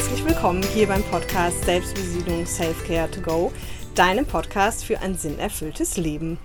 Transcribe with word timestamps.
herzlich 0.00 0.24
willkommen 0.24 0.62
hier 0.62 0.86
beim 0.86 1.02
Podcast 1.02 1.62
Selbstbesiedlung 1.66 2.46
Self-Care 2.46 3.10
to 3.10 3.20
Go, 3.20 3.52
deinem 3.94 4.24
Podcast 4.24 4.82
für 4.82 4.98
ein 5.00 5.14
sinnerfülltes 5.14 5.98
Leben. 5.98 6.38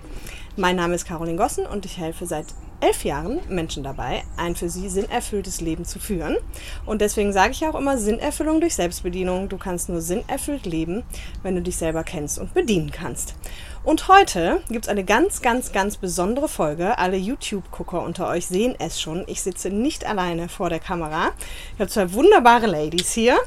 Mein 0.56 0.76
Name 0.76 0.94
ist 0.94 1.06
Caroline 1.06 1.38
Gossen 1.38 1.64
und 1.64 1.86
ich 1.86 1.96
helfe 1.96 2.26
seit 2.26 2.48
elf 2.80 3.04
Jahren 3.04 3.40
Menschen 3.48 3.82
dabei, 3.82 4.22
ein 4.36 4.56
für 4.56 4.68
sie 4.68 4.88
sinnerfülltes 4.88 5.60
Leben 5.60 5.84
zu 5.84 5.98
führen. 5.98 6.36
Und 6.84 7.00
deswegen 7.00 7.32
sage 7.32 7.52
ich 7.52 7.66
auch 7.66 7.74
immer 7.74 7.98
Sinnerfüllung 7.98 8.60
durch 8.60 8.74
Selbstbedienung. 8.74 9.48
Du 9.48 9.58
kannst 9.58 9.88
nur 9.88 10.00
sinnerfüllt 10.00 10.66
leben, 10.66 11.02
wenn 11.42 11.54
du 11.54 11.62
dich 11.62 11.76
selber 11.76 12.04
kennst 12.04 12.38
und 12.38 12.54
bedienen 12.54 12.90
kannst. 12.90 13.34
Und 13.86 14.08
heute 14.08 14.62
gibt 14.68 14.86
es 14.86 14.88
eine 14.88 15.04
ganz, 15.04 15.42
ganz, 15.42 15.70
ganz 15.70 15.96
besondere 15.96 16.48
Folge. 16.48 16.98
Alle 16.98 17.16
YouTube-Gucker 17.16 18.02
unter 18.02 18.26
euch 18.26 18.46
sehen 18.48 18.74
es 18.80 19.00
schon. 19.00 19.22
Ich 19.28 19.42
sitze 19.42 19.70
nicht 19.70 20.04
alleine 20.04 20.48
vor 20.48 20.70
der 20.70 20.80
Kamera. 20.80 21.30
Ich 21.74 21.80
habe 21.80 21.88
zwei 21.88 22.12
wunderbare 22.12 22.66
Ladies 22.66 23.12
hier, 23.12 23.38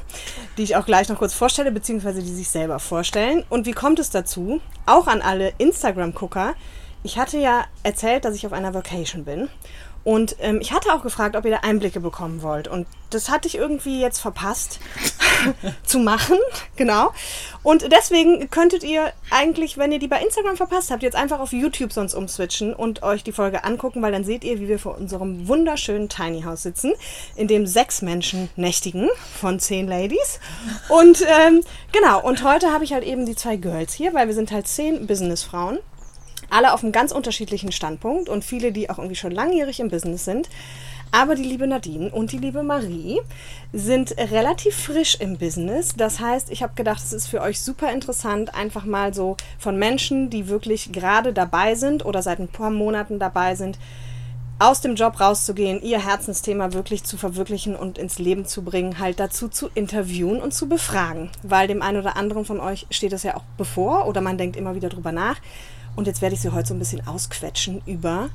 die 0.56 0.62
ich 0.62 0.76
auch 0.76 0.86
gleich 0.86 1.10
noch 1.10 1.18
kurz 1.18 1.34
vorstelle, 1.34 1.70
beziehungsweise 1.70 2.22
die 2.22 2.32
sich 2.32 2.48
selber 2.48 2.78
vorstellen. 2.78 3.44
Und 3.50 3.66
wie 3.66 3.72
kommt 3.72 3.98
es 3.98 4.08
dazu? 4.08 4.62
Auch 4.86 5.08
an 5.08 5.20
alle 5.20 5.52
Instagram-Gucker. 5.58 6.54
Ich 7.02 7.18
hatte 7.18 7.38
ja 7.38 7.64
erzählt, 7.82 8.24
dass 8.24 8.34
ich 8.34 8.46
auf 8.46 8.52
einer 8.52 8.74
Vacation 8.74 9.24
bin. 9.24 9.48
Und 10.02 10.36
ähm, 10.40 10.60
ich 10.62 10.72
hatte 10.72 10.94
auch 10.94 11.02
gefragt, 11.02 11.36
ob 11.36 11.44
ihr 11.44 11.50
da 11.50 11.58
Einblicke 11.58 12.00
bekommen 12.00 12.42
wollt. 12.42 12.68
Und 12.68 12.86
das 13.10 13.28
hatte 13.28 13.48
ich 13.48 13.56
irgendwie 13.56 14.00
jetzt 14.00 14.18
verpasst 14.18 14.80
zu 15.84 15.98
machen. 15.98 16.38
Genau. 16.76 17.12
Und 17.62 17.92
deswegen 17.92 18.48
könntet 18.48 18.82
ihr 18.82 19.12
eigentlich, 19.30 19.76
wenn 19.76 19.92
ihr 19.92 19.98
die 19.98 20.08
bei 20.08 20.22
Instagram 20.22 20.56
verpasst 20.56 20.90
habt, 20.90 21.02
jetzt 21.02 21.16
einfach 21.16 21.38
auf 21.38 21.52
YouTube 21.52 21.92
sonst 21.92 22.14
umswitchen 22.14 22.72
und 22.72 23.02
euch 23.02 23.24
die 23.24 23.32
Folge 23.32 23.64
angucken, 23.64 24.00
weil 24.00 24.12
dann 24.12 24.24
seht 24.24 24.42
ihr, 24.42 24.58
wie 24.58 24.68
wir 24.68 24.78
vor 24.78 24.96
unserem 24.96 25.48
wunderschönen 25.48 26.08
Tiny 26.08 26.42
House 26.42 26.62
sitzen, 26.62 26.92
in 27.36 27.48
dem 27.48 27.66
sechs 27.66 28.00
Menschen 28.00 28.48
nächtigen 28.56 29.10
von 29.38 29.60
zehn 29.60 29.86
Ladies. 29.86 30.40
Und 30.88 31.22
ähm, 31.22 31.62
genau, 31.92 32.22
und 32.22 32.42
heute 32.42 32.72
habe 32.72 32.84
ich 32.84 32.94
halt 32.94 33.04
eben 33.04 33.26
die 33.26 33.36
zwei 33.36 33.56
Girls 33.56 33.92
hier, 33.92 34.14
weil 34.14 34.28
wir 34.28 34.34
sind 34.34 34.50
halt 34.50 34.66
zehn 34.66 35.06
Businessfrauen 35.06 35.78
alle 36.50 36.72
auf 36.72 36.82
einem 36.82 36.92
ganz 36.92 37.12
unterschiedlichen 37.12 37.72
Standpunkt 37.72 38.28
und 38.28 38.44
viele, 38.44 38.72
die 38.72 38.90
auch 38.90 38.98
irgendwie 38.98 39.16
schon 39.16 39.32
langjährig 39.32 39.80
im 39.80 39.88
Business 39.88 40.24
sind. 40.24 40.48
Aber 41.12 41.34
die 41.34 41.42
liebe 41.42 41.66
Nadine 41.66 42.10
und 42.10 42.30
die 42.30 42.38
liebe 42.38 42.62
Marie 42.62 43.20
sind 43.72 44.16
relativ 44.16 44.76
frisch 44.76 45.16
im 45.16 45.38
Business. 45.38 45.94
Das 45.96 46.20
heißt, 46.20 46.50
ich 46.50 46.62
habe 46.62 46.74
gedacht, 46.76 47.02
es 47.02 47.12
ist 47.12 47.26
für 47.26 47.40
euch 47.40 47.60
super 47.60 47.92
interessant, 47.92 48.54
einfach 48.54 48.84
mal 48.84 49.12
so 49.12 49.36
von 49.58 49.76
Menschen, 49.76 50.30
die 50.30 50.46
wirklich 50.46 50.92
gerade 50.92 51.32
dabei 51.32 51.74
sind 51.74 52.04
oder 52.04 52.22
seit 52.22 52.38
ein 52.38 52.48
paar 52.48 52.70
Monaten 52.70 53.18
dabei 53.18 53.56
sind, 53.56 53.76
aus 54.60 54.82
dem 54.82 54.94
Job 54.94 55.18
rauszugehen, 55.18 55.82
ihr 55.82 56.04
Herzensthema 56.04 56.74
wirklich 56.74 57.02
zu 57.02 57.16
verwirklichen 57.16 57.74
und 57.74 57.96
ins 57.96 58.18
Leben 58.18 58.44
zu 58.44 58.62
bringen, 58.62 58.98
halt 58.98 59.18
dazu 59.18 59.48
zu 59.48 59.70
interviewen 59.74 60.40
und 60.40 60.52
zu 60.52 60.68
befragen. 60.68 61.30
Weil 61.42 61.66
dem 61.66 61.80
einen 61.82 61.98
oder 61.98 62.16
anderen 62.16 62.44
von 62.44 62.60
euch 62.60 62.86
steht 62.90 63.12
das 63.12 63.22
ja 63.22 63.36
auch 63.36 63.44
bevor 63.56 64.06
oder 64.06 64.20
man 64.20 64.36
denkt 64.36 64.56
immer 64.56 64.74
wieder 64.74 64.90
drüber 64.90 65.12
nach. 65.12 65.36
Und 65.96 66.06
jetzt 66.06 66.22
werde 66.22 66.34
ich 66.34 66.40
sie 66.40 66.52
heute 66.52 66.68
so 66.68 66.74
ein 66.74 66.78
bisschen 66.78 67.06
ausquetschen 67.06 67.82
über, 67.86 68.30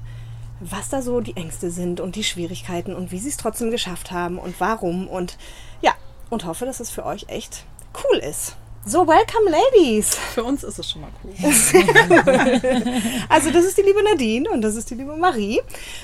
was 0.60 0.90
da 0.90 1.02
so 1.02 1.20
die 1.20 1.36
Ängste 1.36 1.72
sind 1.72 2.00
und 2.00 2.16
die 2.16 2.24
Schwierigkeiten 2.24 2.94
und 2.94 3.12
wie 3.12 3.20
sie 3.20 3.30
es 3.30 3.38
trotzdem 3.38 3.72
geschafft 3.72 4.12
haben 4.12 4.38
und 4.38 4.60
warum. 4.60 5.08
Und 5.08 5.38
ja, 5.82 5.94
und 6.30 6.46
hoffe, 6.46 6.66
dass 6.66 6.80
es 6.80 6.90
für 6.90 7.06
euch 7.06 7.26
echt 7.28 7.66
cool 8.04 8.18
ist. 8.18 8.56
So, 8.88 9.08
welcome, 9.08 9.50
Ladies! 9.50 10.14
Für 10.14 10.44
uns 10.44 10.64
ist 10.64 10.78
es 10.78 10.92
schon 10.92 11.02
mal 11.02 11.10
cool. 11.24 11.34
also, 13.30 13.50
das 13.50 13.66
ist 13.66 13.76
die 13.80 13.82
liebe 13.82 14.04
Nadine 14.04 14.48
und 14.52 14.62
das 14.62 14.76
ist 14.76 14.92
die 14.92 14.94
liebe 14.94 15.18
Marie. 15.18 15.60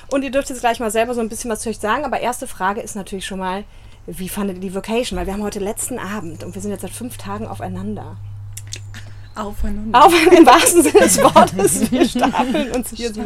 Und 0.09 0.23
ihr 0.23 0.31
dürft 0.31 0.49
jetzt 0.49 0.61
gleich 0.61 0.79
mal 0.79 0.89
selber 0.89 1.13
so 1.13 1.21
ein 1.21 1.29
bisschen 1.29 1.51
was 1.51 1.59
zu 1.59 1.69
euch 1.69 1.77
sagen. 1.77 2.05
Aber 2.05 2.19
erste 2.19 2.47
Frage 2.47 2.81
ist 2.81 2.95
natürlich 2.95 3.27
schon 3.27 3.37
mal, 3.37 3.65
wie 4.07 4.29
fandet 4.29 4.57
ihr 4.57 4.61
die 4.61 4.73
Vocation? 4.73 5.19
Weil 5.19 5.27
wir 5.27 5.33
haben 5.33 5.43
heute 5.43 5.59
letzten 5.59 5.99
Abend 5.99 6.43
und 6.43 6.55
wir 6.55 6.61
sind 6.61 6.71
jetzt 6.71 6.81
seit 6.81 6.89
fünf 6.89 7.17
Tagen 7.17 7.45
aufeinander. 7.45 8.17
Aufeinander. 9.41 10.05
Auf, 10.05 10.13
Im 10.31 10.45
wahrsten 10.45 10.83
Sinne 10.83 10.99
des 10.99 11.21
Wortes. 11.21 11.91
Wir 11.91 12.07
stapeln 12.07 12.71
uns 12.71 12.91
hier 12.91 13.13
so. 13.13 13.23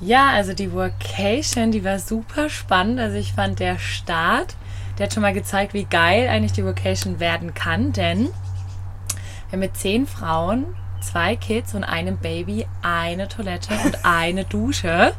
Ja, 0.00 0.30
also 0.30 0.54
die 0.54 0.72
Workation, 0.72 1.72
die 1.72 1.84
war 1.84 1.98
super 1.98 2.48
spannend. 2.48 2.98
Also 2.98 3.16
ich 3.16 3.34
fand 3.34 3.60
der 3.60 3.78
Start, 3.78 4.56
der 4.98 5.06
hat 5.06 5.14
schon 5.14 5.22
mal 5.22 5.34
gezeigt, 5.34 5.74
wie 5.74 5.84
geil 5.84 6.28
eigentlich 6.28 6.52
die 6.52 6.64
Workation 6.64 7.20
werden 7.20 7.54
kann, 7.54 7.92
denn 7.92 8.24
wir 8.24 9.52
haben 9.52 9.60
mit 9.60 9.76
zehn 9.76 10.06
Frauen, 10.06 10.64
zwei 11.02 11.36
Kids 11.36 11.74
und 11.74 11.84
einem 11.84 12.16
Baby 12.18 12.66
eine 12.82 13.28
Toilette 13.28 13.74
und 13.84 14.04
eine 14.04 14.44
Dusche. 14.44 15.12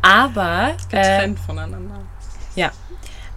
Aber 0.00 0.72
getrennt 0.90 1.38
äh, 1.38 1.42
voneinander. 1.42 2.00
Ja, 2.54 2.70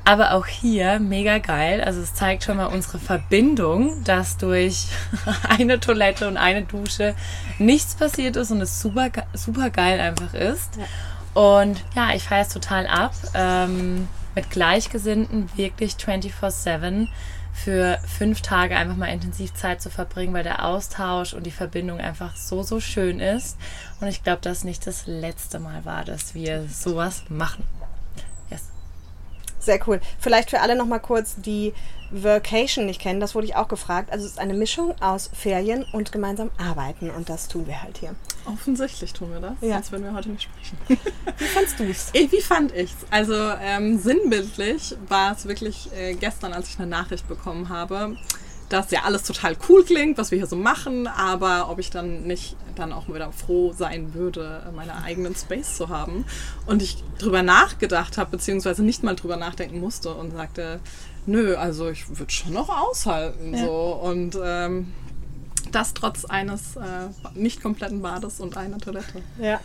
aber 0.07 0.31
auch 0.31 0.45
hier 0.45 1.01
mega 1.01 1.37
geil. 1.39 1.83
Also 1.83 1.99
es 1.99 2.13
zeigt 2.13 2.45
schon 2.45 2.55
mal 2.55 2.67
unsere 2.67 2.97
Verbindung, 2.97 4.05
dass 4.05 4.37
durch 4.37 4.87
eine 5.49 5.81
Toilette 5.81 6.29
und 6.29 6.37
eine 6.37 6.61
Dusche 6.61 7.13
nichts 7.59 7.95
passiert 7.95 8.37
ist 8.37 8.51
und 8.51 8.61
es 8.61 8.81
super, 8.81 9.09
super 9.33 9.69
geil 9.69 9.99
einfach 9.99 10.33
ist. 10.33 10.77
Ja. 10.77 10.85
Und 11.59 11.83
ja, 11.93 12.15
ich 12.15 12.23
feiere 12.23 12.43
es 12.43 12.49
total 12.49 12.87
ab. 12.87 13.13
Ähm, 13.33 14.07
mit 14.33 14.49
Gleichgesinnten 14.49 15.49
wirklich 15.57 15.95
24-7 15.95 17.09
für 17.51 17.99
fünf 18.07 18.39
Tage 18.39 18.77
einfach 18.77 18.95
mal 18.95 19.07
intensiv 19.07 19.55
Zeit 19.55 19.81
zu 19.81 19.89
verbringen, 19.89 20.33
weil 20.33 20.43
der 20.43 20.63
Austausch 20.63 21.33
und 21.33 21.45
die 21.45 21.51
Verbindung 21.51 21.99
einfach 21.99 22.33
so, 22.37 22.63
so 22.63 22.79
schön 22.79 23.19
ist. 23.19 23.57
Und 23.99 24.07
ich 24.07 24.23
glaube, 24.23 24.39
dass 24.41 24.63
nicht 24.63 24.87
das 24.87 25.05
letzte 25.05 25.59
Mal 25.59 25.83
war, 25.83 26.05
dass 26.05 26.33
wir 26.33 26.65
sowas 26.69 27.23
machen. 27.27 27.65
Sehr 29.67 29.85
cool. 29.85 29.99
Vielleicht 30.17 30.49
für 30.49 30.61
alle 30.61 30.77
nochmal 30.77 31.01
kurz, 31.01 31.35
die 31.35 31.73
Vacation 32.09 32.85
nicht 32.85 33.01
kennen, 33.01 33.19
das 33.19 33.35
wurde 33.35 33.47
ich 33.47 33.57
auch 33.57 33.67
gefragt. 33.67 34.13
Also 34.13 34.23
es 34.23 34.31
ist 34.31 34.39
eine 34.39 34.53
Mischung 34.53 34.95
aus 35.01 35.29
Ferien 35.33 35.85
und 35.91 36.13
gemeinsam 36.13 36.51
arbeiten 36.57 37.09
und 37.09 37.27
das 37.27 37.49
tun 37.49 37.67
wir 37.67 37.83
halt 37.83 37.97
hier. 37.97 38.15
Offensichtlich 38.45 39.11
tun 39.11 39.29
wir 39.33 39.41
das, 39.41 39.55
ja. 39.59 39.73
sonst 39.73 39.91
würden 39.91 40.05
wir 40.05 40.13
heute 40.13 40.29
nicht 40.29 40.43
sprechen. 40.43 40.77
Wie 41.37 41.43
fandst 41.43 41.77
du 41.81 41.83
es? 41.83 42.13
Wie 42.13 42.41
fand 42.41 42.73
ich 42.73 42.91
es? 42.91 43.11
Also 43.11 43.35
ähm, 43.61 43.99
sinnbildlich 43.99 44.95
war 45.09 45.33
es 45.33 45.45
wirklich 45.45 45.89
äh, 45.93 46.13
gestern, 46.13 46.53
als 46.53 46.69
ich 46.69 46.79
eine 46.79 46.87
Nachricht 46.87 47.27
bekommen 47.27 47.67
habe 47.67 48.15
dass 48.69 48.91
ja 48.91 49.01
alles 49.05 49.23
total 49.23 49.55
cool 49.69 49.83
klingt, 49.83 50.17
was 50.17 50.31
wir 50.31 50.37
hier 50.37 50.47
so 50.47 50.55
machen, 50.55 51.07
aber 51.07 51.69
ob 51.69 51.79
ich 51.79 51.89
dann 51.89 52.23
nicht 52.23 52.55
dann 52.75 52.91
auch 52.91 53.07
wieder 53.07 53.31
froh 53.31 53.73
sein 53.73 54.13
würde, 54.13 54.71
meinen 54.75 54.91
eigenen 54.91 55.35
Space 55.35 55.75
zu 55.77 55.89
haben. 55.89 56.25
Und 56.65 56.81
ich 56.81 57.03
drüber 57.17 57.43
nachgedacht 57.43 58.17
habe, 58.17 58.31
beziehungsweise 58.31 58.83
nicht 58.83 59.03
mal 59.03 59.15
drüber 59.15 59.37
nachdenken 59.37 59.79
musste 59.79 60.13
und 60.13 60.31
sagte, 60.31 60.79
nö, 61.25 61.55
also 61.55 61.89
ich 61.89 62.07
würde 62.09 62.31
schon 62.31 62.53
noch 62.53 62.69
aushalten. 62.69 63.53
Ja. 63.53 63.65
So. 63.65 63.99
Und 64.03 64.37
ähm, 64.43 64.93
das 65.71 65.93
trotz 65.93 66.25
eines 66.25 66.75
äh, 66.75 67.09
nicht 67.35 67.61
kompletten 67.61 68.01
Bades 68.01 68.39
und 68.39 68.57
einer 68.57 68.79
Toilette. 68.79 69.21
Ja. 69.39 69.59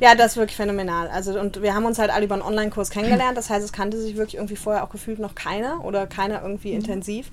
Ja, 0.00 0.14
das 0.14 0.32
ist 0.32 0.36
wirklich 0.36 0.56
phänomenal. 0.56 1.08
Also, 1.08 1.40
und 1.40 1.60
wir 1.60 1.74
haben 1.74 1.84
uns 1.84 1.98
halt 1.98 2.10
alle 2.10 2.24
über 2.24 2.34
einen 2.34 2.44
Online-Kurs 2.44 2.90
kennengelernt. 2.90 3.36
Das 3.36 3.50
heißt, 3.50 3.64
es 3.64 3.72
kannte 3.72 4.00
sich 4.00 4.16
wirklich 4.16 4.36
irgendwie 4.36 4.54
vorher 4.54 4.84
auch 4.84 4.90
gefühlt 4.90 5.18
noch 5.18 5.34
keiner 5.34 5.84
oder 5.84 6.06
keiner 6.06 6.40
irgendwie 6.40 6.68
mhm. 6.70 6.76
intensiv 6.76 7.30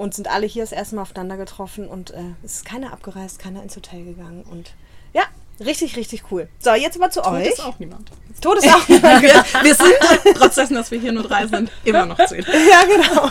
und 0.00 0.14
sind 0.14 0.28
alle 0.28 0.46
hier 0.46 0.62
das 0.62 0.72
erste 0.72 0.96
Mal 0.96 1.02
aufeinander 1.02 1.36
getroffen 1.36 1.86
und 1.86 2.12
äh, 2.12 2.22
es 2.42 2.54
ist 2.54 2.64
keiner 2.64 2.90
abgereist, 2.94 3.38
keiner 3.38 3.62
ins 3.62 3.76
Hotel 3.76 4.02
gegangen 4.02 4.44
und 4.50 4.72
ja, 5.12 5.24
richtig, 5.62 5.94
richtig 5.94 6.22
cool. 6.30 6.48
So, 6.58 6.72
jetzt 6.72 6.96
aber 6.96 7.10
zu 7.10 7.20
Tod 7.20 7.34
euch. 7.34 7.44
Tod 7.44 7.52
ist 7.52 7.64
auch 7.66 7.78
niemand. 7.78 8.10
Tod 8.40 8.56
ist 8.56 8.74
auch 8.74 8.88
niemand. 8.88 9.22
wir, 9.22 9.44
wir 9.62 9.74
sind, 9.74 9.92
trotzdem, 10.36 10.72
dass 10.72 10.90
wir 10.90 10.98
hier 10.98 11.12
nur 11.12 11.24
drei 11.24 11.46
sind, 11.46 11.70
immer 11.84 12.06
noch 12.06 12.16
zehn. 12.24 12.46
ja, 12.70 12.82
genau. 12.86 13.30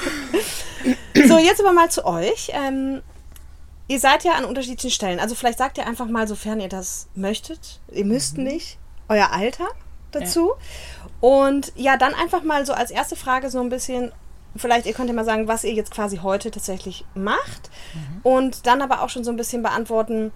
So, 1.28 1.40
jetzt 1.40 1.60
aber 1.60 1.74
mal 1.74 1.90
zu 1.90 2.06
euch. 2.06 2.52
Ähm, 2.54 3.02
ihr 3.88 4.00
seid 4.00 4.24
ja 4.24 4.34
an 4.34 4.46
unterschiedlichen 4.46 4.92
Stellen. 4.92 5.20
Also 5.20 5.34
vielleicht 5.34 5.58
sagt 5.58 5.80
ihr 5.80 5.88
einfach 5.88 6.08
mal, 6.08 6.28
sofern 6.28 6.60
ihr 6.60 6.70
das 6.70 7.08
möchtet, 7.16 7.80
ihr 7.92 8.06
müsst 8.06 8.38
mhm. 8.38 8.44
nicht, 8.44 8.78
euer 9.08 9.32
Alter 9.32 9.70
dazu. 10.12 10.52
Ja. 10.52 11.28
Und 11.28 11.74
ja, 11.76 11.98
dann 11.98 12.14
einfach 12.14 12.44
mal 12.44 12.64
so 12.68 12.74
als 12.74 12.92
erste 12.92 13.16
Frage 13.16 13.50
so 13.50 13.60
ein 13.60 13.70
bisschen, 13.70 14.12
vielleicht, 14.56 14.86
ihr 14.86 14.94
könnt 14.94 15.10
ja 15.10 15.16
mal 15.16 15.26
sagen, 15.26 15.48
was 15.48 15.64
ihr 15.64 15.74
jetzt 15.74 15.92
quasi 15.92 16.18
heute 16.18 16.52
tatsächlich 16.52 17.06
macht. 17.16 17.70
Mhm. 17.94 18.20
Und 18.24 18.68
dann 18.68 18.82
aber 18.82 19.02
auch 19.02 19.10
schon 19.10 19.24
so 19.24 19.32
ein 19.32 19.38
bisschen 19.38 19.64
beantworten, 19.64 20.32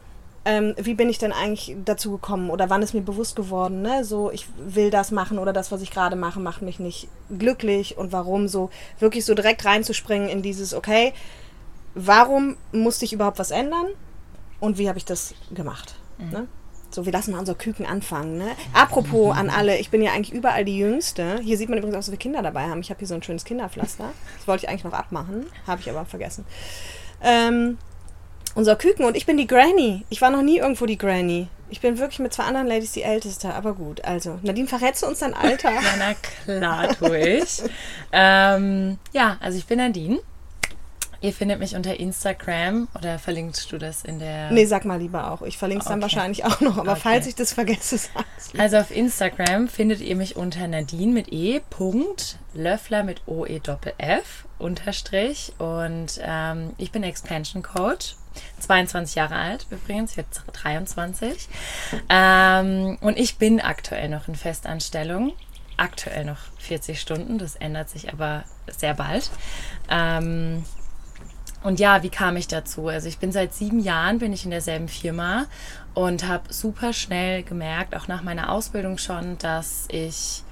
ähm, 0.45 0.75
wie 0.77 0.93
bin 0.93 1.09
ich 1.09 1.19
denn 1.19 1.31
eigentlich 1.31 1.75
dazu 1.85 2.11
gekommen 2.11 2.49
oder 2.49 2.69
wann 2.69 2.81
ist 2.81 2.93
mir 2.93 3.01
bewusst 3.01 3.35
geworden, 3.35 3.81
ne? 3.81 4.03
So, 4.03 4.29
ich 4.29 4.47
will 4.57 4.89
das 4.89 5.11
machen 5.11 5.39
oder 5.39 5.53
das, 5.53 5.71
was 5.71 5.81
ich 5.81 5.89
gerade 5.89 6.17
mache, 6.17 6.39
macht 6.39 6.61
mich 6.61 6.79
nicht 6.79 7.07
glücklich 7.37 7.97
und 7.97 8.11
warum 8.11 8.49
so 8.49 8.69
wirklich 8.99 9.23
so 9.23 9.35
direkt 9.35 9.63
reinzuspringen 9.63 10.27
in 10.27 10.41
dieses, 10.41 10.73
okay, 10.73 11.13
warum 11.95 12.57
musste 12.73 13.05
ich 13.05 13.13
überhaupt 13.13 13.39
was 13.39 13.51
ändern 13.51 13.87
und 14.59 14.77
wie 14.77 14.89
habe 14.89 14.97
ich 14.97 15.05
das 15.05 15.33
gemacht? 15.53 15.95
Mhm. 16.17 16.29
Ne? 16.29 16.47
So, 16.93 17.05
wir 17.05 17.11
lassen 17.11 17.31
mal 17.31 17.39
unser 17.39 17.55
Küken 17.55 17.85
anfangen. 17.85 18.37
Ne? 18.37 18.51
Apropos 18.73 19.35
an 19.35 19.49
alle, 19.49 19.77
ich 19.79 19.89
bin 19.89 20.03
ja 20.03 20.11
eigentlich 20.11 20.31
überall 20.31 20.63
die 20.63 20.77
Jüngste. 20.77 21.39
Hier 21.41 21.57
sieht 21.57 21.67
man 21.69 21.79
übrigens 21.79 21.97
auch, 21.97 22.03
so 22.03 22.11
viele 22.11 22.19
Kinder 22.19 22.43
dabei 22.43 22.69
haben. 22.69 22.81
Ich 22.81 22.91
habe 22.91 22.99
hier 22.99 23.07
so 23.07 23.15
ein 23.15 23.23
schönes 23.23 23.45
Kinderpflaster. 23.45 24.11
Das 24.37 24.47
wollte 24.47 24.65
ich 24.65 24.69
eigentlich 24.69 24.83
noch 24.83 24.93
abmachen, 24.93 25.47
habe 25.65 25.81
ich 25.81 25.89
aber 25.89 26.05
vergessen. 26.05 26.45
Ähm, 27.23 27.79
unser 28.53 28.75
Küken 28.75 29.05
und 29.05 29.17
ich 29.17 29.25
bin 29.25 29.37
die 29.37 29.47
Granny. 29.47 30.05
Ich 30.09 30.21
war 30.21 30.29
noch 30.29 30.43
nie 30.43 30.57
irgendwo 30.59 30.85
die 30.85 30.97
Granny. 30.97 31.47
Ich 31.69 31.81
bin 31.81 31.97
wirklich 31.97 32.19
mit 32.19 32.31
zwei 32.31 32.43
anderen 32.43 32.67
Ladies 32.67 32.91
die 32.91 33.01
Älteste, 33.01 33.51
aber 33.55 33.73
gut. 33.73 34.05
Also, 34.05 34.37
Nadine, 34.43 34.67
verrätst 34.67 35.01
du 35.01 35.07
uns 35.07 35.19
dein 35.19 35.33
Alter? 35.33 35.71
Ja, 35.71 35.81
na 35.97 36.13
klar, 36.13 36.95
tue 36.95 37.37
ich. 37.39 37.63
ähm, 38.11 38.99
ja, 39.11 39.37
also 39.39 39.57
ich 39.57 39.65
bin 39.65 39.79
Nadine. 39.79 40.19
Ihr 41.23 41.31
findet 41.31 41.57
mich 41.59 41.73
unter 41.73 41.97
Instagram 41.97 42.89
oder 42.95 43.17
verlinkst 43.17 43.71
du 43.71 43.77
das 43.77 44.03
in 44.03 44.19
der. 44.19 44.51
Nee, 44.51 44.65
sag 44.65 44.83
mal 44.83 44.99
lieber 44.99 45.31
auch. 45.31 45.41
Ich 45.41 45.57
verlinke 45.57 45.83
es 45.83 45.87
dann 45.87 46.03
Okay. 46.03 46.13
wahrscheinlich 46.13 46.43
auch 46.43 46.59
noch, 46.59 46.77
aber 46.77 46.91
Okay. 46.91 46.99
falls 47.01 47.27
ich 47.27 47.35
das 47.35 47.53
vergesse, 47.53 47.97
sag's. 48.13 48.51
Also 48.57 48.75
auf 48.77 48.91
Instagram 48.91 49.69
findet 49.69 50.01
ihr 50.01 50.17
mich 50.17 50.35
unter 50.35 50.67
Nadine 50.67 51.13
mit 51.13 51.31
E. 51.31 51.61
Punkt, 51.69 52.37
Löffler 52.53 53.03
mit 53.03 53.21
OE 53.25 53.59
Doppel 53.61 53.93
F 53.97 54.45
unterstrich 54.59 55.53
und 55.59 56.19
ähm, 56.21 56.73
ich 56.77 56.91
bin 56.91 57.03
Expansion 57.03 57.63
Coach. 57.63 58.15
22 58.59 59.15
Jahre 59.15 59.35
alt 59.35 59.67
übrigens, 59.69 60.15
jetzt 60.17 60.41
23. 60.51 61.47
Ähm, 62.09 62.97
und 62.99 63.17
ich 63.17 63.37
bin 63.37 63.61
aktuell 63.61 64.09
noch 64.09 64.27
in 64.27 64.35
Festanstellung. 64.35 65.31
Aktuell 65.77 66.25
noch 66.25 66.37
40 66.59 66.99
Stunden, 66.99 67.37
das 67.37 67.55
ändert 67.55 67.89
sich 67.89 68.11
aber 68.11 68.43
sehr 68.77 68.93
bald. 68.93 69.31
Ähm, 69.89 70.63
und 71.63 71.79
ja, 71.79 72.03
wie 72.03 72.09
kam 72.09 72.35
ich 72.37 72.47
dazu? 72.47 72.87
Also 72.87 73.07
ich 73.07 73.19
bin 73.19 73.31
seit 73.31 73.53
sieben 73.53 73.79
Jahren 73.79 74.19
bin 74.19 74.33
ich 74.33 74.45
in 74.45 74.51
derselben 74.51 74.87
Firma 74.87 75.45
und 75.93 76.27
habe 76.27 76.53
super 76.53 76.93
schnell 76.93 77.43
gemerkt, 77.43 77.95
auch 77.95 78.07
nach 78.07 78.23
meiner 78.23 78.51
Ausbildung 78.51 78.97
schon, 78.97 79.37
dass 79.37 79.87
ich 79.89 80.43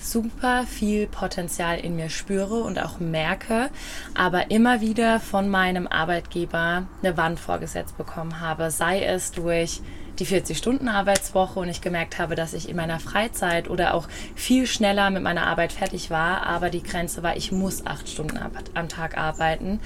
super 0.00 0.64
viel 0.64 1.06
Potenzial 1.06 1.78
in 1.78 1.96
mir 1.96 2.08
spüre 2.08 2.62
und 2.62 2.78
auch 2.78 3.00
merke, 3.00 3.70
aber 4.14 4.50
immer 4.50 4.80
wieder 4.80 5.20
von 5.20 5.48
meinem 5.48 5.86
Arbeitgeber 5.86 6.84
eine 7.02 7.16
Wand 7.16 7.38
vorgesetzt 7.38 7.98
bekommen 7.98 8.40
habe, 8.40 8.70
sei 8.70 9.04
es 9.04 9.32
durch 9.32 9.80
die 10.20 10.26
40-Stunden-Arbeitswoche 10.26 11.58
und 11.58 11.68
ich 11.68 11.80
gemerkt 11.80 12.18
habe, 12.18 12.34
dass 12.34 12.52
ich 12.52 12.68
in 12.68 12.76
meiner 12.76 13.00
Freizeit 13.00 13.68
oder 13.68 13.94
auch 13.94 14.06
viel 14.36 14.66
schneller 14.66 15.10
mit 15.10 15.22
meiner 15.22 15.46
Arbeit 15.46 15.72
fertig 15.72 16.10
war, 16.10 16.46
aber 16.46 16.70
die 16.70 16.82
Grenze 16.82 17.22
war, 17.22 17.36
ich 17.36 17.50
muss 17.50 17.86
acht 17.86 18.08
Stunden 18.08 18.38
am 18.74 18.88
Tag 18.88 19.16
arbeiten. 19.16 19.80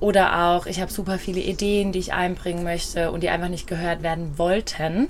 Oder 0.00 0.46
auch, 0.46 0.66
ich 0.66 0.80
habe 0.80 0.90
super 0.90 1.18
viele 1.18 1.40
Ideen, 1.40 1.92
die 1.92 1.98
ich 1.98 2.12
einbringen 2.12 2.64
möchte 2.64 3.10
und 3.10 3.22
die 3.22 3.28
einfach 3.28 3.48
nicht 3.48 3.66
gehört 3.66 4.02
werden 4.02 4.38
wollten 4.38 5.08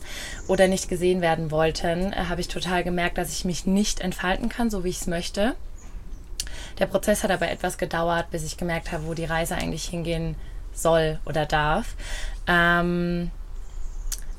oder 0.49 0.69
nicht 0.69 0.89
gesehen 0.89 1.21
werden 1.21 1.51
wollten, 1.51 2.13
äh, 2.13 2.25
habe 2.29 2.41
ich 2.41 2.49
total 2.49 2.83
gemerkt, 2.83 3.19
dass 3.19 3.33
ich 3.33 3.45
mich 3.45 3.67
nicht 3.67 4.01
entfalten 4.01 4.49
kann, 4.49 4.71
so 4.71 4.85
wie 4.85 4.89
ich 4.89 5.01
es 5.01 5.07
möchte. 5.07 5.55
Der 6.79 6.87
Prozess 6.87 7.23
hat 7.23 7.31
aber 7.31 7.51
etwas 7.51 7.77
gedauert, 7.77 8.31
bis 8.31 8.45
ich 8.45 8.57
gemerkt 8.57 8.93
habe, 8.93 9.07
wo 9.07 9.15
die 9.15 9.27
Reise 9.27 9.55
eigentlich 9.55 9.85
hingehen 9.85 10.37
soll 10.73 11.19
oder 11.27 11.45
darf. 11.45 11.95
Ähm, 12.47 13.31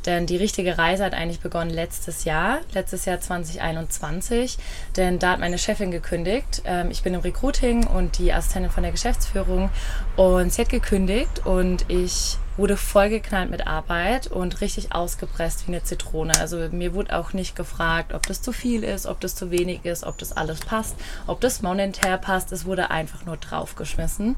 denn 0.06 0.26
die 0.26 0.38
richtige 0.38 0.78
Reise 0.78 1.06
hat 1.06 1.14
eigentlich 1.14 1.40
begonnen 1.40 1.70
letztes 1.70 2.26
Jahr, 2.26 2.60
letztes 2.74 3.06
Jahr 3.06 3.20
2021. 3.20 4.58
Denn 4.98 5.20
da 5.20 5.32
hat 5.32 5.40
meine 5.40 5.58
Chefin 5.58 5.92
gekündigt. 5.92 6.62
Ähm, 6.66 6.92
ich 6.92 7.04
bin 7.04 7.14
im 7.14 7.22
Recruiting 7.22 7.88
und 7.88 8.18
die 8.18 8.34
Assistentin 8.34 8.72
von 8.72 8.84
der 8.84 8.92
Geschäftsführung. 8.92 9.70
Und 10.16 10.54
sie 10.54 10.62
hat 10.62 10.70
gekündigt 10.70 11.46
und 11.46 11.86
ich 11.90 12.38
wurde 12.58 12.78
vollgeknallt 12.78 13.50
mit 13.50 13.66
Arbeit 13.66 14.28
und 14.28 14.62
richtig 14.62 14.94
ausgepresst 14.94 15.68
wie 15.68 15.72
eine 15.72 15.84
Zitrone. 15.84 16.34
Also 16.40 16.58
mir 16.72 16.94
wurde 16.94 17.18
auch 17.18 17.34
nicht 17.34 17.56
gefragt, 17.56 18.14
ob 18.14 18.28
das 18.28 18.42
zu 18.42 18.52
viel 18.52 18.84
ist, 18.84 19.06
ob 19.08 19.20
das 19.22 19.36
zu 19.36 19.50
wenig 19.50 19.86
ist, 19.86 20.04
ob 20.04 20.18
das 20.18 20.34
alles 20.34 20.60
passt, 20.60 20.96
ob 21.26 21.42
das 21.42 21.62
monetär 21.62 22.18
passt. 22.18 22.52
Es 22.52 22.66
wurde 22.66 22.92
einfach 22.92 23.26
nur 23.26 23.38
draufgeschmissen. 23.38 24.36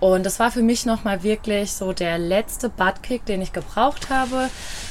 Und 0.00 0.24
das 0.24 0.40
war 0.40 0.50
für 0.50 0.62
mich 0.62 0.86
nochmal 0.86 1.22
wirklich 1.22 1.72
so 1.72 1.92
der 1.92 2.18
letzte 2.18 2.70
Buttkick, 2.70 3.26
den 3.26 3.42
ich 3.42 3.52
gebraucht 3.52 4.08
habe, 4.08 4.48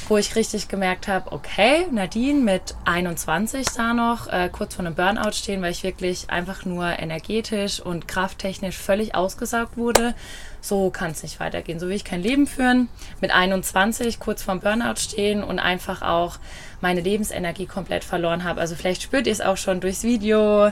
wo 0.07 0.17
ich 0.17 0.35
richtig 0.35 0.67
gemerkt 0.67 1.07
habe, 1.07 1.31
okay, 1.31 1.87
Nadine 1.91 2.39
mit 2.39 2.75
21 2.85 3.65
da 3.75 3.95
noch, 3.95 4.27
äh, 4.27 4.49
kurz 4.51 4.75
vor 4.75 4.85
einem 4.85 4.93
Burnout 4.93 5.31
stehen, 5.31 5.63
weil 5.63 5.71
ich 5.71 5.81
wirklich 5.81 6.29
einfach 6.29 6.63
nur 6.63 6.99
energetisch 6.99 7.79
und 7.79 8.07
krafttechnisch 8.07 8.77
völlig 8.77 9.15
ausgesaugt 9.15 9.77
wurde. 9.77 10.13
So 10.61 10.91
kann 10.91 11.11
es 11.11 11.23
nicht 11.23 11.39
weitergehen. 11.39 11.79
So 11.79 11.87
will 11.87 11.95
ich 11.95 12.03
kein 12.03 12.21
Leben 12.21 12.45
führen. 12.45 12.89
Mit 13.19 13.31
21 13.31 14.19
kurz 14.19 14.43
vorm 14.43 14.59
Burnout 14.59 14.97
stehen 14.97 15.43
und 15.43 15.57
einfach 15.57 16.01
auch 16.01 16.37
meine 16.81 17.01
Lebensenergie 17.01 17.65
komplett 17.65 18.03
verloren 18.03 18.43
habe. 18.43 18.61
Also 18.61 18.75
vielleicht 18.75 19.01
spürt 19.01 19.25
ihr 19.25 19.33
es 19.33 19.41
auch 19.41 19.57
schon 19.57 19.79
durchs 19.79 20.03
Video. 20.03 20.71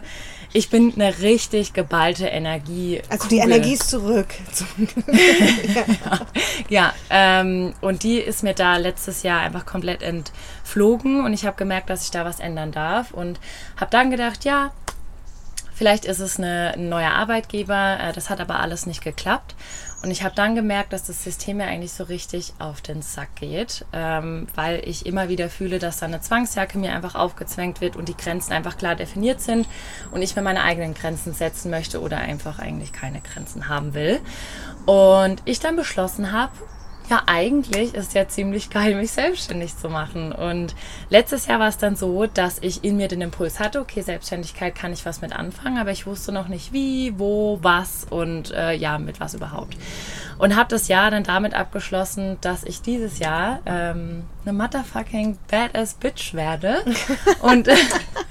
Ich 0.53 0.69
bin 0.69 0.94
eine 0.95 1.19
richtig 1.19 1.73
geballte 1.73 2.27
Energie. 2.27 3.01
Also 3.09 3.27
die 3.27 3.39
Kugel. 3.39 3.53
Energie 3.53 3.73
ist 3.73 3.89
zurück. 3.89 4.27
Zum 4.53 4.67
Ja, 6.69 6.94
ähm, 7.09 7.73
und 7.81 8.03
die 8.03 8.17
ist 8.17 8.44
mir 8.44 8.53
da 8.53 8.77
letztes 8.77 9.23
Jahr 9.23 9.41
einfach 9.41 9.65
komplett 9.65 10.01
entflogen 10.01 11.23
und 11.23 11.33
ich 11.33 11.45
habe 11.45 11.57
gemerkt, 11.57 11.89
dass 11.89 12.03
ich 12.03 12.11
da 12.11 12.25
was 12.25 12.39
ändern 12.39 12.71
darf 12.71 13.11
und 13.11 13.39
habe 13.75 13.91
dann 13.91 14.09
gedacht, 14.09 14.45
ja, 14.45 14.71
vielleicht 15.75 16.05
ist 16.05 16.19
es 16.19 16.38
eine, 16.38 16.73
ein 16.73 16.89
neuer 16.89 17.11
Arbeitgeber, 17.11 18.00
äh, 18.01 18.13
das 18.13 18.29
hat 18.29 18.39
aber 18.39 18.59
alles 18.59 18.85
nicht 18.85 19.03
geklappt. 19.03 19.55
Und 20.03 20.11
ich 20.11 20.23
habe 20.23 20.35
dann 20.35 20.53
gemerkt, 20.53 20.94
dass 20.94 21.03
das 21.03 21.23
System 21.23 21.57
mir 21.57 21.65
eigentlich 21.65 21.91
so 21.91 22.03
richtig 22.03 22.53
auf 22.59 22.81
den 22.81 23.01
Sack 23.01 23.35
geht, 23.35 23.83
ähm, 23.94 24.47
weil 24.53 24.88
ich 24.88 25.07
immer 25.07 25.27
wieder 25.27 25.49
fühle, 25.49 25.79
dass 25.79 25.97
da 25.97 26.05
eine 26.05 26.21
Zwangsjacke 26.21 26.77
mir 26.77 26.94
einfach 26.94 27.15
aufgezwängt 27.15 27.81
wird 27.81 27.95
und 27.95 28.07
die 28.07 28.15
Grenzen 28.15 28.53
einfach 28.53 28.77
klar 28.77 28.95
definiert 28.95 29.41
sind 29.41 29.67
und 30.11 30.21
ich 30.21 30.35
mir 30.35 30.44
meine 30.44 30.61
eigenen 30.61 30.94
Grenzen 30.94 31.33
setzen 31.33 31.71
möchte 31.71 31.99
oder 31.99 32.17
einfach 32.17 32.59
eigentlich 32.59 32.94
keine 32.94 33.21
Grenzen 33.21 33.69
haben 33.69 33.95
will. 33.95 34.19
Und 34.85 35.41
ich 35.45 35.59
dann 35.59 35.75
beschlossen 35.75 36.31
habe, 36.31 36.51
ja, 37.09 37.24
eigentlich 37.25 37.94
ist 37.94 38.13
ja 38.13 38.27
ziemlich 38.27 38.69
geil, 38.69 38.95
mich 38.95 39.12
selbstständig 39.12 39.77
zu 39.77 39.89
machen. 39.89 40.31
Und 40.31 40.75
letztes 41.09 41.48
Jahr 41.48 41.59
war 41.59 41.69
es 41.69 41.77
dann 41.77 41.95
so, 41.95 42.25
dass 42.25 42.59
ich 42.59 42.83
in 42.83 42.98
mir 42.98 43.07
den 43.07 43.21
Impuls 43.21 43.59
hatte, 43.59 43.80
okay, 43.80 44.01
Selbstständigkeit 44.01 44.75
kann 44.75 44.92
ich 44.92 45.06
was 45.06 45.21
mit 45.21 45.31
anfangen, 45.31 45.77
aber 45.77 45.92
ich 45.92 46.06
wusste 46.06 46.31
noch 46.31 46.50
nicht 46.50 46.74
wie, 46.74 47.18
wo, 47.18 47.59
was 47.62 48.06
und 48.09 48.51
äh, 48.51 48.74
ja, 48.74 48.98
mit 49.00 49.19
was 49.19 49.33
überhaupt. 49.33 49.77
Und 50.38 50.56
habe 50.56 50.69
das 50.69 50.88
Jahr 50.88 51.12
dann 51.12 51.24
damit 51.24 51.54
abgeschlossen, 51.54 52.38
dass 52.42 52.63
ich 52.63 52.81
dieses 52.81 53.19
Jahr 53.19 53.60
ähm, 53.66 54.24
eine 54.45 54.57
motherfucking 54.57 55.38
badass 55.50 55.95
Bitch 55.95 56.34
werde. 56.34 56.84
und 57.42 57.68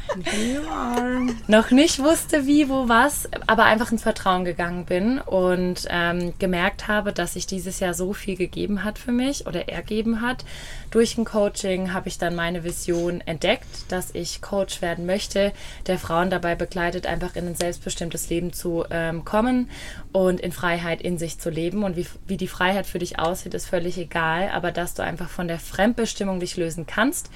noch 1.46 1.70
nicht 1.70 1.98
wusste, 1.98 2.46
wie, 2.46 2.68
wo, 2.68 2.88
was, 2.88 3.28
aber 3.46 3.64
einfach 3.64 3.92
ins 3.92 4.02
Vertrauen 4.02 4.44
gegangen 4.44 4.84
bin 4.84 5.18
und 5.18 5.86
ähm, 5.90 6.32
gemerkt 6.38 6.88
habe, 6.88 7.12
dass 7.12 7.34
sich 7.34 7.46
dieses 7.46 7.80
Jahr 7.80 7.94
so 7.94 8.12
viel 8.12 8.36
gegeben 8.36 8.84
hat 8.84 8.98
für 8.98 9.12
mich 9.12 9.46
oder 9.46 9.68
ergeben 9.68 10.22
hat. 10.22 10.44
Durch 10.90 11.18
ein 11.18 11.24
Coaching 11.24 11.92
habe 11.92 12.08
ich 12.08 12.18
dann 12.18 12.34
meine 12.34 12.64
Vision 12.64 13.20
entdeckt, 13.20 13.90
dass 13.90 14.14
ich 14.14 14.40
Coach 14.40 14.80
werden 14.80 15.04
möchte, 15.04 15.52
der 15.86 15.98
Frauen 15.98 16.30
dabei 16.30 16.54
begleitet, 16.54 17.06
einfach 17.06 17.36
in 17.36 17.48
ein 17.48 17.54
selbstbestimmtes 17.54 18.30
Leben 18.30 18.52
zu 18.52 18.84
ähm, 18.90 19.24
kommen 19.24 19.68
und 20.12 20.40
in 20.40 20.52
Freiheit 20.52 21.02
in 21.02 21.18
sich 21.18 21.38
zu 21.38 21.50
leben. 21.50 21.84
Und 21.84 21.95
wie, 21.96 22.06
wie 22.26 22.36
die 22.36 22.48
Freiheit 22.48 22.86
für 22.86 22.98
dich 22.98 23.18
aussieht, 23.18 23.54
ist 23.54 23.66
völlig 23.66 23.98
egal, 23.98 24.50
aber 24.50 24.72
dass 24.72 24.94
du 24.94 25.02
einfach 25.02 25.28
von 25.28 25.48
der 25.48 25.58
Fremdbestimmung 25.58 26.40
dich 26.40 26.56
lösen 26.56 26.86
kannst 26.86 27.30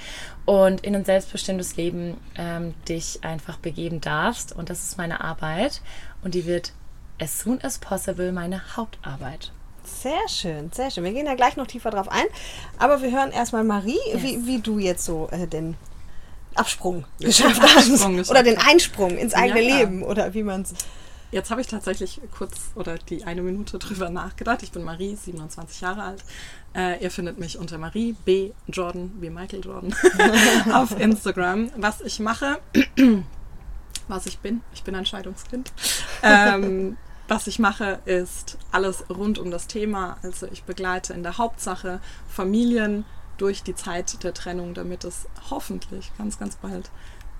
und 0.45 0.83
in 0.83 0.95
ein 0.95 1.05
selbstbestimmtes 1.05 1.77
Leben 1.77 2.17
ähm, 2.37 2.75
dich 2.89 3.21
einfach 3.23 3.57
begeben 3.57 4.01
darfst. 4.01 4.53
Und 4.55 4.71
das 4.71 4.85
ist 4.85 4.99
meine 4.99 5.23
Arbeit 5.23 5.83
und 6.23 6.35
die 6.35 6.47
wird 6.47 6.73
as 7.21 7.41
soon 7.41 7.61
as 7.63 7.79
possible 7.79 8.33
meine 8.33 8.77
Hauptarbeit. 8.77 9.53
Sehr 9.85 10.29
schön, 10.29 10.71
sehr 10.73 10.91
schön. 10.91 11.05
Wir 11.05 11.13
gehen 11.13 11.27
ja 11.27 11.35
gleich 11.35 11.57
noch 11.57 11.67
tiefer 11.67 11.91
drauf 11.91 12.09
ein. 12.09 12.27
Aber 12.79 13.03
wir 13.03 13.11
hören 13.11 13.33
erstmal 13.33 13.65
Marie, 13.65 13.99
wie, 14.15 14.47
wie 14.47 14.61
du 14.61 14.79
jetzt 14.79 15.05
so 15.05 15.29
äh, 15.31 15.47
den 15.47 15.77
Absprung 16.55 17.05
geschafft 17.21 17.61
hast. 17.63 17.91
Absprung 17.91 18.17
geschafft 18.17 18.31
Oder 18.31 18.43
den 18.43 18.59
Einsprung 18.59 19.17
ins 19.17 19.35
eigene 19.35 19.63
ja. 19.63 19.79
Leben. 19.79 20.03
Oder 20.03 20.35
wie 20.35 20.43
man 20.43 20.63
es. 20.63 20.75
Jetzt 21.31 21.51
habe 21.51 21.61
ich 21.61 21.69
tatsächlich 21.69 22.21
kurz 22.37 22.73
oder 22.75 22.99
die 22.99 23.25
eine 23.25 23.43
Minute 23.43 23.79
drüber 23.79 24.11
nachgedacht. 24.11 24.63
Ich 24.63 24.73
bin 24.73 24.83
Marie, 24.83 25.15
27 25.15 25.81
Jahre 25.81 26.03
alt. 26.03 26.25
Äh, 26.75 27.03
ihr 27.03 27.11
findet 27.11 27.39
mich 27.39 27.59
unter 27.59 27.79
Marie 27.79 28.15
B. 28.25 28.51
Jordan, 28.67 29.13
wie 29.21 29.31
Michael 29.31 29.65
Jordan, 29.65 29.95
auf 30.73 30.99
Instagram. 30.99 31.71
Was 31.77 32.01
ich 32.01 32.19
mache, 32.19 32.59
was 34.09 34.27
ich 34.27 34.39
bin, 34.41 34.63
ich 34.75 34.83
bin 34.83 34.95
ein 34.95 35.07
Scheidungskind. 35.07 35.73
Ähm, 36.23 36.97
was 37.29 37.47
ich 37.47 37.61
mache, 37.61 38.01
ist 38.07 38.59
alles 38.73 39.05
rund 39.09 39.39
um 39.39 39.53
das 39.53 39.69
Thema. 39.69 40.17
Also 40.25 40.49
ich 40.51 40.65
begleite 40.65 41.13
in 41.13 41.23
der 41.23 41.39
Hauptsache 41.39 42.01
Familien 42.29 43.05
durch 43.39 43.63
die 43.63 43.77
Zeit 43.77 44.25
der 44.25 44.35
Trennung, 44.35 44.75
damit 44.75 45.05
es 45.05 45.27
hoffentlich 45.49 46.11
ganz, 46.19 46.41
ganz 46.41 46.57
bald 46.57 46.91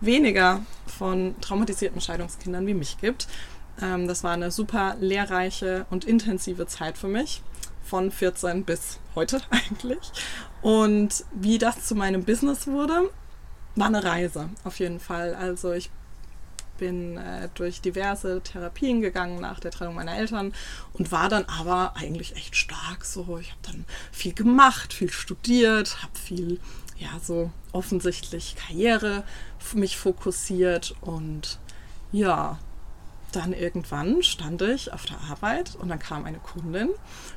weniger 0.01 0.63
von 0.87 1.35
traumatisierten 1.41 2.01
Scheidungskindern 2.01 2.67
wie 2.67 2.75
mich 2.75 2.99
gibt. 2.99 3.27
Ähm, 3.83 4.09
das 4.09 4.25
war 4.25 4.33
eine 4.33 4.51
super 4.51 4.97
lehrreiche 5.01 5.87
und 5.91 6.05
intensive 6.05 6.67
Zeit 6.67 6.99
für 6.99 7.09
mich, 7.09 7.43
von 7.83 8.11
14 8.11 8.65
bis 8.65 8.99
heute 9.15 9.41
eigentlich. 9.51 10.13
Und 10.63 11.25
wie 11.33 11.59
das 11.59 11.87
zu 11.87 11.95
meinem 11.95 12.25
Business 12.25 12.67
wurde, 12.67 13.11
war 13.77 13.87
eine 13.87 14.05
Reise 14.05 14.51
auf 14.65 14.79
jeden 14.79 15.01
Fall. 15.01 15.35
Also 15.35 15.73
ich 15.73 15.91
bin 16.79 17.19
äh, 17.19 17.49
durch 17.55 17.81
diverse 17.81 18.41
Therapien 18.41 19.01
gegangen 19.01 19.41
nach 19.41 19.61
der 19.61 19.71
Trennung 19.71 19.95
meiner 19.95 20.17
Eltern 20.17 20.53
und 20.95 21.13
war 21.13 21.29
dann 21.29 21.45
aber 21.45 21.95
eigentlich 21.97 22.37
echt 22.37 22.57
stark 22.57 23.05
so. 23.05 23.39
Ich 23.39 23.51
habe 23.51 23.61
dann 23.63 23.85
viel 24.11 24.33
gemacht, 24.33 24.93
viel 24.93 25.11
studiert, 25.11 26.03
habe 26.03 26.19
viel 26.19 26.59
ja, 26.97 27.11
so 27.23 27.51
offensichtlich 27.73 28.57
Karriere 28.57 29.25
mich 29.75 29.97
fokussiert 29.97 30.95
und 31.01 31.59
ja, 32.13 32.59
dann 33.31 33.53
irgendwann 33.53 34.23
stand 34.23 34.63
ich 34.63 34.93
auf 34.93 35.07
der 35.07 35.21
Arbeit 35.31 35.77
und 35.77 35.89
dann 35.89 35.99
kam 35.99 36.25
eine 36.25 36.39
Kundin 36.39 36.89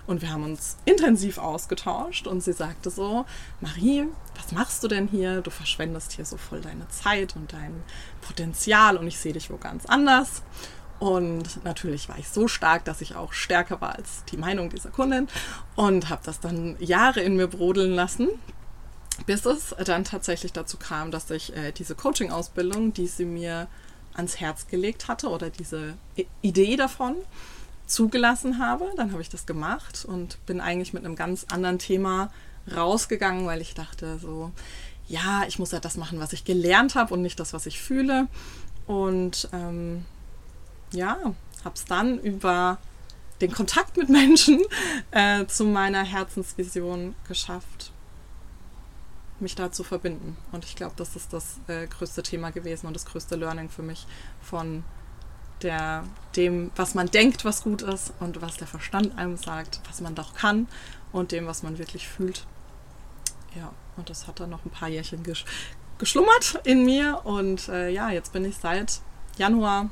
und 0.07 0.21
wir 0.21 0.31
haben 0.31 0.43
uns 0.43 0.77
intensiv 0.85 1.37
ausgetauscht 1.37 2.27
und 2.27 2.41
sie 2.41 2.53
sagte 2.53 2.89
so, 2.89 3.25
Marie, 3.61 4.05
was 4.35 4.51
machst 4.51 4.83
du 4.83 4.87
denn 4.87 5.07
hier? 5.07 5.41
Du 5.41 5.51
verschwendest 5.51 6.13
hier 6.13 6.25
so 6.25 6.37
voll 6.37 6.61
deine 6.61 6.87
Zeit 6.89 7.35
und 7.35 7.53
dein 7.53 7.83
Potenzial 8.21 8.97
und 8.97 9.07
ich 9.07 9.17
sehe 9.17 9.33
dich 9.33 9.49
wo 9.49 9.57
ganz 9.57 9.85
anders. 9.85 10.43
Und 10.99 11.63
natürlich 11.65 12.07
war 12.07 12.17
ich 12.17 12.29
so 12.29 12.47
stark, 12.47 12.85
dass 12.85 13.01
ich 13.01 13.15
auch 13.15 13.33
stärker 13.33 13.81
war 13.81 13.95
als 13.95 14.23
die 14.31 14.37
Meinung 14.37 14.69
dieser 14.69 14.89
Kundin 14.89 15.27
und 15.75 16.09
habe 16.09 16.21
das 16.23 16.39
dann 16.39 16.77
Jahre 16.79 17.19
in 17.19 17.35
mir 17.35 17.47
brodeln 17.47 17.93
lassen, 17.93 18.29
bis 19.25 19.45
es 19.45 19.75
dann 19.83 20.05
tatsächlich 20.05 20.53
dazu 20.53 20.77
kam, 20.77 21.11
dass 21.11 21.29
ich 21.29 21.55
äh, 21.55 21.71
diese 21.71 21.95
Coaching-Ausbildung, 21.95 22.93
die 22.93 23.07
sie 23.07 23.25
mir 23.25 23.67
ans 24.15 24.39
Herz 24.39 24.67
gelegt 24.67 25.07
hatte 25.07 25.29
oder 25.29 25.49
diese 25.49 25.95
Idee 26.41 26.75
davon 26.75 27.15
zugelassen 27.85 28.59
habe. 28.59 28.91
Dann 28.95 29.11
habe 29.11 29.21
ich 29.21 29.29
das 29.29 29.45
gemacht 29.45 30.05
und 30.05 30.43
bin 30.45 30.61
eigentlich 30.61 30.93
mit 30.93 31.05
einem 31.05 31.15
ganz 31.15 31.45
anderen 31.49 31.79
Thema 31.79 32.31
rausgegangen, 32.73 33.45
weil 33.45 33.61
ich 33.61 33.73
dachte 33.73 34.17
so, 34.19 34.51
ja, 35.07 35.43
ich 35.47 35.59
muss 35.59 35.71
ja 35.71 35.79
das 35.79 35.97
machen, 35.97 36.19
was 36.19 36.33
ich 36.33 36.45
gelernt 36.45 36.95
habe 36.95 37.13
und 37.13 37.21
nicht 37.21 37.39
das, 37.39 37.53
was 37.53 37.65
ich 37.65 37.81
fühle. 37.81 38.27
Und 38.87 39.49
ähm, 39.53 40.05
ja, 40.91 41.17
habe 41.63 41.75
es 41.75 41.85
dann 41.85 42.19
über 42.19 42.77
den 43.41 43.51
Kontakt 43.51 43.97
mit 43.97 44.09
Menschen 44.09 44.61
äh, 45.11 45.45
zu 45.45 45.65
meiner 45.65 46.03
Herzensvision 46.03 47.15
geschafft 47.27 47.92
mich 49.39 49.55
da 49.55 49.71
zu 49.71 49.83
verbinden. 49.83 50.37
Und 50.51 50.65
ich 50.65 50.75
glaube, 50.75 50.93
das 50.95 51.15
ist 51.15 51.33
das 51.33 51.59
äh, 51.67 51.87
größte 51.87 52.23
Thema 52.23 52.51
gewesen 52.51 52.87
und 52.87 52.93
das 52.93 53.05
größte 53.05 53.35
Learning 53.35 53.69
für 53.69 53.83
mich 53.83 54.05
von 54.41 54.83
der, 55.61 56.03
dem, 56.35 56.71
was 56.75 56.93
man 56.93 57.07
denkt, 57.07 57.45
was 57.45 57.63
gut 57.63 57.81
ist 57.81 58.13
und 58.19 58.41
was 58.41 58.57
der 58.57 58.67
Verstand 58.67 59.17
einem 59.17 59.37
sagt, 59.37 59.79
was 59.87 60.01
man 60.01 60.15
doch 60.15 60.33
kann 60.35 60.67
und 61.11 61.31
dem, 61.31 61.47
was 61.47 61.63
man 61.63 61.77
wirklich 61.77 62.07
fühlt. 62.07 62.45
Ja, 63.55 63.71
und 63.97 64.09
das 64.09 64.27
hat 64.27 64.39
dann 64.39 64.49
noch 64.49 64.65
ein 64.65 64.71
paar 64.71 64.89
Jährchen 64.89 65.23
gesch 65.23 65.45
geschlummert 65.99 66.59
in 66.63 66.83
mir. 66.85 67.21
Und 67.23 67.69
äh, 67.69 67.89
ja, 67.89 68.09
jetzt 68.09 68.33
bin 68.33 68.45
ich 68.45 68.57
seit 68.57 68.99
Januar 69.37 69.89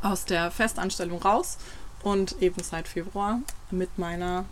aus 0.00 0.24
der 0.24 0.50
Festanstellung 0.50 1.20
raus 1.20 1.58
und 2.02 2.40
eben 2.40 2.62
seit 2.62 2.88
Februar 2.88 3.40
mit 3.70 3.98
meiner 3.98 4.44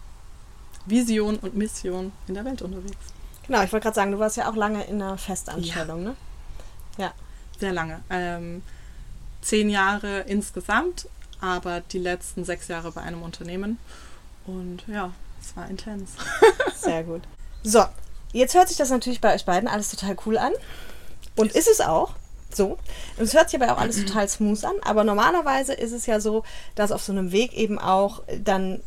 Vision 0.85 1.37
und 1.37 1.57
Mission 1.57 2.13
in 2.27 2.35
der 2.35 2.45
Welt 2.45 2.63
unterwegs. 2.63 3.16
Genau, 3.47 3.63
ich 3.63 3.73
wollte 3.73 3.85
gerade 3.85 3.95
sagen, 3.95 4.13
du 4.13 4.19
warst 4.19 4.37
ja 4.37 4.51
auch 4.51 4.57
lange 4.57 4.85
in 4.85 5.01
einer 5.01 5.19
Festanstellung, 5.19 6.03
ja. 6.03 6.09
ne? 6.11 6.17
Ja. 6.99 7.13
Sehr 7.59 7.73
lange. 7.73 8.01
Ähm, 8.11 8.63
zehn 9.41 9.71
Jahre 9.71 10.21
insgesamt, 10.21 11.09
aber 11.41 11.81
die 11.81 11.99
letzten 11.99 12.45
sechs 12.45 12.69
Jahre 12.69 12.93
bei 12.93 13.03
einem 13.03 13.23
Unternehmen. 13.23 13.79
Und 14.47 14.85
ja, 14.87 15.13
es 15.41 15.57
war 15.57 15.69
intens. 15.69 16.13
Sehr 16.77 17.05
gut. 17.05 17.23
So, 17.63 17.85
jetzt 18.33 18.55
hört 18.55 18.69
sich 18.69 18.77
das 18.77 18.91
natürlich 18.91 19.21
bei 19.21 19.35
euch 19.35 19.45
beiden 19.45 19.69
alles 19.69 19.91
total 19.91 20.17
cool 20.27 20.39
an. 20.39 20.53
Und 21.37 21.53
ist 21.53 21.69
es 21.69 21.81
auch. 21.81 22.15
So. 22.53 22.79
Und 23.19 23.25
es 23.25 23.35
hört 23.35 23.51
sich 23.51 23.61
aber 23.61 23.73
auch 23.73 23.79
alles 23.79 24.05
total 24.05 24.29
smooth 24.29 24.65
an. 24.65 24.77
Aber 24.83 25.05
normalerweise 25.05 25.75
ist 25.75 25.93
es 25.93 26.07
ja 26.07 26.21
so, 26.21 26.45
dass 26.75 26.93
auf 26.93 27.03
so 27.03 27.13
einem 27.13 27.33
Weg 27.33 27.53
eben 27.53 27.79
auch 27.79 28.23
dann 28.43 28.81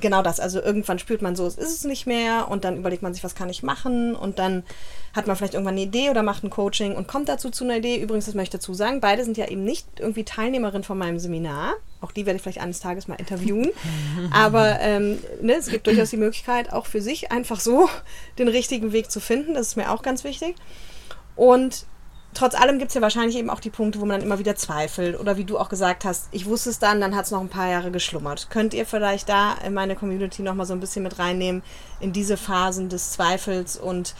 genau 0.00 0.22
das. 0.22 0.40
Also 0.40 0.60
irgendwann 0.60 0.98
spürt 0.98 1.22
man 1.22 1.36
so, 1.36 1.46
es 1.46 1.56
ist 1.56 1.72
es 1.72 1.84
nicht 1.84 2.06
mehr 2.06 2.48
und 2.48 2.64
dann 2.64 2.76
überlegt 2.76 3.02
man 3.02 3.14
sich, 3.14 3.24
was 3.24 3.34
kann 3.34 3.48
ich 3.48 3.62
machen 3.62 4.14
und 4.14 4.38
dann 4.38 4.64
hat 5.14 5.26
man 5.26 5.36
vielleicht 5.36 5.54
irgendwann 5.54 5.74
eine 5.74 5.82
Idee 5.82 6.10
oder 6.10 6.22
macht 6.22 6.44
ein 6.44 6.50
Coaching 6.50 6.94
und 6.94 7.08
kommt 7.08 7.28
dazu 7.28 7.50
zu 7.50 7.64
einer 7.64 7.78
Idee. 7.78 7.96
Übrigens, 7.96 8.26
das 8.26 8.34
möchte 8.34 8.56
ich 8.56 8.60
dazu 8.60 8.74
sagen, 8.74 9.00
beide 9.00 9.24
sind 9.24 9.36
ja 9.36 9.48
eben 9.48 9.64
nicht 9.64 9.86
irgendwie 9.98 10.24
Teilnehmerin 10.24 10.84
von 10.84 10.98
meinem 10.98 11.18
Seminar. 11.18 11.74
Auch 12.00 12.12
die 12.12 12.26
werde 12.26 12.36
ich 12.36 12.42
vielleicht 12.42 12.60
eines 12.60 12.80
Tages 12.80 13.08
mal 13.08 13.14
interviewen. 13.14 13.70
Aber 14.30 14.78
ähm, 14.80 15.18
ne, 15.40 15.54
es 15.54 15.68
gibt 15.68 15.86
durchaus 15.86 16.10
die 16.10 16.18
Möglichkeit, 16.18 16.72
auch 16.72 16.86
für 16.86 17.00
sich 17.00 17.32
einfach 17.32 17.60
so 17.60 17.88
den 18.38 18.48
richtigen 18.48 18.92
Weg 18.92 19.10
zu 19.10 19.20
finden. 19.20 19.54
Das 19.54 19.68
ist 19.68 19.76
mir 19.76 19.90
auch 19.90 20.02
ganz 20.02 20.22
wichtig. 20.22 20.54
Und 21.34 21.86
trotz 22.36 22.54
allem 22.54 22.78
gibt 22.78 22.90
es 22.90 22.94
ja 22.94 23.00
wahrscheinlich 23.00 23.36
eben 23.36 23.50
auch 23.50 23.60
die 23.60 23.70
Punkte, 23.70 24.00
wo 24.00 24.04
man 24.04 24.18
dann 24.18 24.26
immer 24.26 24.38
wieder 24.38 24.56
zweifelt. 24.56 25.18
Oder 25.18 25.36
wie 25.36 25.44
du 25.44 25.58
auch 25.58 25.68
gesagt 25.68 26.04
hast, 26.04 26.28
ich 26.32 26.46
wusste 26.46 26.70
es 26.70 26.78
dann, 26.78 27.00
dann 27.00 27.16
hat 27.16 27.24
es 27.24 27.30
noch 27.30 27.40
ein 27.40 27.48
paar 27.48 27.68
Jahre 27.68 27.90
geschlummert. 27.90 28.48
Könnt 28.50 28.74
ihr 28.74 28.86
vielleicht 28.86 29.28
da 29.28 29.54
in 29.64 29.74
meine 29.74 29.96
Community 29.96 30.42
nochmal 30.42 30.66
so 30.66 30.72
ein 30.72 30.80
bisschen 30.80 31.02
mit 31.02 31.18
reinnehmen 31.18 31.62
in 32.00 32.12
diese 32.12 32.36
Phasen 32.36 32.88
des 32.88 33.12
Zweifels 33.12 33.76
und 33.76 34.14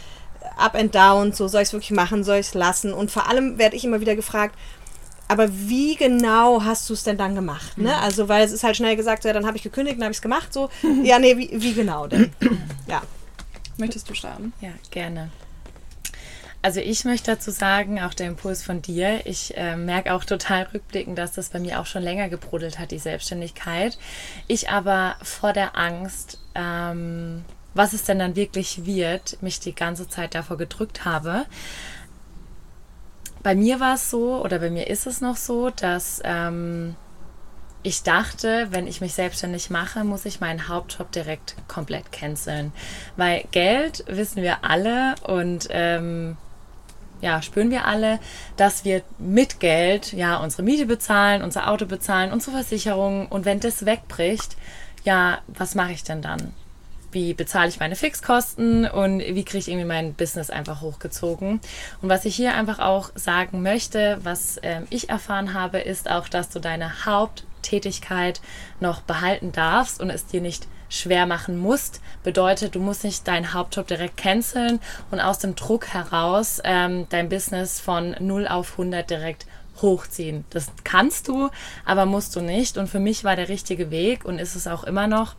Up 0.56 0.75
and 0.75 0.94
Down, 0.94 1.32
so 1.32 1.49
soll 1.49 1.62
ich 1.62 1.68
es 1.68 1.73
wirklich 1.73 1.90
machen, 1.90 2.25
soll 2.25 2.37
ich 2.37 2.49
es 2.49 2.54
lassen? 2.54 2.92
Und 2.92 3.11
vor 3.11 3.28
allem 3.28 3.58
werde 3.58 3.76
ich 3.76 3.85
immer 3.85 4.00
wieder 4.00 4.16
gefragt, 4.16 4.54
aber 5.28 5.49
wie 5.50 5.96
genau 5.96 6.62
hast 6.62 6.88
du 6.88 6.94
es 6.94 7.02
denn 7.02 7.16
dann 7.16 7.35
gemacht? 7.35 7.78
Ne? 7.78 7.88
Mhm. 7.88 8.02
Also, 8.02 8.28
weil 8.28 8.44
es 8.44 8.52
ist 8.52 8.62
halt 8.62 8.76
schnell 8.76 8.96
gesagt, 8.96 9.25
ja, 9.25 9.32
dann 9.32 9.46
habe 9.46 9.56
ich 9.56 9.62
gekündigt, 9.62 9.96
dann 9.96 10.04
habe 10.04 10.12
ich 10.12 10.18
es 10.18 10.23
gemacht, 10.23 10.52
so. 10.52 10.70
Ja, 11.02 11.18
nee, 11.18 11.37
wie, 11.37 11.50
wie 11.52 11.75
genau 11.75 12.06
denn? 12.06 12.32
Ja. 12.87 13.02
Möchtest 13.76 14.08
du 14.08 14.14
starten? 14.14 14.52
Ja, 14.61 14.70
gerne. 14.90 15.30
Also 16.66 16.80
ich 16.80 17.04
möchte 17.04 17.30
dazu 17.30 17.52
sagen, 17.52 18.00
auch 18.02 18.12
der 18.12 18.26
Impuls 18.26 18.64
von 18.64 18.82
dir, 18.82 19.25
ich 19.25 19.56
äh, 19.56 19.76
merke 19.76 20.12
auch 20.12 20.25
total 20.25 20.64
rückblickend, 20.75 21.16
dass 21.16 21.30
das 21.30 21.50
bei 21.50 21.61
mir 21.61 21.78
auch 21.78 21.87
schon 21.87 22.02
länger 22.02 22.28
gebrodelt 22.28 22.80
hat, 22.80 22.90
die 22.90 22.99
Selbstständigkeit. 22.99 23.96
Ich 24.49 24.68
aber 24.68 25.14
vor 25.23 25.52
der 25.52 25.78
Angst, 25.78 26.40
ähm, 26.56 27.44
was 27.75 27.92
es 27.92 28.02
denn 28.02 28.18
dann 28.18 28.35
wirklich 28.35 28.85
wird, 28.85 29.40
mich 29.44 29.61
die 29.61 29.76
ganze 29.76 30.08
Zeit 30.08 30.35
davor 30.35 30.56
gedrückt 30.56 31.04
habe. 31.04 31.46
Bei 33.44 33.54
mir 33.54 33.78
war 33.78 33.94
es 33.94 34.11
so, 34.11 34.42
oder 34.42 34.58
bei 34.58 34.70
mir 34.70 34.88
ist 34.88 35.06
es 35.06 35.20
noch 35.20 35.37
so, 35.37 35.70
dass 35.70 36.20
ähm, 36.25 36.96
ich 37.85 38.02
dachte, 38.02 38.66
wenn 38.73 38.88
ich 38.88 39.00
mich 39.00 39.14
selbstständig 39.14 39.70
mache, 39.70 40.02
muss 40.02 40.25
ich 40.25 40.40
meinen 40.40 40.66
Hauptjob 40.66 41.12
direkt 41.12 41.54
komplett 41.68 42.11
canceln. 42.11 42.73
Weil 43.14 43.44
Geld 43.52 44.02
wissen 44.08 44.42
wir 44.42 44.64
alle 44.64 45.14
und 45.23 45.68
ähm, 45.70 46.37
ja, 47.20 47.42
spüren 47.42 47.70
wir 47.70 47.87
alle, 47.87 48.18
dass 48.56 48.85
wir 48.85 49.02
mit 49.18 49.61
Geld 49.61 50.12
ja 50.12 50.37
unsere 50.37 50.62
Miete 50.62 50.87
bezahlen, 50.87 51.42
unser 51.42 51.70
Auto 51.70 51.87
bezahlen, 51.87 52.32
unsere 52.32 52.56
Versicherung 52.56 53.26
und 53.28 53.44
wenn 53.44 53.61
das 53.61 53.87
wegbricht, 53.87 54.56
ja, 55.04 55.38
was 55.46 55.75
mache 55.75 55.92
ich 55.92 56.04
denn 56.04 56.23
dann? 56.23 56.52
Wie 57.12 57.32
bezahle 57.32 57.68
ich 57.68 57.80
meine 57.80 57.96
Fixkosten 57.96 58.85
und 58.85 59.20
wie 59.20 59.44
kriege 59.44 59.58
ich 59.58 59.68
irgendwie 59.68 59.87
mein 59.87 60.14
Business 60.14 60.50
einfach 60.50 60.82
hochgezogen? 60.82 61.61
Und 62.02 62.08
was 62.08 62.25
ich 62.25 62.37
hier 62.37 62.54
einfach 62.54 62.78
auch 62.78 63.11
sagen 63.14 63.62
möchte, 63.62 64.18
was 64.23 64.58
äh, 64.58 64.82
ich 64.90 65.08
erfahren 65.08 65.54
habe, 65.54 65.78
ist 65.78 66.11
auch, 66.11 66.28
dass 66.28 66.50
du 66.50 66.58
deine 66.58 67.06
Haupttätigkeit 67.06 68.40
noch 68.80 69.00
behalten 69.00 69.52
darfst 69.52 70.00
und 70.00 70.11
es 70.11 70.26
dir 70.26 70.42
nicht 70.42 70.66
schwer 70.88 71.26
machen 71.26 71.58
musst. 71.58 72.00
Bedeutet, 72.22 72.74
du 72.74 72.80
musst 72.80 73.04
nicht 73.04 73.26
deinen 73.26 73.52
Hauptjob 73.52 73.86
direkt 73.86 74.16
canceln 74.16 74.80
und 75.10 75.20
aus 75.20 75.38
dem 75.38 75.54
Druck 75.54 75.88
heraus 75.88 76.60
ähm, 76.64 77.06
dein 77.08 77.28
Business 77.28 77.80
von 77.80 78.16
0 78.18 78.48
auf 78.48 78.72
100 78.72 79.08
direkt 79.08 79.46
hochziehen. 79.82 80.44
Das 80.50 80.72
kannst 80.84 81.28
du, 81.28 81.50
aber 81.84 82.06
musst 82.06 82.34
du 82.36 82.40
nicht. 82.40 82.78
Und 82.78 82.88
für 82.88 83.00
mich 83.00 83.24
war 83.24 83.36
der 83.36 83.48
richtige 83.48 83.90
Weg 83.90 84.24
und 84.24 84.38
ist 84.38 84.54
es 84.54 84.66
auch 84.66 84.84
immer 84.84 85.06
noch, 85.06 85.34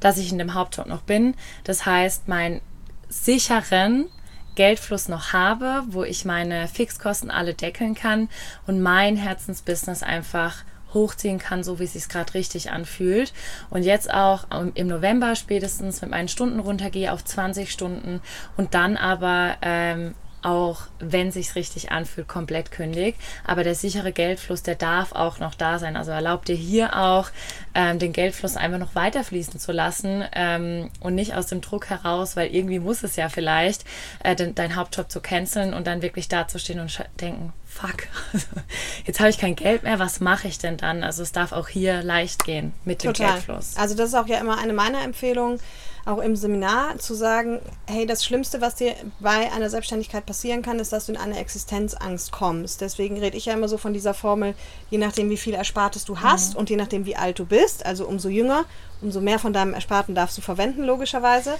dass 0.00 0.18
ich 0.18 0.30
in 0.30 0.38
dem 0.38 0.54
Hauptjob 0.54 0.86
noch 0.86 1.02
bin. 1.02 1.34
Das 1.64 1.86
heißt, 1.86 2.28
meinen 2.28 2.60
sicheren 3.08 4.06
Geldfluss 4.54 5.08
noch 5.08 5.32
habe, 5.32 5.84
wo 5.88 6.02
ich 6.02 6.24
meine 6.24 6.66
Fixkosten 6.66 7.30
alle 7.30 7.54
deckeln 7.54 7.94
kann 7.94 8.28
und 8.66 8.80
mein 8.80 9.16
Herzensbusiness 9.16 10.02
einfach 10.02 10.64
hochziehen 10.96 11.38
kann, 11.38 11.62
so 11.62 11.78
wie 11.78 11.84
es 11.84 11.92
sich 11.92 12.08
gerade 12.08 12.34
richtig 12.34 12.70
anfühlt. 12.70 13.32
Und 13.70 13.84
jetzt 13.84 14.12
auch 14.12 14.46
im 14.74 14.86
November 14.88 15.36
spätestens 15.36 16.00
mit 16.00 16.10
meinen 16.10 16.28
Stunden 16.28 16.58
runtergehe 16.58 17.12
auf 17.12 17.24
20 17.24 17.70
Stunden 17.70 18.20
und 18.56 18.74
dann 18.74 18.96
aber 18.96 19.56
ähm, 19.62 20.14
auch, 20.46 20.82
wenn 21.00 21.32
sich's 21.32 21.56
richtig 21.56 21.90
anfühlt, 21.90 22.28
komplett 22.28 22.70
kündigt. 22.70 23.18
Aber 23.44 23.64
der 23.64 23.74
sichere 23.74 24.12
Geldfluss, 24.12 24.62
der 24.62 24.76
darf 24.76 25.12
auch 25.12 25.40
noch 25.40 25.54
da 25.54 25.78
sein. 25.80 25.96
Also 25.96 26.12
erlaubt 26.12 26.46
dir 26.46 26.54
hier 26.54 26.96
auch, 26.96 27.30
ähm, 27.74 27.98
den 27.98 28.12
Geldfluss 28.12 28.56
einfach 28.56 28.78
noch 28.78 28.94
weiter 28.94 29.24
fließen 29.24 29.58
zu 29.58 29.72
lassen 29.72 30.24
ähm, 30.32 30.90
und 31.00 31.16
nicht 31.16 31.34
aus 31.34 31.46
dem 31.46 31.62
Druck 31.62 31.90
heraus, 31.90 32.36
weil 32.36 32.54
irgendwie 32.54 32.78
muss 32.78 33.02
es 33.02 33.16
ja 33.16 33.28
vielleicht, 33.28 33.84
äh, 34.22 34.36
den, 34.36 34.54
dein 34.54 34.76
Hauptjob 34.76 35.10
zu 35.10 35.20
canceln 35.20 35.74
und 35.74 35.88
dann 35.88 36.00
wirklich 36.00 36.28
dazustehen 36.28 36.78
und 36.78 37.04
denken, 37.20 37.52
fuck, 37.76 38.08
jetzt 39.06 39.20
habe 39.20 39.30
ich 39.30 39.38
kein 39.38 39.56
Geld 39.56 39.82
mehr, 39.82 39.98
was 39.98 40.20
mache 40.20 40.48
ich 40.48 40.58
denn 40.58 40.76
dann? 40.76 41.02
Also 41.02 41.22
es 41.22 41.32
darf 41.32 41.52
auch 41.52 41.68
hier 41.68 42.02
leicht 42.02 42.44
gehen 42.44 42.72
mit 42.84 43.02
dem 43.02 43.12
Total. 43.12 43.34
Geldfluss. 43.34 43.74
Also 43.76 43.94
das 43.94 44.08
ist 44.08 44.14
auch 44.14 44.26
ja 44.26 44.38
immer 44.38 44.58
eine 44.58 44.72
meiner 44.72 45.02
Empfehlungen, 45.02 45.60
auch 46.06 46.18
im 46.18 46.36
Seminar 46.36 46.98
zu 46.98 47.14
sagen, 47.14 47.60
hey, 47.86 48.06
das 48.06 48.24
Schlimmste, 48.24 48.60
was 48.60 48.76
dir 48.76 48.94
bei 49.18 49.52
einer 49.52 49.68
Selbstständigkeit 49.68 50.24
passieren 50.24 50.62
kann, 50.62 50.78
ist, 50.78 50.92
dass 50.92 51.06
du 51.06 51.12
in 51.12 51.18
eine 51.18 51.38
Existenzangst 51.38 52.30
kommst. 52.30 52.80
Deswegen 52.80 53.18
rede 53.18 53.36
ich 53.36 53.46
ja 53.46 53.54
immer 53.54 53.68
so 53.68 53.76
von 53.76 53.92
dieser 53.92 54.14
Formel, 54.14 54.54
je 54.88 54.98
nachdem, 54.98 55.30
wie 55.30 55.36
viel 55.36 55.54
Erspartes 55.54 56.04
du 56.04 56.20
hast 56.20 56.54
mhm. 56.54 56.60
und 56.60 56.70
je 56.70 56.76
nachdem, 56.76 57.06
wie 57.06 57.16
alt 57.16 57.38
du 57.40 57.44
bist, 57.44 57.84
also 57.84 58.06
umso 58.06 58.28
jünger, 58.28 58.64
umso 59.02 59.20
mehr 59.20 59.40
von 59.40 59.52
deinem 59.52 59.74
Ersparten 59.74 60.14
darfst 60.14 60.38
du 60.38 60.42
verwenden, 60.42 60.84
logischerweise. 60.84 61.54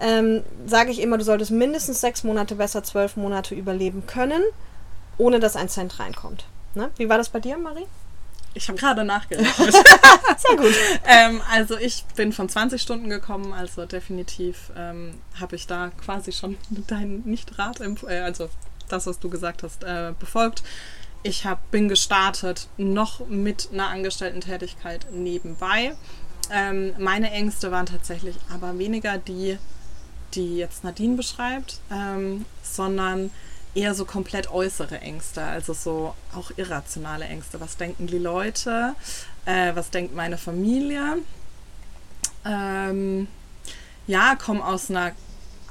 ähm, 0.00 0.42
sage 0.66 0.90
ich 0.90 1.00
immer, 1.00 1.18
du 1.18 1.24
solltest 1.24 1.50
mindestens 1.50 2.00
sechs 2.00 2.22
Monate, 2.22 2.54
besser 2.54 2.84
zwölf 2.84 3.16
Monate 3.16 3.54
überleben 3.54 4.06
können, 4.06 4.42
ohne 5.18 5.40
dass 5.40 5.56
ein 5.56 5.68
Cent 5.68 5.98
reinkommt. 5.98 6.44
Ne? 6.74 6.90
Wie 6.96 7.08
war 7.08 7.18
das 7.18 7.28
bei 7.28 7.40
dir, 7.40 7.58
Marie? 7.58 7.86
Ich 8.54 8.68
habe 8.68 8.78
gerade 8.78 9.04
nachgedacht. 9.04 9.56
Sehr 9.56 10.56
gut. 10.56 10.74
ähm, 11.04 11.42
also 11.50 11.76
ich 11.76 12.04
bin 12.16 12.32
von 12.32 12.48
20 12.48 12.80
Stunden 12.80 13.08
gekommen, 13.10 13.52
also 13.52 13.84
definitiv 13.84 14.72
ähm, 14.76 15.20
habe 15.38 15.56
ich 15.56 15.66
da 15.66 15.90
quasi 16.04 16.32
schon 16.32 16.56
deinen 16.70 17.22
Nicht-Rat, 17.24 17.80
äh, 17.80 18.18
also 18.20 18.48
das, 18.88 19.06
was 19.06 19.18
du 19.18 19.28
gesagt 19.28 19.62
hast, 19.62 19.84
äh, 19.84 20.12
befolgt. 20.18 20.62
Ich 21.22 21.44
hab, 21.44 21.70
bin 21.70 21.88
gestartet 21.88 22.68
noch 22.76 23.26
mit 23.26 23.68
einer 23.72 23.88
Angestellten-Tätigkeit 23.88 25.06
nebenbei. 25.12 25.94
Ähm, 26.50 26.94
meine 26.98 27.30
Ängste 27.30 27.70
waren 27.70 27.86
tatsächlich 27.86 28.36
aber 28.52 28.78
weniger 28.78 29.18
die, 29.18 29.58
die 30.34 30.56
jetzt 30.56 30.84
Nadine 30.84 31.16
beschreibt, 31.16 31.80
ähm, 31.90 32.46
sondern 32.62 33.30
eher 33.78 33.94
so 33.94 34.04
komplett 34.04 34.50
äußere 34.50 35.00
Ängste, 35.00 35.42
also 35.42 35.72
so 35.72 36.14
auch 36.34 36.50
irrationale 36.56 37.26
Ängste. 37.26 37.60
Was 37.60 37.76
denken 37.76 38.08
die 38.08 38.18
Leute? 38.18 38.94
Äh, 39.44 39.74
was 39.74 39.90
denkt 39.90 40.14
meine 40.14 40.36
Familie? 40.36 41.18
Ähm, 42.44 43.28
ja, 44.08 44.34
komme 44.34 44.64
aus 44.64 44.90
einer 44.90 45.12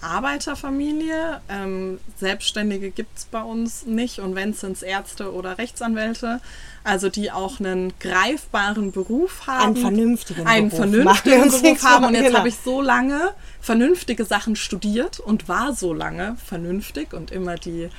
Arbeiterfamilie. 0.07 1.41
Ähm, 1.49 1.99
Selbstständige 2.17 2.91
gibt 2.91 3.17
es 3.17 3.25
bei 3.25 3.41
uns 3.41 3.85
nicht 3.85 4.19
und 4.19 4.35
wenn 4.35 4.51
es 4.51 4.61
sind 4.61 4.81
Ärzte 4.81 5.33
oder 5.33 5.57
Rechtsanwälte, 5.57 6.41
also 6.83 7.09
die 7.09 7.31
auch 7.31 7.59
einen 7.59 7.93
greifbaren 7.99 8.91
Beruf 8.91 9.45
haben. 9.47 9.75
Einen 9.75 9.75
vernünftigen 9.75 10.47
einen 10.47 10.69
Beruf. 10.69 10.89
vernünftigen 10.89 11.49
Beruf 11.49 11.83
haben. 11.83 12.05
Und 12.05 12.13
jetzt 12.15 12.25
genau. 12.25 12.39
habe 12.39 12.47
ich 12.47 12.57
so 12.63 12.81
lange 12.81 13.33
vernünftige 13.59 14.23
Sachen 14.25 14.55
studiert 14.55 15.19
und 15.19 15.49
war 15.49 15.73
so 15.73 15.93
lange 15.93 16.37
vernünftig 16.45 17.13
und 17.13 17.31
immer 17.31 17.55
die, 17.55 17.89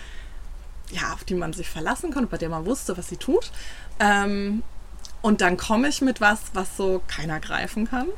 ja, 0.90 1.12
auf 1.12 1.24
die 1.24 1.34
man 1.34 1.52
sich 1.52 1.68
verlassen 1.68 2.12
konnte, 2.12 2.28
bei 2.28 2.38
der 2.38 2.48
man 2.48 2.64
wusste, 2.64 2.96
was 2.96 3.08
sie 3.08 3.18
tut. 3.18 3.50
Ähm, 4.00 4.62
und 5.20 5.40
dann 5.40 5.56
komme 5.56 5.88
ich 5.88 6.00
mit 6.00 6.20
was, 6.20 6.40
was 6.54 6.76
so 6.76 7.02
keiner 7.06 7.40
greifen 7.40 7.88
kann. 7.88 8.08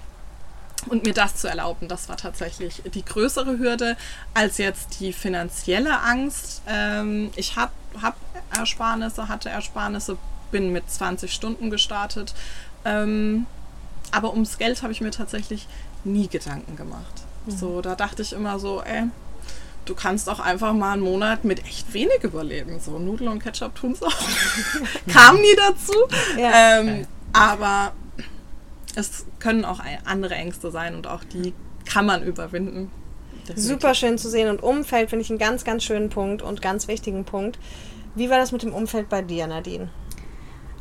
Und 0.88 1.04
mir 1.04 1.14
das 1.14 1.36
zu 1.36 1.48
erlauben, 1.48 1.88
das 1.88 2.08
war 2.08 2.16
tatsächlich 2.16 2.82
die 2.94 3.04
größere 3.04 3.58
Hürde 3.58 3.96
als 4.34 4.58
jetzt 4.58 5.00
die 5.00 5.12
finanzielle 5.12 6.00
Angst. 6.00 6.62
Ähm, 6.66 7.30
ich 7.36 7.56
habe 7.56 7.72
hab 8.00 8.16
Ersparnisse, 8.50 9.28
hatte 9.28 9.50
Ersparnisse, 9.50 10.16
bin 10.50 10.72
mit 10.72 10.90
20 10.90 11.32
Stunden 11.32 11.70
gestartet. 11.70 12.34
Ähm, 12.84 13.46
aber 14.10 14.32
ums 14.32 14.58
Geld 14.58 14.82
habe 14.82 14.92
ich 14.92 15.00
mir 15.00 15.10
tatsächlich 15.10 15.68
nie 16.04 16.28
Gedanken 16.28 16.76
gemacht. 16.76 17.22
Mhm. 17.46 17.50
So, 17.50 17.80
da 17.80 17.94
dachte 17.94 18.22
ich 18.22 18.32
immer 18.32 18.58
so, 18.58 18.82
ey, 18.82 19.04
du 19.84 19.94
kannst 19.94 20.28
auch 20.28 20.40
einfach 20.40 20.72
mal 20.72 20.92
einen 20.92 21.02
Monat 21.02 21.44
mit 21.44 21.64
echt 21.66 21.92
wenig 21.92 22.22
überleben. 22.22 22.80
So, 22.80 22.98
Nudeln 22.98 23.28
und 23.28 23.42
Ketchup 23.42 23.74
tun 23.74 23.92
es 23.92 24.02
auch. 24.02 24.12
Kam 25.12 25.36
nie 25.36 25.56
dazu. 25.56 25.94
Ja. 26.38 26.80
Ähm, 26.80 27.06
aber 27.32 27.92
es 28.96 29.26
können 29.38 29.64
auch 29.64 29.80
andere 30.04 30.34
Ängste 30.34 30.70
sein 30.70 30.94
und 30.94 31.06
auch 31.06 31.24
die 31.24 31.52
kann 31.84 32.06
man 32.06 32.22
überwinden. 32.22 32.90
Definitiv. 33.42 33.64
Super 33.64 33.94
schön 33.94 34.18
zu 34.18 34.28
sehen 34.28 34.48
und 34.48 34.62
Umfeld 34.62 35.10
finde 35.10 35.24
ich 35.24 35.30
einen 35.30 35.38
ganz, 35.38 35.64
ganz 35.64 35.84
schönen 35.84 36.08
Punkt 36.10 36.42
und 36.42 36.62
ganz 36.62 36.88
wichtigen 36.88 37.24
Punkt. 37.24 37.58
Wie 38.14 38.30
war 38.30 38.38
das 38.38 38.52
mit 38.52 38.62
dem 38.62 38.72
Umfeld 38.72 39.08
bei 39.08 39.22
dir, 39.22 39.46
Nadine? 39.46 39.88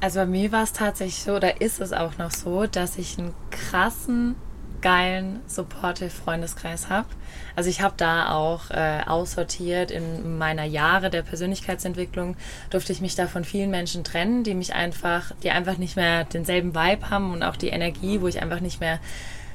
Also 0.02 0.20
bei 0.20 0.26
mir 0.26 0.52
war 0.52 0.64
es 0.64 0.74
tatsächlich 0.74 1.24
so, 1.24 1.36
oder 1.36 1.62
ist 1.62 1.82
es 1.82 1.94
auch 1.94 2.18
noch 2.18 2.32
so, 2.32 2.66
dass 2.68 2.98
ich 2.98 3.18
einen 3.18 3.34
krassen 3.52 4.36
geilen, 4.82 5.40
supportive 5.48 6.10
Freundeskreis 6.10 6.90
habe. 6.90 7.08
Also 7.56 7.70
ich 7.70 7.82
habe 7.82 7.96
da 7.98 8.32
auch 8.32 8.70
äh, 8.72 9.02
aussortiert 9.06 9.92
in 9.92 10.38
meiner 10.38 10.64
Jahre 10.64 11.10
der 11.10 11.24
Persönlichkeitsentwicklung, 11.24 12.38
durfte 12.70 12.92
ich 12.92 13.02
mich 13.02 13.16
da 13.16 13.28
von 13.28 13.44
vielen 13.44 13.70
Menschen 13.70 14.04
trennen, 14.04 14.44
die 14.44 14.54
mich 14.54 14.74
einfach, 14.74 15.32
die 15.44 15.52
einfach 15.52 15.78
nicht 15.78 15.96
mehr 15.96 16.24
denselben 16.24 16.74
Vibe 16.74 17.10
haben 17.10 17.34
und 17.34 17.44
auch 17.44 17.56
die 17.56 17.70
Energie, 17.70 18.22
wo 18.22 18.28
ich 18.28 18.42
einfach 18.42 18.62
nicht 18.62 18.80
mehr 18.80 19.00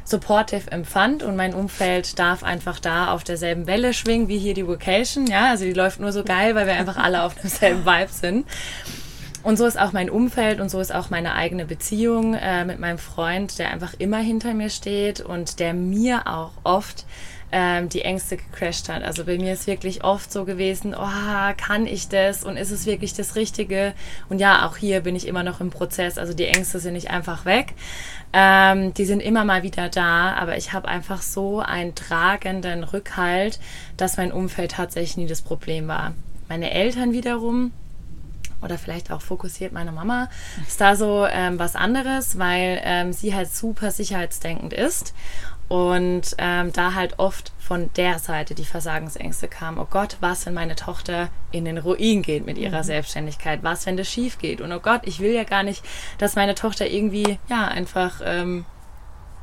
supportive 0.04 0.70
empfand 0.70 1.22
und 1.22 1.34
mein 1.34 1.54
Umfeld 1.54 2.18
darf 2.18 2.42
einfach 2.42 2.78
da 2.78 3.10
auf 3.12 3.24
derselben 3.24 3.66
Welle 3.66 3.94
schwingen 3.94 4.28
wie 4.28 4.38
hier 4.38 4.54
die 4.54 4.66
Vocation. 4.66 5.26
Ja, 5.26 5.50
also 5.50 5.64
die 5.64 5.72
läuft 5.72 5.98
nur 5.98 6.12
so 6.12 6.24
geil, 6.24 6.54
weil 6.54 6.66
wir 6.66 6.74
einfach 6.74 6.98
alle 6.98 7.22
auf 7.22 7.34
demselben 7.34 7.86
Vibe 7.86 8.12
sind. 8.12 8.46
Und 9.44 9.58
so 9.58 9.66
ist 9.66 9.78
auch 9.78 9.92
mein 9.92 10.08
Umfeld 10.08 10.58
und 10.58 10.70
so 10.70 10.80
ist 10.80 10.92
auch 10.92 11.10
meine 11.10 11.34
eigene 11.34 11.66
Beziehung 11.66 12.32
äh, 12.32 12.64
mit 12.64 12.80
meinem 12.80 12.96
Freund, 12.96 13.58
der 13.58 13.70
einfach 13.70 13.92
immer 13.98 14.16
hinter 14.16 14.54
mir 14.54 14.70
steht 14.70 15.20
und 15.20 15.60
der 15.60 15.74
mir 15.74 16.26
auch 16.26 16.52
oft 16.64 17.04
ähm, 17.52 17.90
die 17.90 18.00
Ängste 18.00 18.38
gecrashed 18.38 18.88
hat. 18.88 19.02
Also 19.02 19.24
bei 19.24 19.36
mir 19.36 19.52
ist 19.52 19.66
wirklich 19.66 20.02
oft 20.02 20.32
so 20.32 20.46
gewesen, 20.46 20.94
oh, 20.98 21.52
kann 21.58 21.86
ich 21.86 22.08
das 22.08 22.42
und 22.42 22.56
ist 22.56 22.70
es 22.70 22.86
wirklich 22.86 23.12
das 23.12 23.36
Richtige? 23.36 23.92
Und 24.30 24.38
ja, 24.38 24.66
auch 24.66 24.78
hier 24.78 25.02
bin 25.02 25.14
ich 25.14 25.28
immer 25.28 25.42
noch 25.42 25.60
im 25.60 25.68
Prozess. 25.68 26.16
Also 26.16 26.32
die 26.32 26.46
Ängste 26.46 26.80
sind 26.80 26.94
nicht 26.94 27.10
einfach 27.10 27.44
weg. 27.44 27.74
Ähm, 28.32 28.94
die 28.94 29.04
sind 29.04 29.20
immer 29.20 29.44
mal 29.44 29.62
wieder 29.62 29.90
da, 29.90 30.32
aber 30.32 30.56
ich 30.56 30.72
habe 30.72 30.88
einfach 30.88 31.20
so 31.20 31.60
einen 31.60 31.94
tragenden 31.94 32.82
Rückhalt, 32.82 33.60
dass 33.98 34.16
mein 34.16 34.32
Umfeld 34.32 34.72
tatsächlich 34.72 35.18
nie 35.18 35.26
das 35.26 35.42
Problem 35.42 35.86
war. 35.86 36.14
Meine 36.48 36.70
Eltern 36.70 37.12
wiederum, 37.12 37.72
oder 38.64 38.78
vielleicht 38.78 39.12
auch 39.12 39.20
fokussiert 39.20 39.72
meine 39.72 39.92
Mama, 39.92 40.28
ist 40.66 40.80
da 40.80 40.96
so 40.96 41.26
ähm, 41.26 41.58
was 41.58 41.76
anderes, 41.76 42.38
weil 42.38 42.80
ähm, 42.82 43.12
sie 43.12 43.34
halt 43.34 43.54
super 43.54 43.90
sicherheitsdenkend 43.90 44.72
ist 44.72 45.14
und 45.68 46.34
ähm, 46.38 46.72
da 46.72 46.94
halt 46.94 47.18
oft 47.18 47.52
von 47.58 47.90
der 47.96 48.18
Seite 48.18 48.54
die 48.54 48.64
Versagensängste 48.64 49.48
kamen. 49.48 49.78
Oh 49.78 49.86
Gott, 49.88 50.18
was, 50.20 50.44
wenn 50.44 50.54
meine 50.54 50.76
Tochter 50.76 51.30
in 51.52 51.64
den 51.64 51.78
Ruin 51.78 52.22
geht 52.22 52.44
mit 52.44 52.58
ihrer 52.58 52.78
mhm. 52.78 52.84
Selbstständigkeit? 52.84 53.62
Was, 53.62 53.86
wenn 53.86 53.96
das 53.96 54.08
schief 54.08 54.38
geht? 54.38 54.60
Und 54.60 54.72
oh 54.72 54.80
Gott, 54.80 55.02
ich 55.04 55.20
will 55.20 55.32
ja 55.32 55.44
gar 55.44 55.62
nicht, 55.62 55.82
dass 56.18 56.36
meine 56.36 56.54
Tochter 56.54 56.86
irgendwie, 56.86 57.38
ja, 57.48 57.66
einfach 57.66 58.20
ähm, 58.24 58.66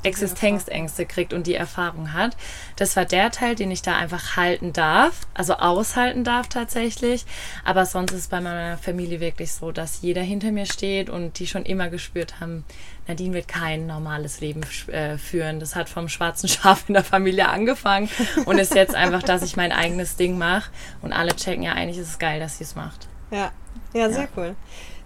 Existenzängste 0.03 1.05
kriegt 1.05 1.33
und 1.33 1.47
die 1.47 1.55
Erfahrung 1.55 2.13
hat. 2.13 2.35
Das 2.75 2.95
war 2.95 3.05
der 3.05 3.31
Teil, 3.31 3.55
den 3.55 3.71
ich 3.71 3.81
da 3.81 3.95
einfach 3.95 4.35
halten 4.35 4.73
darf, 4.73 5.27
also 5.33 5.53
aushalten 5.55 6.23
darf 6.23 6.47
tatsächlich. 6.47 7.25
Aber 7.63 7.85
sonst 7.85 8.11
ist 8.11 8.19
es 8.19 8.27
bei 8.27 8.41
meiner 8.41 8.77
Familie 8.77 9.19
wirklich 9.19 9.51
so, 9.51 9.71
dass 9.71 10.01
jeder 10.01 10.21
hinter 10.21 10.51
mir 10.51 10.65
steht 10.65 11.09
und 11.09 11.39
die 11.39 11.47
schon 11.47 11.65
immer 11.65 11.89
gespürt 11.89 12.39
haben, 12.39 12.63
Nadine 13.07 13.33
wird 13.33 13.47
kein 13.47 13.87
normales 13.87 14.41
Leben 14.41 14.61
äh, 14.87 15.17
führen. 15.17 15.59
Das 15.59 15.75
hat 15.75 15.89
vom 15.89 16.07
schwarzen 16.07 16.47
Schaf 16.49 16.85
in 16.87 16.93
der 16.93 17.03
Familie 17.03 17.49
angefangen 17.49 18.09
und 18.45 18.57
ist 18.57 18.75
jetzt 18.75 18.95
einfach, 18.95 19.23
dass 19.23 19.43
ich 19.43 19.55
mein 19.55 19.71
eigenes 19.71 20.15
Ding 20.15 20.37
mache. 20.37 20.71
Und 21.01 21.13
alle 21.13 21.35
checken 21.35 21.63
ja, 21.63 21.73
eigentlich 21.73 21.97
ist 21.97 22.09
es 22.09 22.19
geil, 22.19 22.39
dass 22.39 22.57
sie 22.57 22.63
es 22.63 22.75
macht. 22.75 23.07
Ja, 23.31 23.51
ja, 23.93 24.09
sehr 24.09 24.23
ja. 24.23 24.29
cool. 24.37 24.55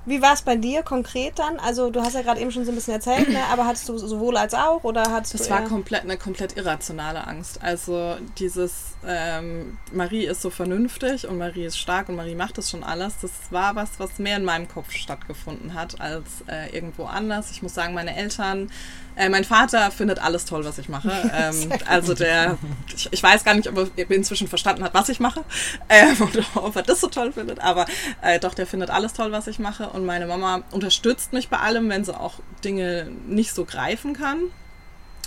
Wie 0.05 0.21
war 0.21 0.33
es 0.33 0.41
bei 0.41 0.55
dir 0.55 0.83
konkret 0.83 1.39
dann? 1.39 1.59
Also 1.59 1.89
du 1.89 2.01
hast 2.01 2.13
ja 2.13 2.21
gerade 2.21 2.39
eben 2.39 2.51
schon 2.51 2.65
so 2.65 2.71
ein 2.71 2.75
bisschen 2.75 2.93
erzählt, 2.93 3.29
ne? 3.29 3.39
aber 3.51 3.65
hattest 3.65 3.89
du 3.89 3.97
sowohl 3.97 4.37
als 4.37 4.53
auch 4.53 4.83
oder 4.83 5.03
hattest 5.11 5.33
das 5.33 5.43
du 5.43 5.49
war 5.49 5.63
komplett 5.63 6.03
eine 6.03 6.17
komplett 6.17 6.57
irrationale 6.57 7.25
Angst. 7.25 7.61
Also 7.61 8.15
dieses 8.37 8.95
ähm, 9.07 9.77
Marie 9.91 10.25
ist 10.25 10.41
so 10.41 10.49
vernünftig 10.49 11.27
und 11.27 11.37
Marie 11.37 11.65
ist 11.65 11.77
stark 11.77 12.09
und 12.09 12.15
Marie 12.15 12.35
macht 12.35 12.57
das 12.57 12.69
schon 12.69 12.83
alles. 12.83 13.15
Das 13.21 13.31
war 13.49 13.75
was, 13.75 13.91
was 13.99 14.19
mehr 14.19 14.37
in 14.37 14.45
meinem 14.45 14.67
Kopf 14.67 14.91
stattgefunden 14.91 15.73
hat 15.73 15.99
als 15.99 16.25
äh, 16.47 16.75
irgendwo 16.75 17.05
anders. 17.05 17.51
Ich 17.51 17.61
muss 17.61 17.73
sagen, 17.73 17.93
meine 17.93 18.15
Eltern 18.15 18.69
äh, 19.15 19.29
mein 19.29 19.43
Vater 19.43 19.91
findet 19.91 20.19
alles 20.19 20.45
toll, 20.45 20.65
was 20.65 20.77
ich 20.77 20.89
mache. 20.89 21.11
Ähm, 21.35 21.71
also 21.87 22.13
der, 22.13 22.57
ich, 22.95 23.11
ich, 23.11 23.21
weiß 23.21 23.43
gar 23.43 23.55
nicht, 23.55 23.67
ob 23.67 23.91
er 23.97 24.11
inzwischen 24.11 24.47
verstanden 24.47 24.83
hat, 24.83 24.93
was 24.93 25.09
ich 25.09 25.19
mache 25.19 25.43
ähm, 25.89 26.15
oder 26.21 26.45
ob 26.55 26.75
er 26.75 26.83
das 26.83 27.01
so 27.01 27.07
toll 27.07 27.33
findet, 27.33 27.59
aber 27.59 27.85
äh, 28.21 28.39
doch, 28.39 28.53
der 28.53 28.65
findet 28.65 28.89
alles 28.89 29.13
toll, 29.13 29.31
was 29.31 29.47
ich 29.47 29.59
mache. 29.59 29.89
Und 29.95 30.05
meine 30.05 30.27
Mama 30.27 30.63
unterstützt 30.71 31.31
mich 31.31 31.47
bei 31.47 31.57
allem, 31.57 31.87
wenn 31.87 32.03
sie 32.03 32.13
auch 32.13 32.41
Dinge 32.65 33.09
nicht 33.27 33.53
so 33.53 33.63
greifen 33.63 34.13
kann. 34.13 34.51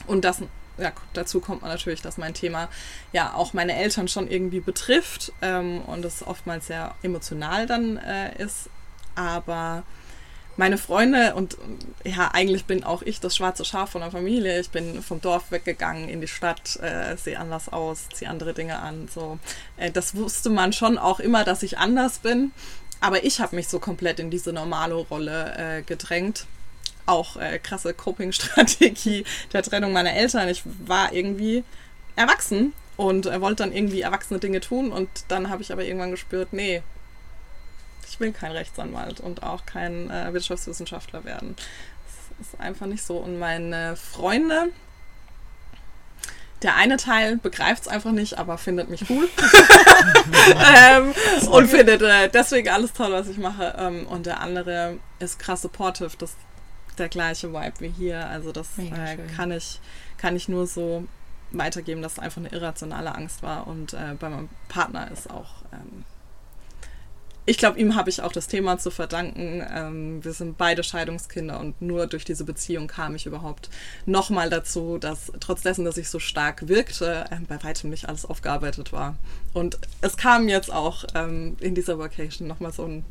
Und 0.06 0.26
das, 0.26 0.42
ja, 0.76 0.92
dazu 1.14 1.40
kommt 1.40 1.62
man 1.62 1.70
natürlich, 1.70 2.02
dass 2.02 2.18
mein 2.18 2.34
Thema 2.34 2.68
ja 3.14 3.32
auch 3.32 3.54
meine 3.54 3.74
Eltern 3.74 4.08
schon 4.08 4.30
irgendwie 4.30 4.60
betrifft 4.60 5.32
ähm, 5.40 5.80
und 5.86 6.04
es 6.04 6.22
oftmals 6.26 6.66
sehr 6.66 6.94
emotional 7.02 7.66
dann 7.66 7.96
äh, 7.96 8.36
ist. 8.42 8.68
Aber 9.14 9.84
meine 10.58 10.76
Freunde 10.76 11.34
und 11.34 11.56
ja, 12.04 12.32
eigentlich 12.34 12.66
bin 12.66 12.84
auch 12.84 13.00
ich 13.00 13.20
das 13.20 13.34
schwarze 13.34 13.64
Schaf 13.64 13.92
von 13.92 14.02
der 14.02 14.10
Familie. 14.10 14.60
Ich 14.60 14.68
bin 14.68 15.02
vom 15.02 15.22
Dorf 15.22 15.50
weggegangen 15.50 16.10
in 16.10 16.20
die 16.20 16.28
Stadt, 16.28 16.76
äh, 16.82 17.16
sehe 17.16 17.40
anders 17.40 17.70
aus, 17.70 18.08
ziehe 18.12 18.28
andere 18.28 18.52
Dinge 18.52 18.80
an. 18.80 19.08
So, 19.08 19.38
äh, 19.78 19.90
das 19.90 20.14
wusste 20.14 20.50
man 20.50 20.74
schon 20.74 20.98
auch 20.98 21.20
immer, 21.20 21.44
dass 21.44 21.62
ich 21.62 21.78
anders 21.78 22.18
bin. 22.18 22.52
Aber 23.00 23.24
ich 23.24 23.40
habe 23.40 23.56
mich 23.56 23.68
so 23.68 23.78
komplett 23.78 24.18
in 24.18 24.30
diese 24.30 24.52
normale 24.52 24.94
Rolle 24.94 25.54
äh, 25.56 25.82
gedrängt. 25.82 26.46
Auch 27.06 27.36
äh, 27.36 27.58
krasse 27.58 27.94
Coping-Strategie 27.94 29.24
der 29.52 29.62
Trennung 29.62 29.92
meiner 29.92 30.12
Eltern. 30.12 30.48
Ich 30.48 30.62
war 30.86 31.12
irgendwie 31.12 31.64
erwachsen 32.16 32.72
und 32.96 33.26
äh, 33.26 33.40
wollte 33.40 33.62
dann 33.62 33.72
irgendwie 33.72 34.00
erwachsene 34.00 34.40
Dinge 34.40 34.60
tun. 34.60 34.90
Und 34.90 35.08
dann 35.28 35.48
habe 35.48 35.62
ich 35.62 35.72
aber 35.72 35.84
irgendwann 35.84 36.10
gespürt, 36.10 36.52
nee, 36.52 36.82
ich 38.10 38.18
will 38.20 38.32
kein 38.32 38.52
Rechtsanwalt 38.52 39.20
und 39.20 39.42
auch 39.42 39.64
kein 39.64 40.10
äh, 40.10 40.32
Wirtschaftswissenschaftler 40.32 41.24
werden. 41.24 41.54
Das 42.38 42.48
ist 42.48 42.60
einfach 42.60 42.86
nicht 42.86 43.04
so. 43.04 43.18
Und 43.18 43.38
meine 43.38 43.96
Freunde, 43.96 44.70
der 46.62 46.74
eine 46.74 46.96
Teil 46.96 47.36
begreift 47.36 47.82
es 47.82 47.88
einfach 47.88 48.10
nicht, 48.10 48.38
aber 48.38 48.58
findet 48.58 48.88
mich 48.88 49.08
cool. 49.10 49.28
ähm, 50.76 51.14
und 51.50 51.68
findet 51.68 52.02
äh, 52.02 52.28
deswegen 52.28 52.68
alles 52.68 52.92
toll, 52.92 53.12
was 53.12 53.28
ich 53.28 53.38
mache. 53.38 53.74
Ähm, 53.78 54.06
und 54.06 54.26
der 54.26 54.40
andere 54.40 54.98
ist 55.20 55.38
krass 55.38 55.62
supportive. 55.62 56.10
Das 56.18 56.30
ist 56.30 56.38
der 56.98 57.08
gleiche 57.08 57.52
Vibe 57.52 57.80
wie 57.80 57.88
hier. 57.88 58.26
Also 58.28 58.50
das 58.50 58.76
äh, 58.78 59.16
kann, 59.36 59.52
ich, 59.52 59.80
kann 60.16 60.34
ich 60.34 60.48
nur 60.48 60.66
so 60.66 61.06
weitergeben, 61.52 62.02
dass 62.02 62.14
es 62.14 62.18
einfach 62.18 62.38
eine 62.38 62.50
irrationale 62.50 63.14
Angst 63.14 63.42
war. 63.42 63.66
Und 63.68 63.94
äh, 63.94 64.14
bei 64.18 64.28
meinem 64.28 64.48
Partner 64.68 65.10
ist 65.10 65.30
auch... 65.30 65.62
Ähm, 65.72 66.04
ich 67.48 67.56
glaube, 67.56 67.80
ihm 67.80 67.94
habe 67.94 68.10
ich 68.10 68.20
auch 68.20 68.30
das 68.30 68.46
Thema 68.46 68.76
zu 68.76 68.90
verdanken. 68.90 69.66
Ähm, 69.74 70.22
wir 70.22 70.34
sind 70.34 70.58
beide 70.58 70.84
Scheidungskinder 70.84 71.58
und 71.58 71.80
nur 71.80 72.06
durch 72.06 72.26
diese 72.26 72.44
Beziehung 72.44 72.88
kam 72.88 73.14
ich 73.14 73.24
überhaupt 73.24 73.70
nochmal 74.04 74.50
dazu, 74.50 74.98
dass 74.98 75.32
trotz 75.40 75.62
dessen, 75.62 75.86
dass 75.86 75.96
ich 75.96 76.10
so 76.10 76.18
stark 76.18 76.68
wirkte, 76.68 77.24
ähm, 77.30 77.46
bei 77.48 77.62
weitem 77.64 77.88
nicht 77.88 78.06
alles 78.06 78.26
aufgearbeitet 78.26 78.92
war. 78.92 79.16
Und 79.54 79.78
es 80.02 80.18
kam 80.18 80.46
jetzt 80.46 80.70
auch 80.70 81.06
ähm, 81.14 81.56
in 81.60 81.74
dieser 81.74 81.98
Vacation 81.98 82.46
nochmal 82.46 82.72
so 82.72 82.84
ein, 82.84 83.06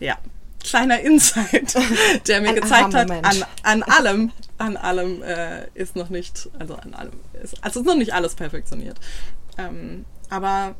ja, 0.00 0.16
kleiner 0.64 1.00
Insight, 1.00 1.74
der 2.26 2.40
mir 2.40 2.54
gezeigt 2.54 2.94
hat, 2.94 3.10
an, 3.10 3.44
an 3.64 3.82
allem, 3.82 4.32
an 4.56 4.78
allem 4.78 5.22
äh, 5.22 5.66
ist 5.74 5.94
noch 5.94 6.08
nicht, 6.08 6.48
also 6.58 6.74
an 6.74 6.94
allem 6.94 7.20
ist, 7.42 7.62
also 7.62 7.80
ist 7.80 7.86
noch 7.86 7.96
nicht 7.96 8.14
alles 8.14 8.34
perfektioniert. 8.34 8.98
Ähm, 9.58 10.06
aber 10.30 10.74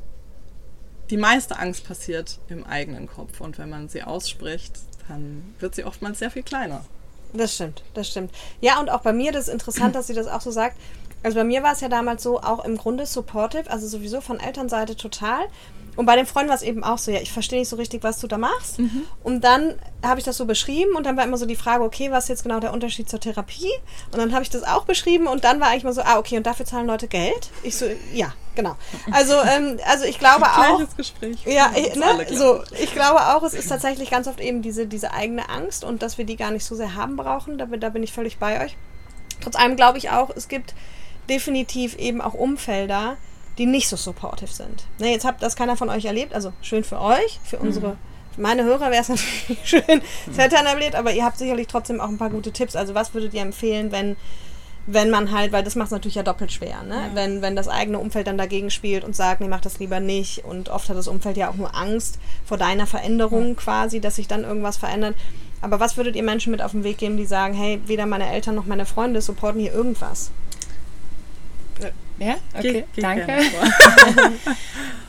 die 1.11 1.17
meiste 1.17 1.59
Angst 1.59 1.87
passiert 1.87 2.39
im 2.49 2.65
eigenen 2.65 3.07
Kopf 3.07 3.41
und 3.41 3.59
wenn 3.59 3.71
man 3.71 3.89
sie 3.89 4.03
ausspricht, 4.03 4.73
dann 5.09 5.55
wird 5.59 5.75
sie 5.75 5.85
oftmals 5.85 6.19
sehr 6.19 6.31
viel 6.31 6.43
kleiner. 6.43 6.85
Das 7.33 7.55
stimmt, 7.55 7.83
das 7.95 8.09
stimmt. 8.09 8.33
Ja, 8.61 8.81
und 8.81 8.91
auch 8.91 9.01
bei 9.01 9.13
mir, 9.13 9.33
das 9.33 9.49
ist 9.49 9.53
interessant, 9.53 9.95
dass 9.95 10.07
sie 10.07 10.15
das 10.15 10.29
auch 10.29 10.41
so 10.41 10.51
sagt. 10.51 10.77
Also 11.23 11.37
bei 11.37 11.45
mir 11.45 11.63
war 11.63 11.73
es 11.73 11.81
ja 11.81 11.89
damals 11.89 12.23
so, 12.23 12.41
auch 12.41 12.65
im 12.65 12.77
Grunde 12.77 13.05
supportive, 13.05 13.71
also 13.71 13.87
sowieso 13.87 14.21
von 14.21 14.39
Elternseite 14.41 14.97
total. 14.97 15.47
Und 15.99 16.07
bei 16.07 16.15
den 16.15 16.27
Freunden 16.27 16.49
war 16.49 16.55
es 16.55 16.63
eben 16.63 16.85
auch 16.85 16.97
so, 16.97 17.11
ja, 17.11 17.19
ich 17.19 17.33
verstehe 17.33 17.59
nicht 17.59 17.69
so 17.69 17.75
richtig, 17.75 18.05
was 18.05 18.21
du 18.21 18.29
da 18.29 18.39
machst. 18.39 18.79
Und 19.25 19.43
dann 19.43 19.75
habe 20.01 20.21
ich 20.21 20.25
das 20.25 20.37
so 20.37 20.45
beschrieben 20.45 20.95
und 20.95 21.05
dann 21.05 21.17
war 21.17 21.25
immer 21.25 21.37
so 21.37 21.45
die 21.45 21.57
Frage, 21.57 21.83
okay, 21.83 22.13
was 22.13 22.25
ist 22.25 22.29
jetzt 22.29 22.43
genau 22.45 22.61
der 22.61 22.73
Unterschied 22.73 23.11
zur 23.11 23.19
Therapie? 23.19 23.73
Und 24.13 24.19
dann 24.19 24.33
habe 24.33 24.45
ich 24.45 24.49
das 24.49 24.63
auch 24.63 24.85
beschrieben 24.85 25.27
und 25.27 25.43
dann 25.43 25.59
war 25.59 25.71
eigentlich 25.71 25.83
mal 25.83 25.93
so, 25.93 26.03
ah, 26.03 26.19
okay, 26.19 26.37
und 26.37 26.47
dafür 26.47 26.67
zahlen 26.67 26.87
Leute 26.87 27.09
Geld? 27.09 27.51
Ich 27.65 27.75
so, 27.75 27.87
ja, 28.15 28.33
genau. 28.55 28.77
Also, 29.11 29.35
ähm, 29.43 29.81
also 29.87 30.05
ich 30.05 30.21
glaube 30.21 30.47
auch. 30.47 30.77
Gleiches 30.77 30.97
Gespräch. 30.97 31.45
Ja, 31.45 31.73
ich, 31.75 31.97
ne, 31.97 32.27
so, 32.33 32.63
ich 32.81 32.95
glaube 32.95 33.35
auch, 33.35 33.43
es 33.43 33.55
ist 33.55 33.69
tatsächlich 33.69 34.09
ganz 34.09 34.29
oft 34.29 34.39
eben 34.39 34.63
diese, 34.63 34.87
diese 34.87 35.13
eigene 35.13 35.49
Angst 35.49 35.83
und 35.83 36.03
dass 36.03 36.17
wir 36.17 36.25
die 36.25 36.37
gar 36.37 36.53
nicht 36.53 36.65
so 36.65 36.77
sehr 36.77 36.95
haben 36.95 37.17
brauchen. 37.17 37.59
Da, 37.59 37.67
da 37.67 37.89
bin 37.89 38.05
ich 38.05 38.13
völlig 38.13 38.39
bei 38.39 38.65
euch. 38.65 38.77
Trotz 39.41 39.57
allem 39.57 39.75
glaube 39.75 39.99
ich 39.99 40.11
auch, 40.11 40.31
es 40.31 40.47
gibt 40.47 40.75
definitiv 41.29 41.97
eben 41.97 42.21
auch 42.21 42.35
Umfelder, 42.35 43.17
die 43.59 43.67
nicht 43.67 43.89
so 43.89 43.97
supportive 43.97 44.53
sind. 44.53 44.85
Ne, 44.99 45.11
jetzt 45.11 45.25
habt 45.25 45.43
das 45.43 45.57
keiner 45.57 45.77
von 45.77 45.91
euch 45.91 46.05
erlebt, 46.05 46.35
also 46.35 46.53
schön 46.63 46.85
für 46.85 47.01
euch, 47.01 47.41
für 47.45 47.59
unsere, 47.59 47.97
für 48.35 48.41
meine 48.41 48.65
Hörer 48.65 48.91
wäre 48.91 49.03
es 49.03 49.09
natürlich 49.09 49.59
schön, 49.65 50.03
es 50.31 50.39
hätte 50.39 50.59
einer 50.59 50.71
erlebt, 50.71 50.95
aber 50.95 51.13
ihr 51.13 51.25
habt 51.25 51.39
sicherlich 51.39 51.67
trotzdem 51.67 52.01
auch 52.01 52.09
ein 52.09 52.19
paar 52.19 52.31
gute 52.31 52.53
Tipps. 52.53 52.77
Also 52.77 52.95
was 52.95 53.15
würdet 53.15 53.35
ihr 53.35 53.43
empfehlen, 53.43 53.93
wenn 53.93 54.17
wenn 54.91 55.11
man 55.11 55.33
halt, 55.33 55.53
weil 55.53 55.63
das 55.63 55.77
macht 55.77 55.89
es 55.89 55.93
natürlich 55.93 56.15
ja 56.15 56.23
doppelt 56.23 56.51
schwer, 56.51 56.83
ne? 56.83 57.11
Wenn, 57.13 57.43
wenn 57.43 57.55
das 57.55 57.69
eigene 57.69 57.99
Umfeld 57.99 58.27
dann 58.27 58.39
dagegen 58.39 58.71
spielt 58.71 59.05
und 59.05 59.15
sagt, 59.15 59.43
nee, 59.43 59.49
mach 59.49 59.61
das 59.61 59.79
lieber 59.79 60.01
nicht. 60.01 60.47
Und 60.47 60.71
oft 60.71 60.89
hat 60.89 60.97
das 60.97 61.09
Umfeld 61.09 61.37
ja 61.37 61.51
auch 61.51 61.57
nur 61.57 61.75
Angst 61.75 62.19
vor 62.47 62.57
deiner 62.57 62.87
Veränderung 62.87 63.55
quasi, 63.55 64.01
dass 64.01 64.17
sich 64.17 64.29
dann 64.29 64.45
irgendwas 64.45 64.79
verändert. 64.79 65.15
Aber 65.61 65.79
was 65.79 65.99
würdet 65.99 66.17
ihr 66.17 66.23
Menschen 66.23 66.53
mit 66.53 66.63
auf 66.63 66.71
den 66.71 66.85
Weg 66.85 66.97
geben, 66.97 67.19
die 67.19 67.27
sagen, 67.27 67.53
hey, 67.53 67.83
weder 67.85 68.07
meine 68.07 68.33
Eltern 68.33 68.55
noch 68.55 68.65
meine 68.65 68.87
Freunde 68.87 69.21
supporten 69.21 69.61
hier 69.61 69.75
irgendwas? 69.75 70.31
Ja, 72.19 72.35
okay, 72.57 72.85
geh 72.95 73.01
danke. 73.03 73.37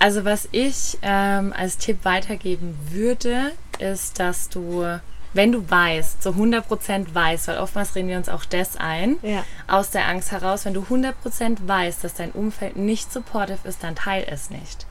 Also 0.02 0.24
was 0.24 0.48
ich 0.54 0.98
ähm, 1.02 1.52
als 1.58 1.78
Tipp 1.78 2.00
weitergeben 2.06 2.78
würde, 2.90 3.52
ist, 3.80 4.18
dass 4.18 4.48
du, 4.48 4.86
wenn 5.34 5.52
du 5.52 5.70
weißt, 5.70 6.24
so 6.24 6.30
100% 6.32 7.14
weißt, 7.14 7.50
weil 7.50 7.58
oftmals 7.58 7.96
reden 7.96 8.08
wir 8.08 8.16
uns 8.16 8.30
auch 8.30 8.46
das 8.46 8.78
ein, 8.78 9.18
Ja. 9.24 9.44
aus 9.68 9.90
der 9.90 10.08
Angst 10.08 10.32
heraus, 10.32 10.64
wenn 10.64 10.74
du 10.74 10.84
100% 10.90 11.68
weißt, 11.68 12.02
dass 12.02 12.14
dein 12.14 12.32
Umfeld 12.32 12.78
nicht 12.78 13.12
supportive 13.12 13.68
ist, 13.68 13.84
dann 13.84 13.96
teil 13.98 14.26
es 14.30 14.50
nicht. 14.50 14.86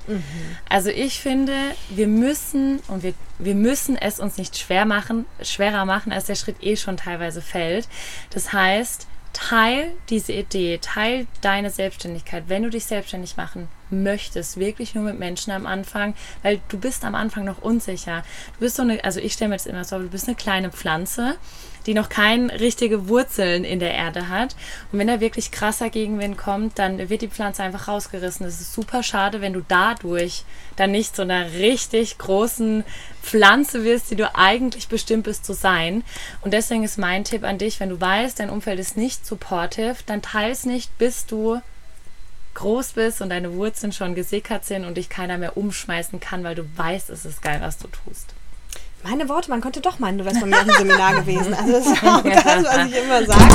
Also 0.68 0.90
ich 0.90 1.20
finde, 1.20 1.54
wir 1.88 2.06
müssen 2.06 2.80
und 2.88 3.02
wir, 3.02 3.14
wir 3.38 3.54
müssen 3.54 3.96
es 3.96 4.20
uns 4.20 4.36
nicht 4.36 4.58
schwer 4.58 4.84
machen, 4.84 5.24
schwerer 5.42 5.86
machen, 5.86 6.12
als 6.12 6.26
der 6.26 6.34
Schritt 6.34 6.56
eh 6.60 6.76
schon 6.76 6.98
teilweise 6.98 7.40
fällt. 7.40 7.88
Das 8.30 8.52
heißt, 8.52 9.06
teil 9.32 9.92
diese 10.08 10.32
Idee, 10.32 10.78
teil 10.80 11.26
deine 11.40 11.70
Selbstständigkeit, 11.70 12.44
wenn 12.48 12.62
du 12.62 12.70
dich 12.70 12.84
selbstständig 12.86 13.36
machen 13.36 13.68
möchtest, 13.90 14.58
wirklich 14.58 14.94
nur 14.94 15.04
mit 15.04 15.18
Menschen 15.18 15.52
am 15.52 15.66
Anfang, 15.66 16.14
weil 16.42 16.60
du 16.68 16.78
bist 16.78 17.04
am 17.04 17.14
Anfang 17.14 17.44
noch 17.44 17.62
unsicher. 17.62 18.22
Du 18.54 18.60
bist 18.60 18.76
so 18.76 18.82
eine, 18.82 19.02
also 19.04 19.20
ich 19.20 19.32
stelle 19.32 19.50
mir 19.50 19.56
das 19.56 19.66
immer 19.66 19.84
so, 19.84 19.98
du 19.98 20.08
bist 20.08 20.26
eine 20.26 20.36
kleine 20.36 20.70
Pflanze, 20.70 21.36
die 21.88 21.94
noch 21.94 22.10
keine 22.10 22.60
richtige 22.60 23.08
Wurzeln 23.08 23.64
in 23.64 23.80
der 23.80 23.94
Erde 23.94 24.28
hat. 24.28 24.54
Und 24.92 24.98
wenn 24.98 25.06
da 25.06 25.20
wirklich 25.20 25.50
krasser 25.50 25.88
Gegenwind 25.88 26.36
kommt, 26.36 26.78
dann 26.78 27.08
wird 27.08 27.22
die 27.22 27.28
Pflanze 27.28 27.62
einfach 27.62 27.88
rausgerissen. 27.88 28.44
Das 28.44 28.60
ist 28.60 28.74
super 28.74 29.02
schade, 29.02 29.40
wenn 29.40 29.54
du 29.54 29.62
dadurch 29.66 30.44
dann 30.76 30.90
nicht 30.90 31.16
so 31.16 31.22
einer 31.22 31.50
richtig 31.52 32.18
großen 32.18 32.84
Pflanze 33.22 33.84
wirst, 33.84 34.10
die 34.10 34.16
du 34.16 34.34
eigentlich 34.34 34.88
bestimmt 34.88 35.24
bist 35.24 35.46
zu 35.46 35.54
sein. 35.54 36.04
Und 36.42 36.52
deswegen 36.52 36.84
ist 36.84 36.98
mein 36.98 37.24
Tipp 37.24 37.42
an 37.42 37.56
dich, 37.56 37.80
wenn 37.80 37.88
du 37.88 37.98
weißt, 37.98 38.38
dein 38.38 38.50
Umfeld 38.50 38.78
ist 38.78 38.98
nicht 38.98 39.26
supportive, 39.26 39.96
dann 40.04 40.20
teils 40.20 40.66
nicht, 40.66 40.96
bis 40.98 41.24
du 41.24 41.62
groß 42.52 42.92
bist 42.92 43.22
und 43.22 43.30
deine 43.30 43.54
Wurzeln 43.54 43.92
schon 43.92 44.14
gesickert 44.14 44.66
sind 44.66 44.84
und 44.84 44.98
dich 44.98 45.08
keiner 45.08 45.38
mehr 45.38 45.56
umschmeißen 45.56 46.20
kann, 46.20 46.44
weil 46.44 46.54
du 46.54 46.64
weißt, 46.76 47.08
es 47.08 47.24
ist 47.24 47.40
geil, 47.40 47.60
was 47.62 47.78
du 47.78 47.88
tust. 47.88 48.34
Meine 49.08 49.28
Worte, 49.28 49.48
man 49.50 49.60
könnte 49.62 49.80
doch 49.80 49.98
meinen, 49.98 50.18
du 50.18 50.24
wärst 50.24 50.40
bei 50.40 50.46
mir 50.46 50.56
auf 50.58 50.64
dem 50.64 50.74
Seminar 50.74 51.14
gewesen. 51.20 51.54
Also 51.54 51.72
das 51.72 51.86
ist 51.86 52.04
auch 52.04 52.22
das, 52.22 52.64
was 52.64 52.86
ich 52.86 52.96
immer 52.96 53.24
sage. 53.24 53.54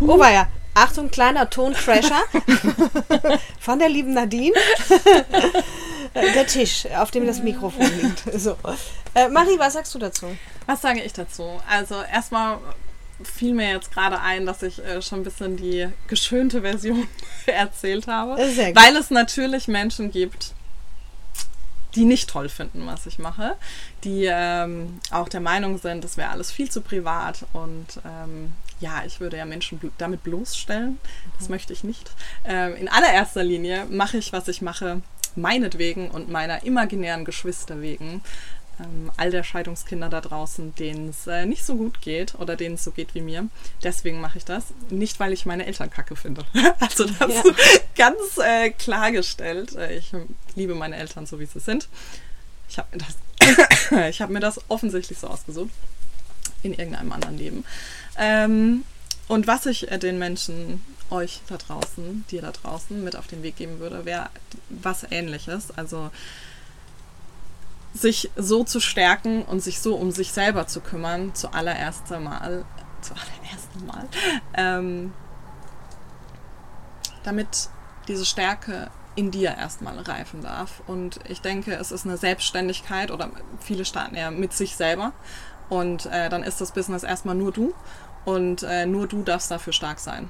Oh, 0.00 0.22
ja. 0.22 0.46
Achtung, 0.74 1.10
kleiner 1.10 1.48
Toncrasher 1.48 2.22
von 3.60 3.78
der 3.78 3.88
lieben 3.88 4.14
Nadine. 4.14 4.54
Der 6.14 6.46
Tisch, 6.46 6.86
auf 6.96 7.10
dem 7.10 7.26
das 7.26 7.42
Mikrofon 7.42 7.90
liegt. 8.00 8.40
So. 8.40 8.56
Äh, 9.14 9.28
Marie, 9.28 9.58
was 9.58 9.72
sagst 9.72 9.94
du 9.94 9.98
dazu? 9.98 10.26
Was 10.66 10.82
sage 10.82 11.02
ich 11.02 11.12
dazu? 11.12 11.60
Also 11.68 11.96
erstmal 12.12 12.58
fiel 13.22 13.54
mir 13.54 13.70
jetzt 13.70 13.92
gerade 13.92 14.20
ein, 14.20 14.46
dass 14.46 14.62
ich 14.62 14.78
äh, 14.84 15.02
schon 15.02 15.20
ein 15.20 15.24
bisschen 15.24 15.56
die 15.56 15.88
geschönte 16.08 16.60
Version 16.60 17.08
erzählt 17.46 18.06
habe. 18.06 18.36
Sehr 18.50 18.72
gut. 18.72 18.82
Weil 18.82 18.96
es 18.96 19.10
natürlich 19.10 19.66
Menschen 19.66 20.10
gibt, 20.10 20.54
die 21.94 22.04
nicht 22.04 22.30
toll 22.30 22.48
finden, 22.48 22.86
was 22.86 23.06
ich 23.06 23.18
mache, 23.18 23.56
die 24.04 24.26
ähm, 24.30 25.00
auch 25.10 25.28
der 25.28 25.40
Meinung 25.40 25.78
sind, 25.78 26.04
das 26.04 26.16
wäre 26.16 26.30
alles 26.30 26.50
viel 26.52 26.70
zu 26.70 26.80
privat 26.80 27.44
und 27.52 28.00
ähm, 28.04 28.52
ja, 28.80 29.02
ich 29.04 29.20
würde 29.20 29.36
ja 29.36 29.44
Menschen 29.44 29.78
bl 29.78 29.90
damit 29.98 30.22
bloßstellen. 30.22 30.98
Das 31.38 31.48
möchte 31.48 31.72
ich 31.72 31.84
nicht. 31.84 32.10
Ähm, 32.44 32.74
in 32.76 32.88
allererster 32.88 33.44
Linie 33.44 33.86
mache 33.90 34.16
ich, 34.16 34.32
was 34.32 34.48
ich 34.48 34.62
mache, 34.62 35.02
meinetwegen 35.36 36.10
und 36.10 36.30
meiner 36.30 36.64
imaginären 36.64 37.24
Geschwister 37.24 37.80
wegen. 37.80 38.22
Ähm, 38.82 39.10
all 39.16 39.30
der 39.30 39.42
Scheidungskinder 39.44 40.08
da 40.08 40.20
draußen, 40.20 40.74
denen 40.76 41.10
es 41.10 41.26
äh, 41.26 41.44
nicht 41.44 41.64
so 41.64 41.74
gut 41.76 42.00
geht 42.00 42.34
oder 42.36 42.56
denen 42.56 42.76
es 42.76 42.84
so 42.84 42.90
geht 42.92 43.14
wie 43.14 43.20
mir. 43.20 43.48
Deswegen 43.82 44.20
mache 44.20 44.38
ich 44.38 44.44
das. 44.44 44.64
Nicht, 44.88 45.20
weil 45.20 45.32
ich 45.32 45.44
meine 45.46 45.66
Eltern 45.66 45.90
kacke 45.90 46.16
finde. 46.16 46.44
also 46.80 47.04
das 47.04 47.34
Ja. 47.34 47.42
ganz 47.96 48.38
äh, 48.38 48.70
klargestellt. 48.70 49.74
Äh, 49.76 49.96
ich 49.98 50.12
liebe 50.54 50.74
meine 50.74 50.96
Eltern 50.96 51.26
so, 51.26 51.38
wie 51.40 51.46
sie 51.46 51.60
sind. 51.60 51.88
Ich 52.68 52.78
habe 52.78 52.88
mir, 52.92 52.98
das- 53.04 53.98
ich 54.10 54.22
hab 54.22 54.30
mir 54.30 54.40
das 54.40 54.60
offensichtlich 54.68 55.18
so 55.18 55.26
ausgesucht. 55.26 55.70
In 56.62 56.72
irgendeinem 56.74 57.12
anderen 57.12 57.38
Leben. 57.38 57.64
Ähm, 58.18 58.84
und 59.28 59.46
was 59.46 59.66
ich 59.66 59.90
äh, 59.90 59.98
den 59.98 60.18
Menschen, 60.18 60.82
euch 61.10 61.40
da 61.48 61.56
draußen, 61.56 62.24
dir 62.30 62.42
da 62.42 62.52
draußen 62.52 63.02
mit 63.02 63.16
auf 63.16 63.26
den 63.26 63.42
Weg 63.42 63.56
geben 63.56 63.78
würde, 63.80 64.04
wäre 64.04 64.28
was 64.68 65.04
ähnliches. 65.10 65.70
Also 65.76 66.10
sich 67.92 68.30
so 68.36 68.64
zu 68.64 68.80
stärken 68.80 69.42
und 69.42 69.60
sich 69.60 69.80
so 69.80 69.96
um 69.96 70.10
sich 70.10 70.32
selber 70.32 70.66
zu 70.66 70.80
kümmern, 70.80 71.34
zuallererst 71.34 72.10
Mal, 72.10 72.64
zuallererst 73.00 73.86
Mal, 73.86 74.08
ähm, 74.54 75.12
damit 77.24 77.68
diese 78.08 78.24
Stärke 78.24 78.90
in 79.16 79.30
dir 79.30 79.56
erstmal 79.56 79.98
reifen 79.98 80.42
darf. 80.42 80.82
Und 80.86 81.18
ich 81.28 81.40
denke, 81.40 81.74
es 81.74 81.92
ist 81.92 82.06
eine 82.06 82.16
Selbstständigkeit 82.16 83.10
oder 83.10 83.30
viele 83.60 83.84
starten 83.84 84.16
ja 84.16 84.30
mit 84.30 84.52
sich 84.52 84.76
selber. 84.76 85.12
Und 85.68 86.06
äh, 86.06 86.28
dann 86.28 86.42
ist 86.42 86.60
das 86.60 86.72
Business 86.72 87.02
erstmal 87.02 87.34
nur 87.34 87.52
du 87.52 87.74
und 88.24 88.62
äh, 88.62 88.86
nur 88.86 89.06
du 89.06 89.22
darfst 89.22 89.50
dafür 89.50 89.72
stark 89.72 89.98
sein. 89.98 90.28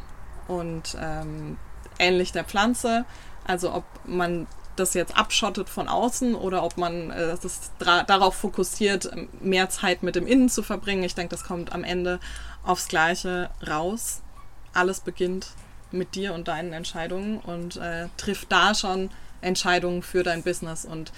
Und 0.49 0.97
ähm, 1.01 1.59
ähnlich 1.99 2.33
der 2.33 2.45
Pflanze, 2.45 3.05
also 3.47 3.73
ob 3.73 3.85
man 4.05 4.47
das 4.77 4.95
jetzt 4.95 5.17
abschottet 5.17 5.69
von 5.69 5.89
außen 5.89 6.35
oder 6.35 6.63
ob 6.63 6.77
man 6.77 7.11
äh, 7.11 7.37
das 7.41 7.71
darauf 7.79 8.35
fokussiert, 8.35 9.11
mehr 9.41 9.69
Zeit 9.69 10.03
mit 10.03 10.17
dem 10.17 10.27
Innen 10.27 10.49
zu 10.49 10.63
verbringen. 10.63 11.03
Ich 11.03 11.15
denke, 11.15 11.31
das 11.31 11.45
kommt 11.45 11.73
am 11.73 11.85
Ende 11.85 12.21
aufs 12.65 12.89
Gleiche 12.89 13.51
raus. 13.67 14.23
Alles 14.73 15.01
beginnt 15.01 15.49
mit 15.91 16.15
dir 16.15 16.35
und 16.35 16.49
deinen 16.49 16.73
Entscheidungen 16.73 17.39
und 17.39 17.77
äh, 17.77 18.09
triff 18.17 18.47
da 18.47 18.75
schon 18.75 19.11
Entscheidungen 19.41 20.03
für 20.03 20.23
dein 20.23 20.43
Business. 20.43 20.85
Und 20.85 21.13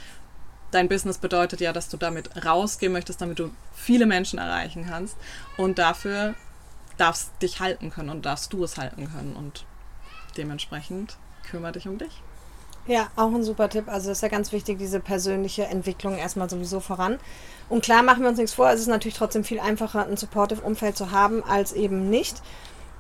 dein 0.70 0.88
Business 0.88 1.18
bedeutet 1.18 1.60
ja, 1.60 1.72
dass 1.72 1.88
du 1.88 1.96
damit 1.96 2.44
rausgehen 2.44 2.92
möchtest, 2.92 3.20
damit 3.20 3.38
du 3.38 3.50
viele 3.74 4.06
Menschen 4.06 4.38
erreichen 4.38 4.86
kannst. 4.88 5.16
Und 5.56 5.78
dafür 5.78 6.34
darfst 6.96 7.30
dich 7.42 7.60
halten 7.60 7.90
können 7.90 8.10
und 8.10 8.26
darfst 8.26 8.52
du 8.52 8.64
es 8.64 8.78
halten 8.78 9.10
können. 9.12 9.36
Und 9.36 9.64
dementsprechend 10.36 11.16
kümmere 11.48 11.72
dich 11.72 11.88
um 11.88 11.98
dich. 11.98 12.22
Ja, 12.86 13.08
auch 13.14 13.32
ein 13.32 13.44
super 13.44 13.68
Tipp. 13.68 13.88
Also 13.88 14.10
ist 14.10 14.22
ja 14.22 14.28
ganz 14.28 14.50
wichtig, 14.50 14.78
diese 14.78 14.98
persönliche 14.98 15.64
Entwicklung 15.64 16.18
erstmal 16.18 16.50
sowieso 16.50 16.80
voran. 16.80 17.18
Und 17.68 17.84
klar 17.84 18.02
machen 18.02 18.22
wir 18.22 18.28
uns 18.28 18.38
nichts 18.38 18.54
vor, 18.54 18.70
es 18.70 18.80
ist 18.80 18.88
natürlich 18.88 19.16
trotzdem 19.16 19.44
viel 19.44 19.60
einfacher, 19.60 20.06
ein 20.06 20.16
supportive 20.16 20.62
Umfeld 20.62 20.96
zu 20.96 21.12
haben, 21.12 21.44
als 21.44 21.72
eben 21.72 22.10
nicht. 22.10 22.42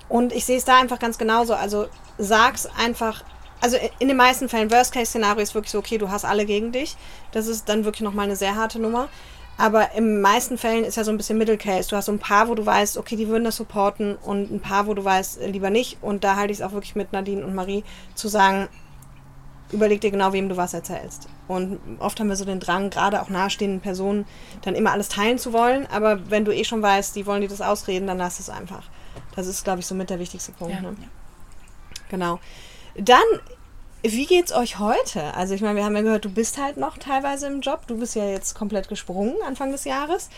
Und 0.08 0.32
ich 0.32 0.44
sehe 0.44 0.56
es 0.56 0.64
da 0.64 0.78
einfach 0.78 0.98
ganz 0.98 1.18
genauso. 1.18 1.54
Also 1.54 1.86
sag's 2.18 2.68
einfach. 2.78 3.24
Also 3.60 3.76
in 3.98 4.08
den 4.08 4.16
meisten 4.16 4.48
Fällen, 4.48 4.70
Worst-Case-Szenario 4.70 5.42
ist 5.42 5.54
wirklich 5.54 5.70
so, 5.70 5.78
okay, 5.78 5.98
du 5.98 6.10
hast 6.10 6.24
alle 6.24 6.46
gegen 6.46 6.72
dich. 6.72 6.96
Das 7.32 7.46
ist 7.46 7.68
dann 7.68 7.84
wirklich 7.84 8.02
nochmal 8.02 8.26
eine 8.26 8.36
sehr 8.36 8.56
harte 8.56 8.78
Nummer. 8.80 9.08
Aber 9.56 9.92
in 9.94 10.20
meisten 10.20 10.58
Fällen 10.58 10.84
ist 10.84 10.96
ja 10.96 11.04
so 11.04 11.10
ein 11.10 11.16
bisschen 11.16 11.38
Middle 11.38 11.58
Case. 11.58 11.88
Du 11.88 11.96
hast 11.96 12.06
so 12.06 12.12
ein 12.12 12.18
paar, 12.18 12.48
wo 12.48 12.54
du 12.54 12.64
weißt, 12.64 12.98
okay, 12.98 13.16
die 13.16 13.28
würden 13.28 13.44
das 13.44 13.56
supporten 13.56 14.16
und 14.16 14.50
ein 14.50 14.60
paar, 14.60 14.86
wo 14.86 14.94
du 14.94 15.04
weißt, 15.04 15.40
lieber 15.46 15.70
nicht. 15.70 15.98
Und 16.02 16.24
da 16.24 16.36
halte 16.36 16.52
ich 16.52 16.58
es 16.58 16.62
auch 16.64 16.72
wirklich 16.72 16.96
mit 16.96 17.12
Nadine 17.12 17.44
und 17.44 17.54
Marie 17.54 17.84
zu 18.14 18.28
sagen, 18.28 18.68
überleg 19.72 20.00
dir 20.00 20.10
genau, 20.10 20.32
wem 20.32 20.48
du 20.48 20.56
was 20.56 20.74
erzählst. 20.74 21.28
Und 21.48 21.80
oft 21.98 22.20
haben 22.20 22.28
wir 22.28 22.36
so 22.36 22.44
den 22.44 22.60
Drang, 22.60 22.90
gerade 22.90 23.20
auch 23.22 23.28
nahestehenden 23.28 23.80
Personen, 23.80 24.26
dann 24.62 24.74
immer 24.74 24.92
alles 24.92 25.08
teilen 25.08 25.38
zu 25.38 25.52
wollen. 25.52 25.86
Aber 25.86 26.30
wenn 26.30 26.44
du 26.44 26.54
eh 26.54 26.64
schon 26.64 26.82
weißt, 26.82 27.16
die 27.16 27.26
wollen 27.26 27.40
dir 27.40 27.48
das 27.48 27.60
ausreden, 27.60 28.06
dann 28.06 28.18
lass 28.18 28.38
es 28.38 28.50
einfach. 28.50 28.84
Das 29.34 29.46
ist, 29.46 29.64
glaube 29.64 29.80
ich, 29.80 29.86
so 29.86 29.94
mit 29.94 30.10
der 30.10 30.18
wichtigste 30.18 30.52
Punkt. 30.52 30.74
Ja, 30.74 30.82
ne? 30.82 30.96
ja. 31.00 31.08
Genau. 32.10 32.38
Dann, 32.96 33.24
wie 34.02 34.26
geht's 34.26 34.52
euch 34.52 34.78
heute? 34.78 35.34
Also 35.34 35.54
ich 35.54 35.62
meine, 35.62 35.76
wir 35.76 35.84
haben 35.84 35.96
ja 35.96 36.02
gehört, 36.02 36.24
du 36.24 36.30
bist 36.30 36.58
halt 36.58 36.76
noch 36.76 36.98
teilweise 36.98 37.46
im 37.46 37.60
Job. 37.60 37.86
Du 37.86 37.98
bist 37.98 38.14
ja 38.14 38.26
jetzt 38.26 38.54
komplett 38.54 38.88
gesprungen 38.88 39.34
Anfang 39.46 39.72
des 39.72 39.84
Jahres. 39.84 40.28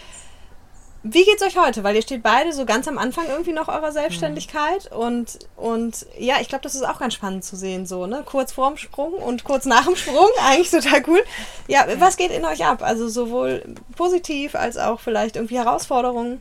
Wie 1.06 1.22
geht's 1.22 1.42
euch 1.42 1.58
heute? 1.58 1.84
Weil 1.84 1.96
ihr 1.96 2.02
steht 2.02 2.22
beide 2.22 2.54
so 2.54 2.64
ganz 2.64 2.88
am 2.88 2.96
Anfang 2.96 3.26
irgendwie 3.28 3.52
noch 3.52 3.68
eurer 3.68 3.92
Selbstständigkeit 3.92 4.90
mhm. 4.90 4.96
und, 4.96 5.38
und 5.54 6.06
ja, 6.18 6.36
ich 6.40 6.48
glaube, 6.48 6.62
das 6.62 6.74
ist 6.74 6.82
auch 6.82 6.98
ganz 6.98 7.12
spannend 7.12 7.44
zu 7.44 7.56
sehen, 7.56 7.84
so, 7.84 8.06
ne? 8.06 8.22
Kurz 8.24 8.52
vorm 8.52 8.78
Sprung 8.78 9.12
und 9.12 9.44
kurz 9.44 9.66
nach 9.66 9.84
dem 9.84 9.96
Sprung, 9.96 10.28
eigentlich 10.48 10.70
total 10.70 11.02
cool. 11.06 11.22
Ja, 11.68 11.84
was 11.98 12.16
geht 12.16 12.30
in 12.30 12.46
euch 12.46 12.64
ab? 12.64 12.82
Also 12.82 13.10
sowohl 13.10 13.74
positiv 13.94 14.54
als 14.54 14.78
auch 14.78 14.98
vielleicht 14.98 15.36
irgendwie 15.36 15.58
Herausforderungen? 15.58 16.40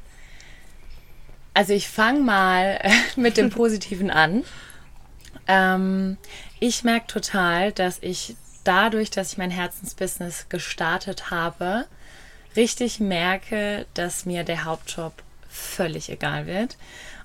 Also 1.54 1.74
ich 1.74 1.90
fange 1.90 2.22
mal 2.22 2.80
mit 3.18 3.36
dem 3.36 3.50
Positiven 3.52 4.10
an. 4.10 4.46
Ähm, 5.46 6.16
ich 6.62 6.86
merke 6.86 7.08
total, 7.08 7.74
dass 7.74 7.98
ich 8.00 8.38
dadurch, 8.64 9.10
dass 9.10 9.34
ich 9.34 9.38
mein 9.38 9.52
Herzensbusiness 9.52 10.48
gestartet 10.48 11.32
habe, 11.32 11.84
richtig 12.56 13.00
merke, 13.00 13.86
dass 13.94 14.26
mir 14.26 14.44
der 14.44 14.66
Hauptjob 14.66 15.14
völlig 15.50 16.10
egal 16.10 16.48
wird. 16.48 16.78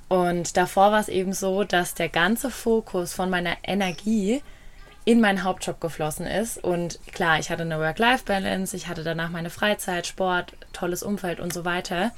Und 0.09 0.57
davor 0.57 0.93
war 0.93 1.01
es 1.01 1.09
eben 1.09 1.33
so, 1.33 1.65
dass 1.65 1.95
der 1.95 2.09
ganze 2.09 2.51
Fokus 2.51 3.13
von 3.13 3.29
meiner 3.29 3.57
Energie 3.63 4.43
in 5.05 5.21
meinen 5.21 5.43
Hauptjob 5.43 5.81
geflossen 5.81 6.27
ist. 6.27 6.63
Und 6.63 6.99
klar, 7.13 7.39
ich 7.39 7.51
hatte 7.51 7.63
eine 7.63 7.79
Work-Life-Balance, 7.79 8.77
ich 8.77 8.89
hatte 8.89 9.05
danach 9.05 9.31
meine 9.31 9.51
Freizeit, 9.51 10.07
Sport, 10.07 10.53
tolles 10.73 11.03
Umfeld 11.03 11.41
und 11.41 11.53
so 11.53 11.65
weiter. 11.65 12.13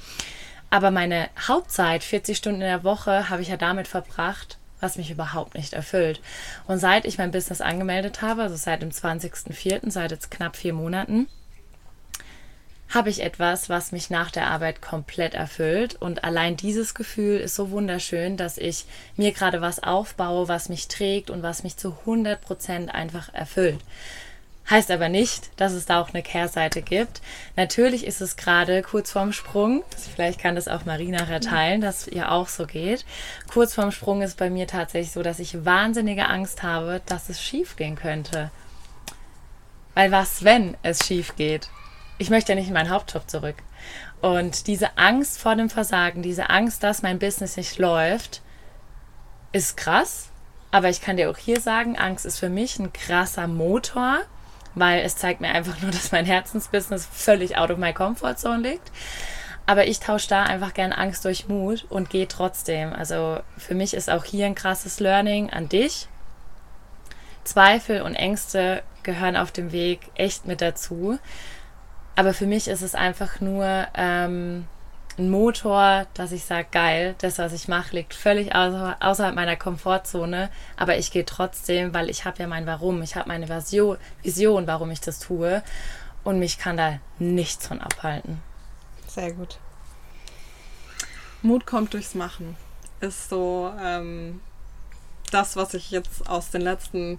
Aber 0.70 0.90
meine 0.90 1.28
Hauptzeit, 1.48 2.04
40 2.04 2.36
Stunden 2.36 2.60
in 2.60 2.66
der 2.66 2.84
Woche, 2.84 3.28
habe 3.28 3.42
ich 3.42 3.48
ja 3.48 3.56
damit 3.56 3.88
verbracht, 3.88 4.58
was 4.80 4.96
mich 4.96 5.10
überhaupt 5.10 5.54
nicht 5.54 5.72
erfüllt. 5.72 6.20
Und 6.66 6.78
seit 6.78 7.04
ich 7.04 7.18
mein 7.18 7.32
Business 7.32 7.60
angemeldet 7.60 8.22
habe, 8.22 8.42
also 8.42 8.56
seit 8.56 8.82
dem 8.82 8.90
20.04., 8.90 9.90
seit 9.90 10.10
jetzt 10.12 10.30
knapp 10.30 10.56
vier 10.56 10.72
Monaten, 10.72 11.28
habe 12.90 13.08
ich 13.08 13.22
etwas, 13.22 13.68
was 13.68 13.92
mich 13.92 14.10
nach 14.10 14.30
der 14.30 14.48
Arbeit 14.48 14.82
komplett 14.82 15.34
erfüllt. 15.34 15.94
Und 15.94 16.24
allein 16.24 16.56
dieses 16.56 16.94
Gefühl 16.94 17.38
ist 17.38 17.54
so 17.54 17.70
wunderschön, 17.70 18.36
dass 18.36 18.58
ich 18.58 18.84
mir 19.16 19.32
gerade 19.32 19.60
was 19.60 19.82
aufbaue, 19.82 20.48
was 20.48 20.68
mich 20.68 20.88
trägt 20.88 21.30
und 21.30 21.42
was 21.42 21.62
mich 21.62 21.76
zu 21.76 21.96
100 22.00 22.40
Prozent 22.40 22.92
einfach 22.92 23.32
erfüllt. 23.32 23.78
Heißt 24.68 24.90
aber 24.90 25.08
nicht, 25.08 25.50
dass 25.56 25.72
es 25.72 25.86
da 25.86 26.00
auch 26.00 26.10
eine 26.10 26.22
Kehrseite 26.22 26.80
gibt. 26.82 27.20
Natürlich 27.56 28.06
ist 28.06 28.20
es 28.20 28.36
gerade 28.36 28.82
kurz 28.82 29.10
vorm 29.10 29.32
Sprung. 29.32 29.82
Vielleicht 30.14 30.40
kann 30.40 30.54
das 30.54 30.68
auch 30.68 30.84
Marie 30.84 31.10
nachher 31.10 31.40
teilen, 31.40 31.80
dass 31.80 32.06
ihr 32.06 32.30
auch 32.30 32.46
so 32.46 32.66
geht. 32.66 33.04
Kurz 33.52 33.74
vorm 33.74 33.90
Sprung 33.90 34.22
ist 34.22 34.36
bei 34.36 34.48
mir 34.48 34.68
tatsächlich 34.68 35.12
so, 35.12 35.22
dass 35.22 35.40
ich 35.40 35.64
wahnsinnige 35.64 36.28
Angst 36.28 36.62
habe, 36.62 37.00
dass 37.06 37.28
es 37.28 37.42
schief 37.42 37.74
gehen 37.76 37.96
könnte. 37.96 38.52
Weil 39.94 40.12
was, 40.12 40.44
wenn 40.44 40.76
es 40.82 41.04
schief 41.04 41.34
geht? 41.34 41.68
Ich 42.20 42.28
möchte 42.28 42.52
ja 42.52 42.56
nicht 42.56 42.68
in 42.68 42.74
meinen 42.74 42.90
Hauptjob 42.90 43.30
zurück. 43.30 43.56
Und 44.20 44.66
diese 44.66 44.98
Angst 44.98 45.40
vor 45.40 45.56
dem 45.56 45.70
Versagen, 45.70 46.20
diese 46.20 46.50
Angst, 46.50 46.82
dass 46.82 47.00
mein 47.00 47.18
Business 47.18 47.56
nicht 47.56 47.78
läuft, 47.78 48.42
ist 49.52 49.78
krass. 49.78 50.28
Aber 50.70 50.90
ich 50.90 51.00
kann 51.00 51.16
dir 51.16 51.30
auch 51.30 51.38
hier 51.38 51.60
sagen, 51.60 51.98
Angst 51.98 52.26
ist 52.26 52.38
für 52.38 52.50
mich 52.50 52.78
ein 52.78 52.92
krasser 52.92 53.46
Motor, 53.46 54.18
weil 54.74 55.00
es 55.00 55.16
zeigt 55.16 55.40
mir 55.40 55.48
einfach 55.48 55.80
nur, 55.80 55.90
dass 55.92 56.12
mein 56.12 56.26
Herzensbusiness 56.26 57.08
völlig 57.10 57.56
out 57.56 57.70
of 57.70 57.78
my 57.78 57.94
comfort 57.94 58.36
zone 58.36 58.68
liegt. 58.68 58.92
Aber 59.64 59.86
ich 59.86 59.98
tausche 59.98 60.28
da 60.28 60.42
einfach 60.42 60.74
gern 60.74 60.92
Angst 60.92 61.24
durch 61.24 61.48
Mut 61.48 61.86
und 61.88 62.10
gehe 62.10 62.28
trotzdem. 62.28 62.92
Also 62.92 63.40
für 63.56 63.74
mich 63.74 63.94
ist 63.94 64.10
auch 64.10 64.26
hier 64.26 64.44
ein 64.44 64.54
krasses 64.54 65.00
Learning 65.00 65.48
an 65.48 65.70
dich. 65.70 66.06
Zweifel 67.44 68.02
und 68.02 68.14
Ängste 68.14 68.82
gehören 69.04 69.36
auf 69.38 69.52
dem 69.52 69.72
Weg 69.72 70.10
echt 70.16 70.44
mit 70.44 70.60
dazu. 70.60 71.18
Aber 72.16 72.34
für 72.34 72.46
mich 72.46 72.68
ist 72.68 72.82
es 72.82 72.94
einfach 72.94 73.40
nur 73.40 73.86
ähm, 73.94 74.66
ein 75.18 75.30
Motor, 75.30 76.06
dass 76.14 76.32
ich 76.32 76.44
sage, 76.44 76.68
geil, 76.70 77.14
das, 77.18 77.38
was 77.38 77.52
ich 77.52 77.68
mache, 77.68 77.96
liegt 77.96 78.14
völlig 78.14 78.54
außer, 78.54 78.96
außerhalb 79.00 79.34
meiner 79.34 79.56
Komfortzone. 79.56 80.50
Aber 80.76 80.96
ich 80.96 81.10
gehe 81.10 81.24
trotzdem, 81.24 81.94
weil 81.94 82.10
ich 82.10 82.24
habe 82.24 82.38
ja 82.38 82.46
mein 82.46 82.66
Warum, 82.66 83.02
ich 83.02 83.16
habe 83.16 83.28
meine 83.28 83.46
Version, 83.46 83.98
Vision, 84.22 84.66
warum 84.66 84.90
ich 84.90 85.00
das 85.00 85.18
tue. 85.18 85.62
Und 86.24 86.38
mich 86.38 86.58
kann 86.58 86.76
da 86.76 86.98
nichts 87.18 87.66
von 87.66 87.80
abhalten. 87.80 88.42
Sehr 89.06 89.32
gut. 89.32 89.58
Mut 91.42 91.66
kommt 91.66 91.94
durchs 91.94 92.14
Machen. 92.14 92.56
Ist 93.00 93.30
so 93.30 93.72
ähm, 93.82 94.40
das, 95.30 95.56
was 95.56 95.74
ich 95.74 95.90
jetzt 95.90 96.28
aus 96.28 96.50
den 96.50 96.60
letzten 96.60 97.18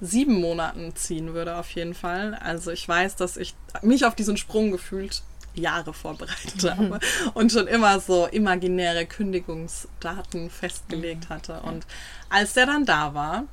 sieben 0.00 0.40
Monaten 0.40 0.94
ziehen 0.94 1.34
würde, 1.34 1.56
auf 1.56 1.70
jeden 1.70 1.94
Fall. 1.94 2.34
Also 2.34 2.70
ich 2.70 2.86
weiß, 2.86 3.16
dass 3.16 3.36
ich 3.36 3.54
mich 3.82 4.04
auf 4.04 4.14
diesen 4.14 4.36
Sprung 4.36 4.70
gefühlt 4.70 5.22
Jahre 5.54 5.94
vorbereitet 5.94 6.62
mhm. 6.62 6.68
habe 6.68 7.00
und 7.34 7.50
schon 7.50 7.66
immer 7.66 7.98
so 8.00 8.26
imaginäre 8.26 9.06
Kündigungsdaten 9.06 10.50
festgelegt 10.50 11.28
mhm. 11.28 11.34
hatte. 11.34 11.60
Und 11.60 11.86
als 12.28 12.52
der 12.52 12.66
dann 12.66 12.84
da 12.84 13.14
war, 13.14 13.44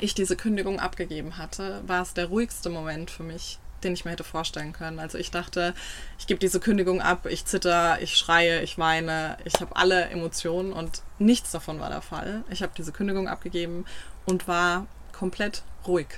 ich 0.00 0.14
diese 0.14 0.36
Kündigung 0.36 0.80
abgegeben 0.80 1.38
hatte, 1.38 1.82
war 1.86 2.02
es 2.02 2.14
der 2.14 2.26
ruhigste 2.26 2.68
Moment 2.68 3.10
für 3.10 3.22
mich, 3.22 3.58
den 3.84 3.92
ich 3.92 4.04
mir 4.04 4.10
hätte 4.10 4.24
vorstellen 4.24 4.72
können. 4.72 4.98
Also 4.98 5.18
ich 5.18 5.30
dachte, 5.30 5.74
ich 6.18 6.26
gebe 6.26 6.40
diese 6.40 6.58
Kündigung 6.58 7.00
ab, 7.00 7.26
ich 7.26 7.44
zitter, 7.44 8.00
ich 8.02 8.16
schreie, 8.16 8.62
ich 8.62 8.76
weine, 8.76 9.36
ich 9.44 9.60
habe 9.60 9.76
alle 9.76 10.06
Emotionen 10.06 10.72
und 10.72 11.02
nichts 11.18 11.52
davon 11.52 11.78
war 11.78 11.90
der 11.90 12.02
Fall. 12.02 12.42
Ich 12.50 12.62
habe 12.62 12.72
diese 12.76 12.90
Kündigung 12.92 13.28
abgegeben 13.28 13.84
und 14.26 14.48
war 14.48 14.86
komplett 15.14 15.62
ruhig. 15.86 16.08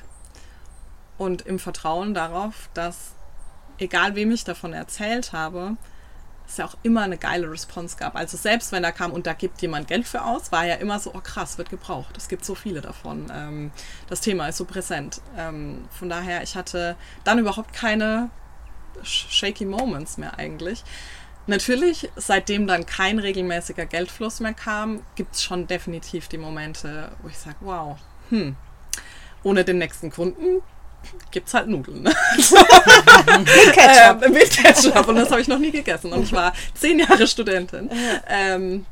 Und 1.19 1.43
im 1.43 1.59
Vertrauen 1.59 2.15
darauf, 2.15 2.69
dass 2.75 3.15
egal 3.79 4.15
wem 4.15 4.31
ich 4.31 4.45
davon 4.45 4.73
erzählt 4.73 5.33
habe, 5.33 5.77
es 6.49 6.59
ja 6.59 6.65
auch 6.65 6.77
immer 6.83 7.03
eine 7.03 7.19
geile 7.19 7.51
Response 7.51 7.97
gab. 7.97 8.15
Also 8.15 8.37
selbst 8.37 8.73
wenn 8.73 8.83
da 8.83 8.93
kam 8.93 9.13
und 9.13 9.27
da 9.27 9.33
gibt 9.33 9.61
jemand 9.63 9.89
Geld 9.89 10.07
für 10.07 10.23
aus, 10.23 10.53
war 10.53 10.65
ja 10.65 10.77
immer 10.77 10.99
so, 10.99 11.13
oh 11.15 11.21
krass, 11.21 11.59
wird 11.59 11.71
gebraucht. 11.71 12.17
Es 12.17 12.29
gibt 12.29 12.45
so 12.45 12.55
viele 12.55 12.81
davon. 12.81 13.27
Ähm, 13.35 13.71
das 14.09 14.21
Thema 14.21 14.49
ist 14.49 14.59
so 14.59 14.65
präsent. 14.65 15.21
Ähm, 15.37 15.87
von 15.91 16.09
daher, 16.09 16.43
ich 16.43 16.55
hatte 16.55 16.97
dann 17.25 17.39
überhaupt 17.39 17.73
keine 17.73 18.31
shaky 19.03 19.65
Moments 19.65 20.19
mehr 20.19 20.39
eigentlich. 20.39 20.85
Natürlich, 21.49 22.11
seitdem 22.17 22.67
dann 22.67 22.87
kein 22.87 23.19
regelmäßiger 23.19 23.87
Geldfluss 23.87 24.41
mehr 24.41 24.55
kam, 24.55 25.03
gibt 25.15 25.35
es 25.35 25.43
schon 25.43 25.67
definitiv 25.67 26.29
die 26.29 26.39
Momente, 26.39 27.13
wo 27.23 27.29
ich 27.29 27.39
sage, 27.39 27.57
wow, 27.61 27.99
hm, 28.31 28.57
ohne 29.47 29.65
den 29.65 29.79
nächsten 29.79 30.11
Kunden 30.11 30.61
gibt 31.31 31.47
es 31.47 31.55
halt 31.55 31.69
Nudeln. 31.69 32.03
Ne? 32.03 32.11
mit 32.37 33.73
Ketchup. 33.73 34.23
Äh, 34.23 34.29
mit 34.29 34.51
Ketchup. 34.51 35.07
Und 35.07 35.15
das 35.15 35.31
habe 35.31 35.41
ich 35.41 35.47
noch 35.47 35.61
nie 35.61 35.71
gegessen. 35.71 36.13
Und 36.13 36.25
ich 36.25 36.33
war 36.33 36.53
zehn 36.75 36.99
Jahre 36.99 37.29
Studentin. 37.29 37.89
Ähm, 38.29 38.87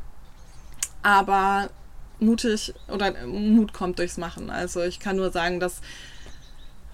aber 1.02 1.70
mutig 2.20 2.72
oder 2.86 3.26
Mut 3.26 3.72
kommt 3.72 3.98
durchs 3.98 4.16
Machen. 4.16 4.48
Also 4.48 4.80
ich 4.82 5.00
kann 5.00 5.16
nur 5.16 5.32
sagen, 5.32 5.58
dass 5.58 5.80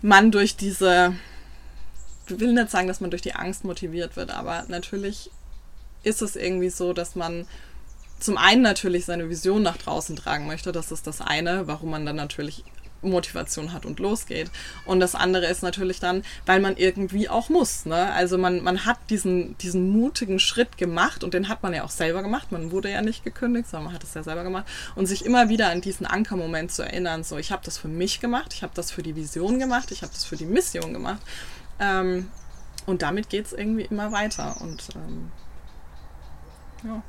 man 0.00 0.30
durch 0.30 0.56
diese, 0.56 1.14
ich 2.28 2.40
will 2.40 2.54
nicht 2.54 2.70
sagen, 2.70 2.88
dass 2.88 3.02
man 3.02 3.10
durch 3.10 3.20
die 3.20 3.34
Angst 3.34 3.64
motiviert 3.64 4.16
wird, 4.16 4.30
aber 4.30 4.64
natürlich 4.68 5.30
ist 6.02 6.22
es 6.22 6.34
irgendwie 6.34 6.70
so, 6.70 6.94
dass 6.94 7.14
man 7.14 7.46
zum 8.18 8.38
einen 8.38 8.62
natürlich 8.62 9.04
seine 9.04 9.28
Vision 9.28 9.62
nach 9.62 9.76
draußen 9.76 10.16
tragen 10.16 10.46
möchte. 10.46 10.72
Das 10.72 10.90
ist 10.90 11.06
das 11.06 11.20
eine, 11.20 11.66
warum 11.66 11.90
man 11.90 12.06
dann 12.06 12.16
natürlich 12.16 12.64
Motivation 13.02 13.72
hat 13.72 13.86
und 13.86 13.98
losgeht. 13.98 14.50
Und 14.84 15.00
das 15.00 15.14
andere 15.14 15.46
ist 15.46 15.62
natürlich 15.62 16.00
dann, 16.00 16.22
weil 16.46 16.60
man 16.60 16.76
irgendwie 16.76 17.28
auch 17.28 17.48
muss. 17.48 17.86
Ne? 17.86 18.12
Also 18.12 18.38
man, 18.38 18.62
man 18.62 18.84
hat 18.84 18.98
diesen, 19.08 19.56
diesen 19.58 19.90
mutigen 19.90 20.38
Schritt 20.38 20.76
gemacht 20.76 21.24
und 21.24 21.34
den 21.34 21.48
hat 21.48 21.62
man 21.62 21.74
ja 21.74 21.84
auch 21.84 21.90
selber 21.90 22.22
gemacht. 22.22 22.52
Man 22.52 22.70
wurde 22.70 22.90
ja 22.90 23.02
nicht 23.02 23.24
gekündigt, 23.24 23.68
sondern 23.68 23.86
man 23.86 23.94
hat 23.94 24.04
es 24.04 24.14
ja 24.14 24.22
selber 24.22 24.44
gemacht. 24.44 24.66
Und 24.94 25.06
sich 25.06 25.24
immer 25.24 25.48
wieder 25.48 25.70
an 25.70 25.80
diesen 25.80 26.06
Ankermoment 26.06 26.72
zu 26.72 26.82
erinnern, 26.82 27.24
so 27.24 27.38
ich 27.38 27.52
habe 27.52 27.62
das 27.64 27.78
für 27.78 27.88
mich 27.88 28.20
gemacht, 28.20 28.52
ich 28.54 28.62
habe 28.62 28.72
das 28.74 28.90
für 28.90 29.02
die 29.02 29.16
Vision 29.16 29.58
gemacht, 29.58 29.90
ich 29.90 30.02
habe 30.02 30.12
das 30.12 30.24
für 30.24 30.36
die 30.36 30.46
Mission 30.46 30.92
gemacht. 30.92 31.20
Ähm, 31.78 32.28
und 32.86 33.02
damit 33.02 33.28
geht 33.28 33.46
es 33.46 33.52
irgendwie 33.52 33.82
immer 33.84 34.12
weiter. 34.12 34.56
Und 34.60 34.88
ähm, 34.94 35.30
ja. 36.84 37.02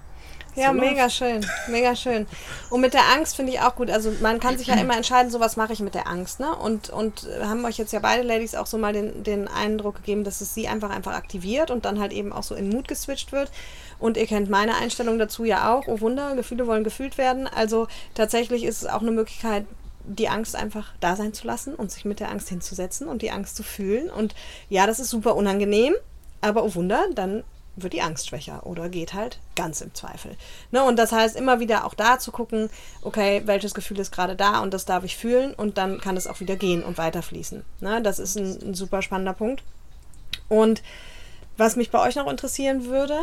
Ja, 0.55 0.67
so 0.67 0.73
mega 0.73 1.03
läuft. 1.03 1.15
schön, 1.15 1.45
mega 1.67 1.95
schön. 1.95 2.27
Und 2.69 2.81
mit 2.81 2.93
der 2.93 3.09
Angst 3.13 3.35
finde 3.35 3.53
ich 3.53 3.61
auch 3.61 3.75
gut. 3.75 3.89
Also 3.89 4.11
man 4.21 4.39
kann 4.39 4.57
sich 4.57 4.67
ja 4.67 4.75
immer 4.75 4.95
entscheiden, 4.97 5.31
so 5.31 5.39
was 5.39 5.55
mache 5.55 5.73
ich 5.73 5.79
mit 5.79 5.95
der 5.95 6.07
Angst. 6.07 6.39
Ne? 6.39 6.53
Und, 6.55 6.89
und 6.89 7.27
haben 7.41 7.63
euch 7.65 7.77
jetzt 7.77 7.93
ja 7.93 7.99
beide 7.99 8.23
Ladies 8.23 8.55
auch 8.55 8.67
so 8.67 8.77
mal 8.77 8.93
den, 8.93 9.23
den 9.23 9.47
Eindruck 9.47 9.95
gegeben, 9.95 10.23
dass 10.23 10.41
es 10.41 10.53
sie 10.53 10.67
einfach 10.67 10.89
einfach 10.89 11.13
aktiviert 11.13 11.71
und 11.71 11.85
dann 11.85 11.99
halt 11.99 12.11
eben 12.11 12.33
auch 12.33 12.43
so 12.43 12.55
in 12.55 12.69
Mut 12.69 12.87
geswitcht 12.87 13.31
wird. 13.31 13.51
Und 13.99 14.17
ihr 14.17 14.25
kennt 14.25 14.49
meine 14.49 14.75
Einstellung 14.75 15.19
dazu 15.19 15.45
ja 15.45 15.73
auch. 15.73 15.87
Oh 15.87 16.01
Wunder, 16.01 16.35
Gefühle 16.35 16.67
wollen 16.67 16.83
gefühlt 16.83 17.17
werden. 17.17 17.47
Also 17.47 17.87
tatsächlich 18.13 18.63
ist 18.63 18.81
es 18.81 18.89
auch 18.89 19.01
eine 19.01 19.11
Möglichkeit, 19.11 19.65
die 20.03 20.29
Angst 20.29 20.55
einfach 20.55 20.93
da 20.99 21.15
sein 21.15 21.33
zu 21.33 21.45
lassen 21.47 21.75
und 21.75 21.91
sich 21.91 22.05
mit 22.05 22.19
der 22.19 22.31
Angst 22.31 22.49
hinzusetzen 22.49 23.07
und 23.07 23.21
die 23.21 23.31
Angst 23.31 23.55
zu 23.55 23.63
fühlen. 23.63 24.09
Und 24.09 24.35
ja, 24.69 24.87
das 24.87 24.99
ist 24.99 25.09
super 25.09 25.35
unangenehm, 25.35 25.93
aber 26.41 26.63
oh 26.63 26.75
Wunder, 26.75 27.05
dann 27.13 27.43
wird 27.83 27.93
die 27.93 28.01
Angst 28.01 28.27
schwächer 28.27 28.65
oder 28.65 28.89
geht 28.89 29.13
halt 29.13 29.39
ganz 29.55 29.81
im 29.81 29.93
Zweifel. 29.93 30.35
Ne? 30.71 30.83
Und 30.83 30.97
das 30.97 31.11
heißt, 31.11 31.35
immer 31.35 31.59
wieder 31.59 31.85
auch 31.85 31.93
da 31.93 32.19
zu 32.19 32.31
gucken, 32.31 32.69
okay, 33.01 33.41
welches 33.45 33.73
Gefühl 33.73 33.99
ist 33.99 34.11
gerade 34.11 34.35
da 34.35 34.59
und 34.59 34.73
das 34.73 34.85
darf 34.85 35.03
ich 35.03 35.17
fühlen 35.17 35.53
und 35.53 35.77
dann 35.77 35.99
kann 35.99 36.17
es 36.17 36.27
auch 36.27 36.39
wieder 36.39 36.55
gehen 36.55 36.83
und 36.83 36.97
weiterfließen. 36.97 37.63
Ne? 37.79 38.01
Das 38.01 38.19
ist 38.19 38.37
ein, 38.37 38.69
ein 38.69 38.73
super 38.73 39.01
spannender 39.01 39.33
Punkt. 39.33 39.63
Und 40.49 40.81
was 41.57 41.75
mich 41.75 41.91
bei 41.91 41.99
euch 41.99 42.15
noch 42.15 42.29
interessieren 42.29 42.85
würde, 42.85 43.17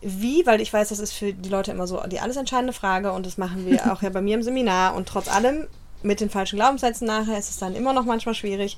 wie, 0.00 0.46
weil 0.46 0.60
ich 0.60 0.72
weiß, 0.72 0.90
das 0.90 0.98
ist 0.98 1.12
für 1.12 1.32
die 1.32 1.48
Leute 1.48 1.70
immer 1.70 1.86
so 1.86 2.00
die 2.06 2.20
alles 2.20 2.36
entscheidende 2.36 2.72
Frage 2.72 3.12
und 3.12 3.24
das 3.26 3.38
machen 3.38 3.66
wir 3.66 3.92
auch 3.92 4.02
ja 4.02 4.10
bei 4.10 4.20
mir 4.20 4.34
im 4.34 4.42
Seminar 4.42 4.94
und 4.94 5.08
trotz 5.08 5.28
allem 5.28 5.66
mit 6.02 6.20
den 6.20 6.30
falschen 6.30 6.56
Glaubenssätzen 6.56 7.06
nachher 7.06 7.38
ist 7.38 7.50
es 7.50 7.56
dann 7.56 7.74
immer 7.74 7.92
noch 7.92 8.04
manchmal 8.04 8.34
schwierig. 8.34 8.76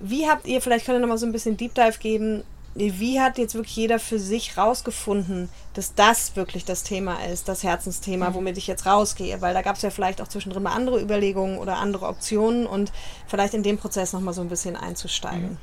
Wie 0.00 0.28
habt 0.28 0.46
ihr, 0.46 0.60
vielleicht 0.60 0.84
könnt 0.84 0.96
ihr 0.96 1.00
noch 1.00 1.08
mal 1.08 1.18
so 1.18 1.26
ein 1.26 1.32
bisschen 1.32 1.56
Deep 1.56 1.74
Dive 1.74 1.98
geben, 1.98 2.42
wie 2.78 3.20
hat 3.20 3.38
jetzt 3.38 3.54
wirklich 3.54 3.76
jeder 3.76 3.98
für 3.98 4.18
sich 4.18 4.56
rausgefunden, 4.56 5.48
dass 5.74 5.94
das 5.94 6.36
wirklich 6.36 6.64
das 6.64 6.82
Thema 6.82 7.24
ist, 7.24 7.48
das 7.48 7.62
Herzensthema, 7.62 8.30
mhm. 8.30 8.34
womit 8.34 8.58
ich 8.58 8.66
jetzt 8.66 8.86
rausgehe? 8.86 9.40
Weil 9.40 9.54
da 9.54 9.62
gab 9.62 9.76
es 9.76 9.82
ja 9.82 9.90
vielleicht 9.90 10.20
auch 10.20 10.28
zwischendrin 10.28 10.62
mal 10.62 10.74
andere 10.74 11.00
Überlegungen 11.00 11.58
oder 11.58 11.78
andere 11.78 12.06
Optionen 12.06 12.66
und 12.66 12.92
vielleicht 13.26 13.54
in 13.54 13.62
dem 13.62 13.78
Prozess 13.78 14.12
nochmal 14.12 14.34
so 14.34 14.42
ein 14.42 14.48
bisschen 14.48 14.76
einzusteigen. 14.76 15.52
Mhm. 15.52 15.58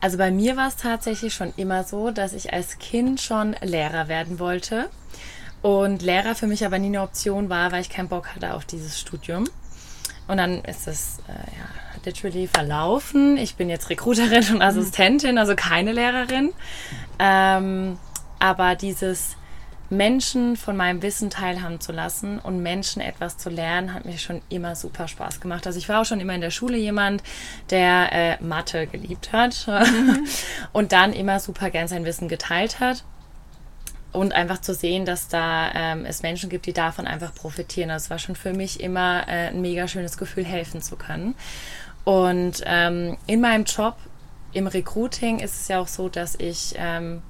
Also 0.00 0.16
bei 0.16 0.30
mir 0.30 0.56
war 0.56 0.68
es 0.68 0.76
tatsächlich 0.76 1.34
schon 1.34 1.52
immer 1.56 1.84
so, 1.84 2.10
dass 2.10 2.32
ich 2.32 2.52
als 2.52 2.78
Kind 2.78 3.20
schon 3.20 3.54
Lehrer 3.60 4.08
werden 4.08 4.38
wollte. 4.38 4.88
Und 5.62 6.00
Lehrer 6.00 6.34
für 6.34 6.46
mich 6.46 6.64
aber 6.64 6.78
nie 6.78 6.86
eine 6.86 7.02
Option 7.02 7.50
war, 7.50 7.70
weil 7.70 7.82
ich 7.82 7.90
keinen 7.90 8.08
Bock 8.08 8.34
hatte 8.34 8.54
auf 8.54 8.64
dieses 8.64 8.98
Studium. 8.98 9.44
Und 10.30 10.36
dann 10.36 10.62
ist 10.64 10.86
es 10.86 11.18
äh, 11.28 11.32
ja, 11.32 11.66
literally 12.04 12.46
verlaufen. 12.46 13.36
Ich 13.36 13.56
bin 13.56 13.68
jetzt 13.68 13.90
Recruiterin 13.90 14.54
und 14.54 14.62
Assistentin, 14.62 15.38
also 15.38 15.56
keine 15.56 15.92
Lehrerin. 15.92 16.52
Ähm, 17.18 17.98
aber 18.38 18.76
dieses 18.76 19.36
Menschen 19.90 20.56
von 20.56 20.76
meinem 20.76 21.02
Wissen 21.02 21.30
teilhaben 21.30 21.80
zu 21.80 21.90
lassen 21.90 22.38
und 22.38 22.62
Menschen 22.62 23.02
etwas 23.02 23.38
zu 23.38 23.50
lernen, 23.50 23.92
hat 23.92 24.04
mir 24.04 24.18
schon 24.18 24.40
immer 24.48 24.76
super 24.76 25.08
Spaß 25.08 25.40
gemacht. 25.40 25.66
Also 25.66 25.80
ich 25.80 25.88
war 25.88 26.00
auch 26.00 26.04
schon 26.04 26.20
immer 26.20 26.34
in 26.34 26.40
der 26.40 26.52
Schule 26.52 26.78
jemand, 26.78 27.24
der 27.70 28.12
äh, 28.12 28.42
Mathe 28.42 28.86
geliebt 28.86 29.32
hat 29.32 29.66
mhm. 29.66 30.26
und 30.72 30.92
dann 30.92 31.12
immer 31.12 31.40
super 31.40 31.70
gern 31.70 31.88
sein 31.88 32.04
Wissen 32.04 32.28
geteilt 32.28 32.78
hat 32.78 33.02
und 34.12 34.32
einfach 34.32 34.60
zu 34.60 34.74
sehen, 34.74 35.04
dass 35.04 35.28
da 35.28 35.70
ähm, 35.74 36.04
es 36.04 36.22
Menschen 36.22 36.50
gibt, 36.50 36.66
die 36.66 36.72
davon 36.72 37.06
einfach 37.06 37.34
profitieren. 37.34 37.90
Das 37.90 38.10
war 38.10 38.18
schon 38.18 38.36
für 38.36 38.52
mich 38.52 38.80
immer 38.80 39.28
äh, 39.28 39.48
ein 39.48 39.60
mega 39.60 39.86
schönes 39.86 40.16
Gefühl, 40.16 40.44
helfen 40.44 40.82
zu 40.82 40.96
können. 40.96 41.34
Und 42.04 42.62
ähm, 42.66 43.16
in 43.26 43.40
meinem 43.40 43.64
Job 43.64 43.96
im 44.52 44.66
Recruiting 44.66 45.38
ist 45.38 45.60
es 45.60 45.68
ja 45.68 45.78
auch 45.78 45.86
so, 45.86 46.08
dass 46.08 46.34
ich 46.34 46.74
ähm, 46.76 47.22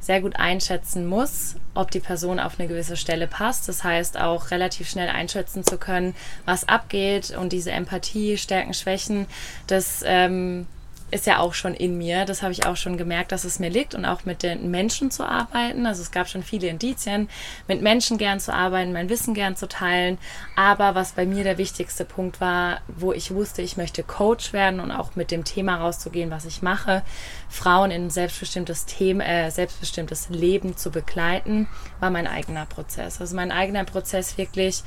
sehr 0.00 0.20
gut 0.20 0.36
einschätzen 0.36 1.06
muss, 1.06 1.56
ob 1.74 1.90
die 1.90 2.00
Person 2.00 2.38
auf 2.38 2.58
eine 2.58 2.68
gewisse 2.68 2.96
Stelle 2.96 3.26
passt. 3.26 3.68
Das 3.68 3.82
heißt 3.82 4.18
auch 4.18 4.50
relativ 4.50 4.88
schnell 4.88 5.08
einschätzen 5.08 5.64
zu 5.64 5.78
können, 5.78 6.14
was 6.44 6.68
abgeht 6.68 7.30
und 7.30 7.52
diese 7.52 7.72
Empathie, 7.72 8.36
Stärken, 8.36 8.74
Schwächen, 8.74 9.26
das 9.66 10.02
ähm, 10.04 10.66
ist 11.10 11.26
ja 11.26 11.38
auch 11.38 11.54
schon 11.54 11.74
in 11.74 11.96
mir. 11.96 12.24
Das 12.24 12.42
habe 12.42 12.52
ich 12.52 12.66
auch 12.66 12.76
schon 12.76 12.96
gemerkt, 12.98 13.32
dass 13.32 13.44
es 13.44 13.58
mir 13.58 13.70
liegt 13.70 13.94
und 13.94 14.04
auch 14.04 14.24
mit 14.24 14.42
den 14.42 14.70
Menschen 14.70 15.10
zu 15.10 15.24
arbeiten. 15.24 15.86
Also 15.86 16.02
es 16.02 16.10
gab 16.10 16.28
schon 16.28 16.42
viele 16.42 16.68
Indizien, 16.68 17.28
mit 17.66 17.80
Menschen 17.80 18.18
gern 18.18 18.40
zu 18.40 18.52
arbeiten, 18.52 18.92
mein 18.92 19.08
Wissen 19.08 19.32
gern 19.34 19.56
zu 19.56 19.68
teilen. 19.68 20.18
Aber 20.56 20.94
was 20.94 21.12
bei 21.12 21.24
mir 21.24 21.44
der 21.44 21.58
wichtigste 21.58 22.04
Punkt 22.04 22.40
war, 22.40 22.80
wo 22.88 23.12
ich 23.12 23.32
wusste, 23.32 23.62
ich 23.62 23.76
möchte 23.76 24.02
Coach 24.02 24.52
werden 24.52 24.80
und 24.80 24.90
auch 24.90 25.16
mit 25.16 25.30
dem 25.30 25.44
Thema 25.44 25.76
rauszugehen, 25.76 26.30
was 26.30 26.44
ich 26.44 26.62
mache, 26.62 27.02
Frauen 27.48 27.90
in 27.90 28.06
ein 28.06 28.10
selbstbestimmtes 28.10 28.84
Thema, 28.84 29.24
äh, 29.24 29.50
selbstbestimmtes 29.50 30.28
Leben 30.28 30.76
zu 30.76 30.90
begleiten, 30.90 31.68
war 32.00 32.10
mein 32.10 32.26
eigener 32.26 32.66
Prozess. 32.66 33.20
Also 33.20 33.34
mein 33.34 33.50
eigener 33.50 33.84
Prozess 33.84 34.36
wirklich, 34.36 34.82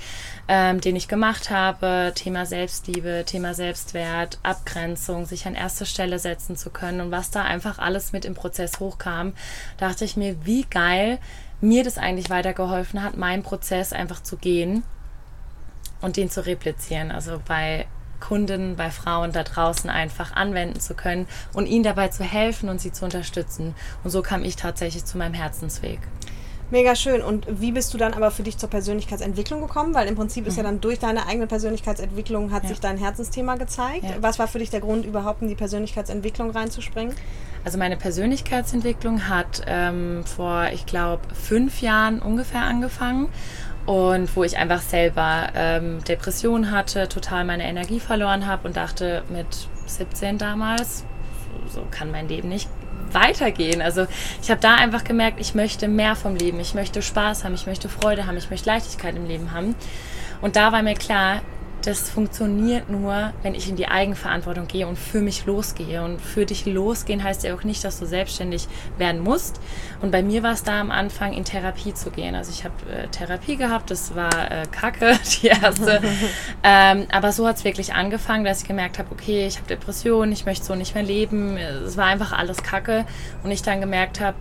ähm, 0.47 0.79
den 0.81 0.95
ich 0.95 1.07
gemacht 1.07 1.49
habe, 1.49 2.11
Thema 2.13 2.45
Selbstliebe, 2.45 3.23
Thema 3.25 3.55
Selbstwert, 3.55 4.37
Abgrenzung, 4.43 5.25
sich 5.25 5.47
an 5.47 5.55
erste 5.55 5.85
Stelle 5.85 6.10
setzen 6.19 6.55
zu 6.55 6.69
können 6.69 7.01
und 7.01 7.11
was 7.11 7.31
da 7.31 7.43
einfach 7.43 7.79
alles 7.79 8.11
mit 8.11 8.25
im 8.25 8.33
Prozess 8.33 8.79
hochkam, 8.79 9.33
dachte 9.77 10.05
ich 10.05 10.17
mir, 10.17 10.45
wie 10.45 10.63
geil 10.63 11.19
mir 11.61 11.83
das 11.83 11.97
eigentlich 11.97 12.29
weitergeholfen 12.29 13.03
hat, 13.03 13.17
meinen 13.17 13.43
Prozess 13.43 13.93
einfach 13.93 14.23
zu 14.23 14.37
gehen 14.37 14.83
und 16.01 16.17
den 16.17 16.29
zu 16.29 16.45
replizieren. 16.45 17.11
Also 17.11 17.41
bei 17.47 17.85
Kunden, 18.19 18.75
bei 18.75 18.89
Frauen 18.89 19.31
da 19.31 19.43
draußen 19.43 19.89
einfach 19.89 20.33
anwenden 20.33 20.79
zu 20.79 20.93
können 20.93 21.27
und 21.53 21.65
ihnen 21.65 21.83
dabei 21.83 22.07
zu 22.07 22.23
helfen 22.23 22.69
und 22.69 22.79
sie 22.79 22.91
zu 22.91 23.03
unterstützen. 23.03 23.75
Und 24.03 24.11
so 24.11 24.21
kam 24.21 24.43
ich 24.43 24.55
tatsächlich 24.55 25.05
zu 25.05 25.17
meinem 25.17 25.33
Herzensweg. 25.33 25.99
Mega 26.71 26.95
schön. 26.95 27.21
Und 27.21 27.45
wie 27.49 27.73
bist 27.73 27.93
du 27.93 27.97
dann 27.97 28.13
aber 28.13 28.31
für 28.31 28.43
dich 28.43 28.57
zur 28.57 28.69
Persönlichkeitsentwicklung 28.69 29.61
gekommen? 29.61 29.93
Weil 29.93 30.07
im 30.07 30.15
Prinzip 30.15 30.47
ist 30.47 30.55
ja 30.55 30.63
mhm. 30.63 30.67
dann 30.67 30.81
durch 30.81 30.99
deine 30.99 31.27
eigene 31.27 31.45
Persönlichkeitsentwicklung 31.45 32.51
hat 32.51 32.63
ja. 32.63 32.69
sich 32.69 32.79
dein 32.79 32.97
Herzensthema 32.97 33.55
gezeigt. 33.55 34.03
Ja. 34.03 34.15
Was 34.21 34.39
war 34.39 34.47
für 34.47 34.59
dich 34.59 34.69
der 34.69 34.79
Grund, 34.79 35.05
überhaupt 35.05 35.41
in 35.41 35.49
die 35.49 35.55
Persönlichkeitsentwicklung 35.55 36.51
reinzuspringen? 36.51 37.13
Also 37.65 37.77
meine 37.77 37.97
Persönlichkeitsentwicklung 37.97 39.27
hat 39.27 39.63
ähm, 39.67 40.23
vor, 40.25 40.69
ich 40.73 40.85
glaube, 40.85 41.21
fünf 41.35 41.81
Jahren 41.81 42.19
ungefähr 42.19 42.61
angefangen 42.61 43.27
und 43.85 44.35
wo 44.35 44.43
ich 44.43 44.57
einfach 44.57 44.81
selber 44.81 45.49
ähm, 45.55 46.03
Depressionen 46.05 46.71
hatte, 46.71 47.07
total 47.09 47.45
meine 47.45 47.63
Energie 47.63 47.99
verloren 47.99 48.47
habe 48.47 48.67
und 48.67 48.77
dachte 48.77 49.23
mit 49.29 49.67
17 49.85 50.37
damals, 50.37 51.03
so 51.67 51.85
kann 51.91 52.11
mein 52.11 52.27
Leben 52.27 52.49
nicht 52.49 52.69
weitergehen. 53.13 53.81
Also 53.81 54.07
ich 54.41 54.49
habe 54.49 54.61
da 54.61 54.75
einfach 54.75 55.03
gemerkt, 55.03 55.39
ich 55.39 55.55
möchte 55.55 55.87
mehr 55.87 56.15
vom 56.15 56.35
Leben, 56.35 56.59
ich 56.59 56.73
möchte 56.73 57.01
Spaß 57.01 57.43
haben, 57.43 57.53
ich 57.53 57.65
möchte 57.65 57.89
Freude 57.89 58.25
haben, 58.25 58.37
ich 58.37 58.49
möchte 58.49 58.69
Leichtigkeit 58.69 59.15
im 59.15 59.27
Leben 59.27 59.51
haben. 59.51 59.75
Und 60.41 60.55
da 60.55 60.71
war 60.71 60.81
mir 60.81 60.95
klar, 60.95 61.41
das 61.81 62.09
funktioniert 62.09 62.89
nur, 62.89 63.33
wenn 63.41 63.55
ich 63.55 63.67
in 63.67 63.75
die 63.75 63.87
Eigenverantwortung 63.87 64.67
gehe 64.67 64.87
und 64.87 64.97
für 64.97 65.21
mich 65.21 65.45
losgehe. 65.45 66.03
Und 66.03 66.21
für 66.21 66.45
dich 66.45 66.65
losgehen 66.65 67.23
heißt 67.23 67.43
ja 67.43 67.55
auch 67.55 67.63
nicht, 67.63 67.83
dass 67.83 67.99
du 67.99 68.05
selbstständig 68.05 68.67
werden 68.97 69.21
musst. 69.21 69.59
Und 70.01 70.11
bei 70.11 70.21
mir 70.21 70.43
war 70.43 70.53
es 70.53 70.63
da 70.63 70.79
am 70.79 70.91
Anfang, 70.91 71.33
in 71.33 71.43
Therapie 71.43 71.93
zu 71.93 72.11
gehen. 72.11 72.35
Also 72.35 72.51
ich 72.51 72.63
habe 72.63 72.73
äh, 72.91 73.07
Therapie 73.07 73.57
gehabt, 73.57 73.91
das 73.91 74.15
war 74.15 74.51
äh, 74.51 74.65
Kacke, 74.71 75.17
die 75.41 75.47
erste. 75.47 76.01
ähm, 76.63 77.07
aber 77.11 77.31
so 77.31 77.47
hat 77.47 77.57
es 77.57 77.63
wirklich 77.63 77.93
angefangen, 77.93 78.45
dass 78.45 78.61
ich 78.61 78.67
gemerkt 78.67 78.99
habe, 78.99 79.09
okay, 79.11 79.47
ich 79.47 79.57
habe 79.57 79.67
Depressionen, 79.67 80.31
ich 80.31 80.45
möchte 80.45 80.65
so 80.65 80.75
nicht 80.75 80.93
mehr 80.93 81.03
leben. 81.03 81.57
Es 81.57 81.97
war 81.97 82.05
einfach 82.05 82.31
alles 82.31 82.63
Kacke. 82.63 83.05
Und 83.43 83.51
ich 83.51 83.63
dann 83.63 83.81
gemerkt 83.81 84.19
habe, 84.19 84.37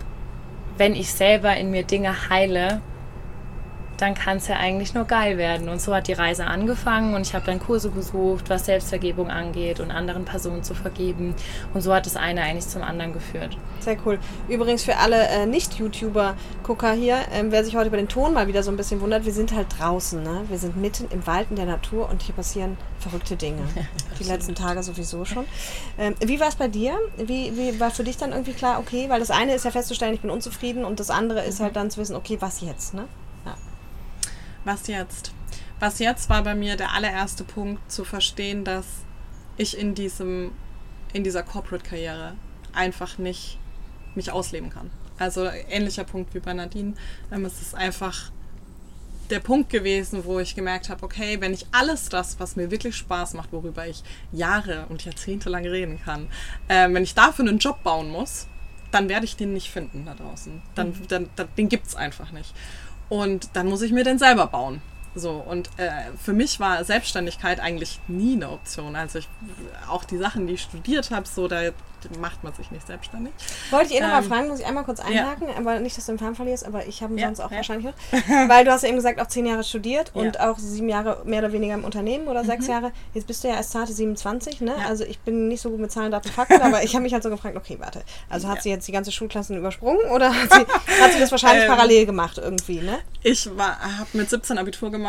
wenn 0.77 0.95
ich 0.95 1.13
selber 1.13 1.57
in 1.57 1.71
mir 1.71 1.85
Dinge 1.85 2.31
heile, 2.31 2.81
dann 4.01 4.15
kann 4.15 4.39
es 4.39 4.49
ja 4.49 4.57
eigentlich 4.57 4.95
nur 4.95 5.05
geil 5.05 5.39
werden. 5.39 5.69
Und 5.69 5.81
so 5.81 5.95
hat 5.95 6.09
die 6.09 6.13
Reise 6.13 6.47
angefangen 6.47 7.15
und 7.15 7.23
ich 7.23 7.35
habe 7.35 7.45
dann 7.47 7.61
Kurse 7.61 7.91
besucht, 7.91 8.49
was 8.49 8.67
Selbstvergebung 8.67 9.31
angeht 9.31 9.81
und 9.81 9.91
anderen 9.91 10.25
Personen 10.25 10.63
zu 10.63 10.75
vergeben. 10.75 11.35
Und 11.75 11.83
so 11.83 11.95
hat 11.95 12.07
das 12.07 12.17
eine 12.17 12.43
eigentlich 12.43 12.69
zum 12.69 12.83
anderen 12.83 13.13
geführt. 13.13 13.57
Sehr 13.81 13.97
cool. 14.05 14.19
Übrigens 14.49 14.85
für 14.85 14.97
alle 14.97 15.29
äh, 15.29 15.47
Nicht-YouTuber-Gucker 15.47 16.93
hier, 16.93 17.19
ähm, 17.33 17.51
wer 17.51 17.65
sich 17.65 17.77
heute 17.77 17.89
über 17.89 17.97
den 17.97 18.09
Ton 18.09 18.33
mal 18.33 18.47
wieder 18.47 18.63
so 18.63 18.71
ein 18.71 18.77
bisschen 18.77 19.01
wundert, 19.01 19.25
wir 19.25 19.33
sind 19.33 19.55
halt 19.55 19.67
draußen. 19.79 20.23
Ne? 20.23 20.45
Wir 20.49 20.59
sind 20.59 20.77
mitten 20.77 21.07
im 21.11 21.27
Wald 21.27 21.49
in 21.51 21.57
der 21.57 21.67
Natur 21.67 22.09
und 22.09 22.23
hier 22.23 22.35
passieren 22.35 22.77
verrückte 22.99 23.37
Dinge. 23.37 23.63
die 24.19 24.25
letzten 24.25 24.55
Tage 24.55 24.83
sowieso 24.83 25.25
schon. 25.25 25.47
Ähm, 25.99 26.15
wie 26.21 26.41
war 26.41 26.49
es 26.49 26.57
bei 26.57 26.69
dir? 26.69 26.99
Wie, 27.17 27.57
wie 27.57 27.81
war 27.81 27.91
für 27.91 28.05
dich 28.05 28.17
dann 28.17 28.33
irgendwie 28.33 28.53
klar, 28.53 28.79
okay, 28.79 29.09
weil 29.09 29.21
das 29.21 29.31
eine 29.31 29.55
ist 29.55 29.65
ja 29.65 29.71
festzustellen, 29.71 30.15
ich 30.15 30.21
bin 30.21 30.31
unzufrieden 30.31 30.85
und 30.85 31.01
das 31.01 31.11
andere 31.11 31.45
ist 31.45 31.59
mhm. 31.59 31.65
halt 31.65 31.77
dann 31.77 31.91
zu 31.91 32.01
wissen, 32.01 32.17
okay, 32.17 32.37
was 32.41 32.61
jetzt? 32.61 32.95
Ne? 32.95 33.07
Was 34.65 34.87
jetzt? 34.87 35.33
Was 35.79 35.99
jetzt 35.99 36.29
war 36.29 36.43
bei 36.43 36.55
mir 36.55 36.77
der 36.77 36.93
allererste 36.93 37.45
Punkt 37.45 37.91
zu 37.91 38.05
verstehen, 38.05 38.65
dass 38.65 38.87
ich 39.57 39.79
in 39.79 39.95
diesem, 39.95 40.53
in 41.13 41.25
dieser 41.25 41.43
Corporate-Karriere 41.43 42.35
einfach 42.73 43.19
nicht 43.19 43.59
mich 44.15 44.31
ausleben 44.31 44.71
kann. 44.71 44.91
Also 45.19 45.47
ähnlicher 45.47 46.05
Punkt 46.05 46.35
wie 46.35 46.41
bei 46.41 46.53
Nadine. 46.53 46.95
Ähm, 47.33 47.45
es 47.45 47.61
ist 47.61 47.75
einfach 47.75 48.31
der 49.31 49.41
Punkt 49.41 49.71
gewesen, 49.71 50.25
wo 50.25 50.41
ich 50.41 50.55
gemerkt 50.55 50.89
habe, 50.91 51.05
okay, 51.05 51.41
wenn 51.41 51.53
ich 51.53 51.67
alles 51.73 52.09
das, 52.09 52.41
was 52.41 52.57
mir 52.57 52.71
wirklich 52.71 52.97
Spaß 52.97 53.35
macht, 53.35 53.53
worüber 53.53 53.87
ich 53.87 54.03
Jahre 54.33 54.87
und 54.89 55.05
Jahrzehnte 55.05 55.49
lang 55.49 55.65
reden 55.65 56.01
kann, 56.03 56.29
äh, 56.69 56.89
wenn 56.93 57.03
ich 57.03 57.15
dafür 57.15 57.47
einen 57.47 57.59
Job 57.59 57.83
bauen 57.83 58.11
muss, 58.11 58.49
dann 58.91 59.09
werde 59.09 59.25
ich 59.25 59.37
den 59.37 59.53
nicht 59.53 59.71
finden 59.71 60.05
da 60.05 60.15
draußen. 60.15 60.61
Dann, 60.75 60.89
mhm. 60.89 61.09
dann, 61.09 61.31
dann 61.37 61.49
den 61.57 61.69
gibt 61.69 61.87
es 61.87 61.95
einfach 61.95 62.33
nicht. 62.33 62.53
Und 63.11 63.51
dann 63.55 63.69
muss 63.69 63.83
ich 63.83 63.93
mir 63.93 64.05
den 64.05 64.19
selber 64.19 64.47
bauen. 64.47 64.81
So, 65.15 65.33
und 65.33 65.71
äh, 65.77 65.91
für 66.23 66.33
mich 66.33 66.61
war 66.61 66.85
Selbstständigkeit 66.85 67.59
eigentlich 67.61 68.01
nie 68.07 68.35
eine 68.35 68.51
Option. 68.51 68.95
Also 68.95 69.19
ich, 69.19 69.29
auch 69.89 70.05
die 70.05 70.19
Sachen, 70.19 70.47
die 70.47 70.55
ich 70.55 70.63
studiert 70.63 71.11
habe, 71.11 71.27
so, 71.27 71.49
da 71.49 71.73
macht 72.21 72.43
man 72.45 72.53
sich 72.55 72.71
nicht 72.71 72.87
selbstständig. 72.87 73.33
Wollte 73.71 73.87
ich 73.87 73.95
eh 73.95 73.97
ähm, 73.99 74.05
nochmal 74.05 74.23
fragen, 74.23 74.49
muss 74.49 74.61
ich 74.61 74.67
einmal 74.67 74.85
kurz 74.85 75.01
einhaken, 75.01 75.49
ja. 75.49 75.57
aber 75.57 75.81
nicht, 75.81 75.97
dass 75.97 76.07
du 76.07 76.13
den 76.13 76.19
Faden 76.19 76.35
verlierst, 76.35 76.67
aber 76.67 76.87
ich 76.87 77.03
habe 77.03 77.15
ihn 77.15 77.19
ja, 77.19 77.27
sonst 77.27 77.41
auch 77.41 77.51
ja. 77.51 77.59
wahrscheinlich 77.59 77.87
noch. 77.87 78.49
Weil 78.49 78.65
du 78.65 78.73
hast 78.73 78.83
ja 78.83 78.89
eben 78.89 78.97
gesagt, 78.97 79.21
auch 79.21 79.27
zehn 79.27 79.47
Jahre 79.47 79.65
studiert 79.65 80.13
und 80.15 80.41
auch 80.41 80.59
sieben 80.59 80.89
Jahre 80.89 81.23
mehr 81.25 81.41
oder 81.41 81.53
weniger 81.53 81.75
im 81.75 81.85
Unternehmen 81.85 82.29
oder 82.29 82.43
mhm. 82.43 82.47
sechs 82.47 82.67
Jahre. 82.67 82.93
Jetzt 83.15 83.27
bist 83.27 83.45
du 83.45 83.49
ja 83.49 83.55
erst 83.55 83.73
zarte 83.73 83.93
27, 83.93 84.61
ne? 84.61 84.75
Also 84.87 85.05
ich 85.05 85.19
bin 85.21 85.49
nicht 85.49 85.61
so 85.61 85.71
gut 85.71 85.81
mit 85.81 85.93
Zahlen, 85.93 86.11
Daten, 86.11 86.29
Fakten, 86.29 86.61
aber 86.63 86.83
ich 86.83 86.95
habe 86.95 87.03
mich 87.03 87.13
halt 87.13 87.23
so 87.23 87.31
gefragt, 87.31 87.57
okay, 87.57 87.77
warte. 87.79 88.03
Also 88.29 88.49
hat 88.49 88.63
sie 88.63 88.71
jetzt 88.71 88.87
die 88.89 88.93
ganze 88.93 89.13
Schulklassen 89.13 89.57
übersprungen 89.57 90.11
oder 90.11 90.35
hat 90.35 90.53
sie, 90.53 90.61
hat 91.03 91.13
sie 91.13 91.21
das 91.21 91.31
wahrscheinlich 91.31 91.65
ähm, 91.69 91.71
parallel 91.71 92.07
gemacht 92.07 92.39
irgendwie, 92.39 92.81
ne? 92.81 92.99
Ich 93.23 93.49
habe 93.59 94.07
mit 94.13 94.31
17 94.31 94.59
Abitur 94.59 94.91
gemacht 94.91 95.00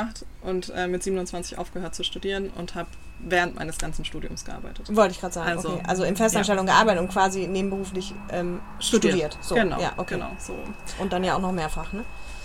und 0.42 0.72
äh, 0.76 0.88
mit 0.88 1.04
27 1.04 1.58
aufgehört 1.58 1.96
zu 1.96 2.04
studieren 2.04 2.50
und 2.56 2.76
habe 2.76 2.90
während 3.20 3.56
meines 3.56 3.78
ganzen 3.78 4.06
Studiums 4.06 4.46
gearbeitet. 4.46 4.96
Wollte 4.96 5.14
ich 5.14 5.20
gerade 5.20 5.34
sagen. 5.34 5.50
Also, 5.50 5.70
okay. 5.70 5.84
also 5.88 6.04
in 6.04 6.16
Festanstellung 6.16 6.68
ja. 6.68 6.74
gearbeitet 6.74 7.02
und 7.02 7.10
quasi 7.10 7.48
nebenberuflich 7.48 8.14
ähm, 8.32 8.62
studiert. 8.80 9.14
studiert. 9.14 9.38
So, 9.42 9.56
genau, 9.56 9.80
ja, 9.80 9.94
okay. 9.98 10.16
genau. 10.16 10.32
So. 10.40 10.56
Und 11.00 11.14
dann 11.14 11.24
ja 11.24 11.36
auch 11.36 11.42
noch 11.42 11.52
mehrfach, 11.52 11.94
ne? 11.94 12.04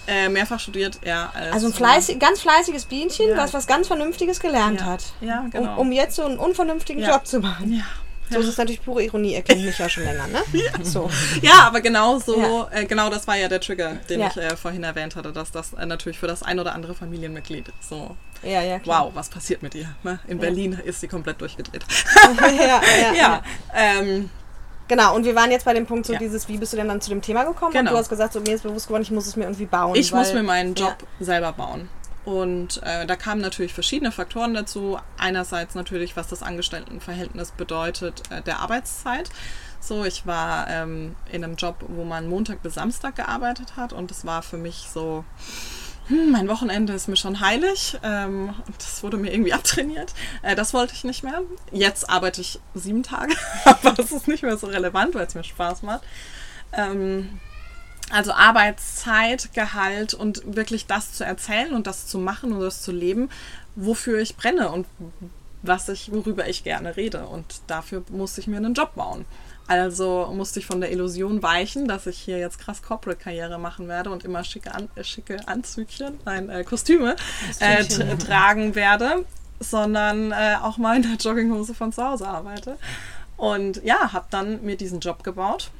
Äh, 0.08 0.28
mehrfach 0.28 0.60
studiert, 0.60 1.00
ja. 1.04 1.32
Also 1.52 1.66
ein 1.66 1.72
fleißig, 1.72 2.20
ganz 2.20 2.40
fleißiges 2.40 2.84
Bienchen, 2.84 3.30
ja. 3.30 3.36
was 3.36 3.54
was 3.54 3.66
ganz 3.66 3.88
Vernünftiges 3.88 4.38
gelernt 4.38 4.80
ja. 4.80 4.86
hat. 4.86 5.04
Ja, 5.20 5.46
genau. 5.50 5.72
Um, 5.72 5.88
um, 5.88 5.92
jetzt 5.92 6.14
so 6.16 6.24
einen 6.24 6.38
unvernünftigen 6.38 7.02
Job 7.02 7.26
zu 7.26 7.40
machen. 7.40 7.72
Ja. 7.72 7.84
So 8.30 8.40
ist 8.40 8.48
es 8.48 8.56
natürlich 8.56 8.84
pure 8.84 9.02
Ironie, 9.04 9.34
er 9.34 9.42
kennt 9.42 9.64
mich 9.64 9.78
ja 9.78 9.88
schon 9.88 10.04
länger, 10.04 10.26
ne? 10.26 10.42
Ja, 10.52 10.84
so. 10.84 11.10
ja 11.42 11.60
aber 11.66 11.80
genau 11.80 12.18
so, 12.18 12.38
ja. 12.38 12.68
äh, 12.80 12.84
genau 12.86 13.08
das 13.08 13.26
war 13.26 13.36
ja 13.36 13.48
der 13.48 13.60
Trigger, 13.60 13.96
den 14.08 14.20
ja. 14.20 14.28
ich 14.28 14.36
äh, 14.36 14.56
vorhin 14.56 14.82
erwähnt 14.82 15.16
hatte, 15.16 15.32
dass 15.32 15.52
das 15.52 15.74
äh, 15.74 15.86
natürlich 15.86 16.18
für 16.18 16.26
das 16.26 16.42
ein 16.42 16.58
oder 16.58 16.74
andere 16.74 16.94
Familienmitglied 16.94 17.66
so. 17.80 18.16
Ja, 18.42 18.62
ja, 18.62 18.78
klar. 18.78 19.06
Wow, 19.06 19.14
was 19.14 19.28
passiert 19.28 19.62
mit 19.62 19.74
ihr? 19.74 19.88
Ne? 20.02 20.18
In 20.28 20.38
Berlin 20.38 20.72
ist 20.84 21.00
sie 21.00 21.08
komplett 21.08 21.40
durchgedreht. 21.40 21.84
ja, 22.58 22.80
ja. 23.14 23.42
Ähm, 23.74 24.30
Genau, 24.88 25.16
und 25.16 25.24
wir 25.24 25.34
waren 25.34 25.50
jetzt 25.50 25.64
bei 25.64 25.74
dem 25.74 25.86
Punkt, 25.86 26.06
so 26.06 26.12
ja. 26.12 26.18
dieses, 26.18 26.48
wie 26.48 26.58
bist 26.58 26.72
du 26.72 26.76
denn 26.76 26.88
dann 26.88 27.00
zu 27.00 27.10
dem 27.10 27.20
Thema 27.20 27.44
gekommen? 27.44 27.72
Genau. 27.72 27.90
Und 27.90 27.94
du 27.94 27.98
hast 27.98 28.08
gesagt, 28.08 28.32
so, 28.32 28.40
mir 28.40 28.54
ist 28.54 28.62
bewusst 28.62 28.86
geworden, 28.86 29.02
ich 29.02 29.10
muss 29.10 29.26
es 29.26 29.34
mir 29.34 29.44
irgendwie 29.44 29.66
bauen. 29.66 29.96
Ich 29.96 30.12
muss 30.12 30.32
mir 30.32 30.44
meinen 30.44 30.74
Job 30.74 30.96
ja. 31.18 31.24
selber 31.24 31.52
bauen. 31.52 31.88
Und 32.26 32.82
äh, 32.82 33.06
da 33.06 33.14
kamen 33.14 33.40
natürlich 33.40 33.72
verschiedene 33.72 34.10
Faktoren 34.10 34.52
dazu. 34.52 34.98
Einerseits 35.16 35.76
natürlich, 35.76 36.16
was 36.16 36.26
das 36.26 36.42
Angestelltenverhältnis 36.42 37.52
bedeutet, 37.52 38.20
äh, 38.30 38.42
der 38.42 38.58
Arbeitszeit. 38.58 39.30
So, 39.78 40.04
ich 40.04 40.26
war 40.26 40.68
ähm, 40.68 41.14
in 41.30 41.44
einem 41.44 41.54
Job, 41.54 41.84
wo 41.86 42.02
man 42.02 42.28
Montag 42.28 42.64
bis 42.64 42.74
Samstag 42.74 43.14
gearbeitet 43.14 43.76
hat 43.76 43.92
und 43.92 44.10
es 44.10 44.26
war 44.26 44.42
für 44.42 44.56
mich 44.56 44.88
so, 44.92 45.24
hm, 46.08 46.32
mein 46.32 46.48
Wochenende 46.48 46.94
ist 46.94 47.06
mir 47.06 47.16
schon 47.16 47.38
heilig. 47.38 47.96
Ähm, 48.02 48.54
das 48.76 49.04
wurde 49.04 49.18
mir 49.18 49.32
irgendwie 49.32 49.52
abtrainiert. 49.54 50.12
Äh, 50.42 50.56
das 50.56 50.74
wollte 50.74 50.94
ich 50.94 51.04
nicht 51.04 51.22
mehr. 51.22 51.42
Jetzt 51.70 52.10
arbeite 52.10 52.40
ich 52.40 52.58
sieben 52.74 53.04
Tage, 53.04 53.36
aber 53.64 53.96
es 54.00 54.10
ist 54.10 54.26
nicht 54.26 54.42
mehr 54.42 54.56
so 54.56 54.66
relevant, 54.66 55.14
weil 55.14 55.26
es 55.26 55.36
mir 55.36 55.44
Spaß 55.44 55.84
macht. 55.84 56.02
Ähm, 56.72 57.38
also 58.10 58.32
Arbeitszeit, 58.32 59.52
Gehalt 59.54 60.14
und 60.14 60.56
wirklich 60.56 60.86
das 60.86 61.12
zu 61.12 61.24
erzählen 61.24 61.74
und 61.74 61.86
das 61.86 62.06
zu 62.06 62.18
machen 62.18 62.52
und 62.52 62.60
das 62.60 62.82
zu 62.82 62.92
leben, 62.92 63.30
wofür 63.74 64.20
ich 64.20 64.36
brenne 64.36 64.70
und 64.70 64.86
was 65.62 65.88
ich, 65.88 66.12
worüber 66.12 66.48
ich 66.48 66.64
gerne 66.64 66.96
rede. 66.96 67.26
Und 67.26 67.62
dafür 67.66 68.04
musste 68.10 68.40
ich 68.40 68.46
mir 68.46 68.58
einen 68.58 68.74
Job 68.74 68.94
bauen. 68.94 69.24
Also 69.68 70.32
musste 70.32 70.60
ich 70.60 70.66
von 70.66 70.80
der 70.80 70.92
Illusion 70.92 71.42
weichen, 71.42 71.88
dass 71.88 72.06
ich 72.06 72.18
hier 72.18 72.38
jetzt 72.38 72.60
krass 72.60 72.82
Corporate-Karriere 72.82 73.58
machen 73.58 73.88
werde 73.88 74.10
und 74.10 74.24
immer 74.24 74.44
schicke, 74.44 74.72
An 74.72 74.88
äh, 74.94 75.02
schicke 75.02 75.48
Anzügchen, 75.48 76.20
nein, 76.24 76.48
äh, 76.48 76.62
Kostüme 76.62 77.16
äh, 77.58 77.84
tragen 78.16 78.76
werde, 78.76 79.24
sondern 79.58 80.30
äh, 80.30 80.56
auch 80.62 80.78
mal 80.78 80.96
in 80.96 81.02
der 81.02 81.14
Jogginghose 81.14 81.74
von 81.74 81.92
zu 81.92 82.04
Hause 82.04 82.28
arbeite. 82.28 82.76
Und 83.36 83.82
ja, 83.84 84.12
habe 84.12 84.26
dann 84.30 84.62
mir 84.62 84.76
diesen 84.76 85.00
Job 85.00 85.24
gebaut 85.24 85.70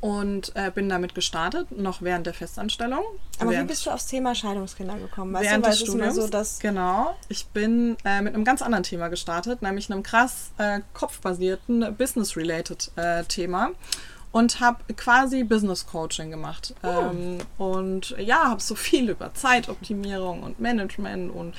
und 0.00 0.52
äh, 0.54 0.70
bin 0.70 0.88
damit 0.88 1.14
gestartet, 1.14 1.70
noch 1.72 2.02
während 2.02 2.26
der 2.26 2.34
Festanstellung. 2.34 3.02
Aber 3.38 3.50
während, 3.50 3.64
wie 3.64 3.72
bist 3.72 3.86
du 3.86 3.90
aufs 3.90 4.06
Thema 4.06 4.34
Scheidungskinder 4.34 4.98
gekommen? 4.98 5.32
Weißt 5.32 5.44
während 5.44 5.66
du, 5.66 5.70
des 5.70 5.80
Studiums, 5.80 6.14
so, 6.14 6.28
dass 6.28 6.58
genau. 6.58 7.16
Ich 7.28 7.46
bin 7.46 7.96
äh, 8.04 8.20
mit 8.20 8.34
einem 8.34 8.44
ganz 8.44 8.62
anderen 8.62 8.84
Thema 8.84 9.08
gestartet, 9.08 9.62
nämlich 9.62 9.90
einem 9.90 10.02
krass 10.02 10.50
äh, 10.58 10.80
kopfbasierten, 10.92 11.94
business-related 11.96 12.90
äh, 12.96 13.24
Thema 13.24 13.70
und 14.32 14.60
habe 14.60 14.92
quasi 14.94 15.44
Business 15.44 15.86
Coaching 15.86 16.30
gemacht. 16.30 16.74
Oh. 16.82 16.88
Ähm, 16.88 17.38
und 17.56 18.14
ja, 18.18 18.48
habe 18.50 18.60
so 18.60 18.74
viel 18.74 19.08
über 19.08 19.32
Zeitoptimierung 19.32 20.42
und 20.42 20.60
Management 20.60 21.34
und 21.34 21.54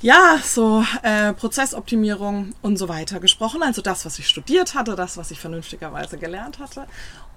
ja, 0.00 0.38
so 0.42 0.84
äh, 1.02 1.32
Prozessoptimierung 1.32 2.54
und 2.62 2.76
so 2.76 2.88
weiter 2.88 3.20
gesprochen. 3.20 3.62
Also 3.62 3.82
das, 3.82 4.06
was 4.06 4.18
ich 4.18 4.28
studiert 4.28 4.74
hatte, 4.74 4.94
das, 4.94 5.16
was 5.16 5.30
ich 5.30 5.40
vernünftigerweise 5.40 6.18
gelernt 6.18 6.58
hatte. 6.58 6.86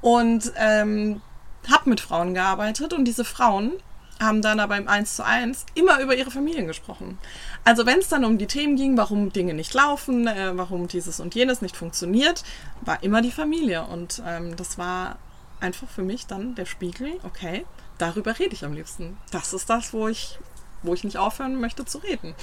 Und 0.01 0.51
ähm, 0.57 1.21
habe 1.69 1.89
mit 1.89 1.99
Frauen 1.99 2.33
gearbeitet 2.33 2.93
und 2.93 3.05
diese 3.05 3.23
Frauen 3.23 3.73
haben 4.19 4.41
dann 4.43 4.59
aber 4.59 4.77
im 4.77 4.87
1 4.87 5.15
zu 5.15 5.25
1 5.25 5.65
immer 5.73 5.99
über 5.99 6.15
ihre 6.15 6.29
Familien 6.29 6.67
gesprochen. 6.67 7.17
Also 7.63 7.87
wenn 7.87 7.99
es 7.99 8.09
dann 8.09 8.23
um 8.23 8.37
die 8.37 8.45
Themen 8.45 8.75
ging, 8.75 8.95
warum 8.95 9.33
Dinge 9.33 9.55
nicht 9.55 9.73
laufen, 9.73 10.27
äh, 10.27 10.51
warum 10.55 10.87
dieses 10.87 11.19
und 11.19 11.33
jenes 11.33 11.61
nicht 11.61 11.75
funktioniert, 11.75 12.43
war 12.81 13.01
immer 13.01 13.23
die 13.23 13.31
Familie. 13.31 13.83
Und 13.83 14.21
ähm, 14.27 14.55
das 14.55 14.77
war 14.77 15.17
einfach 15.59 15.87
für 15.87 16.03
mich 16.03 16.27
dann 16.27 16.53
der 16.53 16.65
Spiegel, 16.65 17.19
okay, 17.23 17.65
darüber 17.97 18.37
rede 18.37 18.53
ich 18.53 18.63
am 18.63 18.73
liebsten. 18.73 19.17
Das 19.31 19.53
ist 19.53 19.69
das, 19.69 19.93
wo 19.93 20.07
ich 20.07 20.37
wo 20.83 20.93
ich 20.93 21.03
nicht 21.03 21.17
aufhören 21.17 21.59
möchte 21.59 21.85
zu 21.85 21.99
reden. 21.99 22.33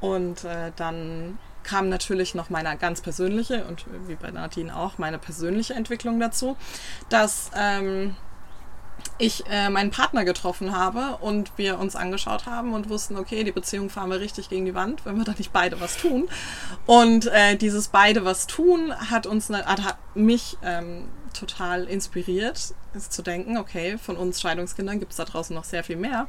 Und 0.00 0.44
äh, 0.44 0.72
dann 0.76 1.38
kam 1.64 1.88
natürlich 1.88 2.34
noch 2.34 2.50
meine 2.50 2.76
ganz 2.78 3.00
persönliche 3.00 3.64
und 3.64 3.84
wie 4.06 4.14
bei 4.14 4.30
Nadine 4.30 4.74
auch 4.74 4.96
meine 4.98 5.18
persönliche 5.18 5.74
Entwicklung 5.74 6.18
dazu, 6.18 6.56
dass 7.10 7.50
ähm, 7.54 8.16
ich 9.18 9.44
äh, 9.50 9.68
meinen 9.68 9.90
Partner 9.90 10.24
getroffen 10.24 10.76
habe 10.76 11.18
und 11.20 11.52
wir 11.56 11.78
uns 11.78 11.96
angeschaut 11.96 12.46
haben 12.46 12.72
und 12.72 12.88
wussten, 12.88 13.16
okay, 13.16 13.44
die 13.44 13.52
Beziehung 13.52 13.90
fahren 13.90 14.10
wir 14.10 14.20
richtig 14.20 14.48
gegen 14.48 14.64
die 14.64 14.74
Wand, 14.74 15.04
wenn 15.04 15.16
wir 15.16 15.24
da 15.24 15.34
nicht 15.36 15.52
beide 15.52 15.80
was 15.80 15.96
tun. 15.96 16.28
Und 16.86 17.26
äh, 17.26 17.56
dieses 17.56 17.88
beide 17.88 18.24
was 18.24 18.46
tun 18.46 18.94
hat 19.10 19.26
uns 19.26 19.50
hat 19.50 19.98
mich 20.14 20.56
ähm, 20.62 21.08
total 21.32 21.84
inspiriert, 21.84 22.74
zu 23.08 23.22
denken, 23.22 23.56
okay, 23.56 23.98
von 23.98 24.16
uns 24.16 24.40
Scheidungskindern 24.40 24.98
gibt 24.98 25.12
es 25.12 25.16
da 25.16 25.24
draußen 25.24 25.54
noch 25.54 25.64
sehr 25.64 25.84
viel 25.84 25.96
mehr. 25.96 26.28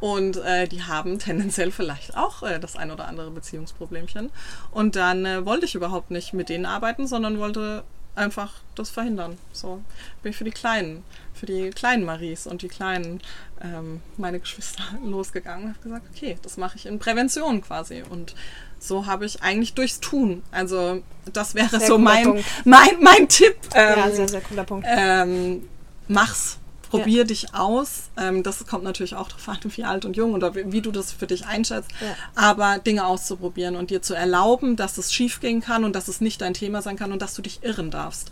Und 0.00 0.36
äh, 0.38 0.68
die 0.68 0.82
haben 0.82 1.18
tendenziell 1.18 1.70
vielleicht 1.70 2.16
auch 2.16 2.42
äh, 2.42 2.58
das 2.58 2.76
ein 2.76 2.90
oder 2.90 3.08
andere 3.08 3.30
Beziehungsproblemchen. 3.30 4.30
Und 4.70 4.96
dann 4.96 5.24
äh, 5.24 5.44
wollte 5.44 5.66
ich 5.66 5.74
überhaupt 5.74 6.10
nicht 6.10 6.32
mit 6.32 6.48
denen 6.48 6.66
arbeiten, 6.66 7.06
sondern 7.06 7.38
wollte 7.38 7.84
einfach 8.16 8.54
das 8.74 8.90
verhindern. 8.90 9.38
So 9.52 9.82
bin 10.22 10.30
ich 10.30 10.36
für 10.36 10.44
die 10.44 10.50
Kleinen, 10.50 11.04
für 11.34 11.46
die 11.46 11.70
kleinen 11.70 12.04
Maries 12.04 12.46
und 12.46 12.62
die 12.62 12.68
kleinen, 12.68 13.20
ähm, 13.62 14.00
meine 14.16 14.40
Geschwister 14.40 14.84
losgegangen 15.04 15.64
und 15.64 15.70
habe 15.70 15.82
gesagt, 15.82 16.06
okay, 16.14 16.38
das 16.42 16.56
mache 16.56 16.76
ich 16.76 16.86
in 16.86 16.98
Prävention 16.98 17.60
quasi. 17.60 18.02
Und 18.08 18.34
so 18.78 19.06
habe 19.06 19.26
ich 19.26 19.42
eigentlich 19.42 19.74
durchs 19.74 20.00
Tun. 20.00 20.42
Also 20.50 21.02
das 21.32 21.54
wäre 21.54 21.78
sehr 21.78 21.88
so 21.88 21.98
mein, 21.98 22.44
mein, 22.64 23.00
mein 23.00 23.28
Tipp. 23.28 23.56
Ähm, 23.74 23.98
ja, 23.98 24.10
sehr, 24.10 24.28
sehr 24.28 24.40
cooler 24.40 24.64
Punkt. 24.64 24.86
Ähm, 24.88 25.68
mach's 26.08 26.58
probier 26.90 27.18
ja. 27.18 27.24
dich 27.24 27.54
aus. 27.54 28.10
Ähm, 28.16 28.42
das 28.42 28.66
kommt 28.66 28.84
natürlich 28.84 29.14
auch 29.14 29.28
darauf 29.28 29.48
an, 29.48 29.58
wie 29.64 29.84
alt 29.84 30.04
und 30.04 30.16
jung 30.16 30.34
oder 30.34 30.54
wie, 30.54 30.72
wie 30.72 30.80
du 30.80 30.90
das 30.90 31.12
für 31.12 31.26
dich 31.26 31.46
einschätzt. 31.46 31.90
Ja. 32.00 32.14
Aber 32.34 32.78
Dinge 32.78 33.06
auszuprobieren 33.06 33.76
und 33.76 33.90
dir 33.90 34.02
zu 34.02 34.14
erlauben, 34.14 34.76
dass 34.76 34.98
es 34.98 35.12
schief 35.12 35.40
gehen 35.40 35.60
kann 35.60 35.84
und 35.84 35.94
dass 35.94 36.08
es 36.08 36.20
nicht 36.20 36.40
dein 36.40 36.54
Thema 36.54 36.82
sein 36.82 36.96
kann 36.96 37.12
und 37.12 37.22
dass 37.22 37.34
du 37.34 37.42
dich 37.42 37.62
irren 37.62 37.90
darfst. 37.90 38.30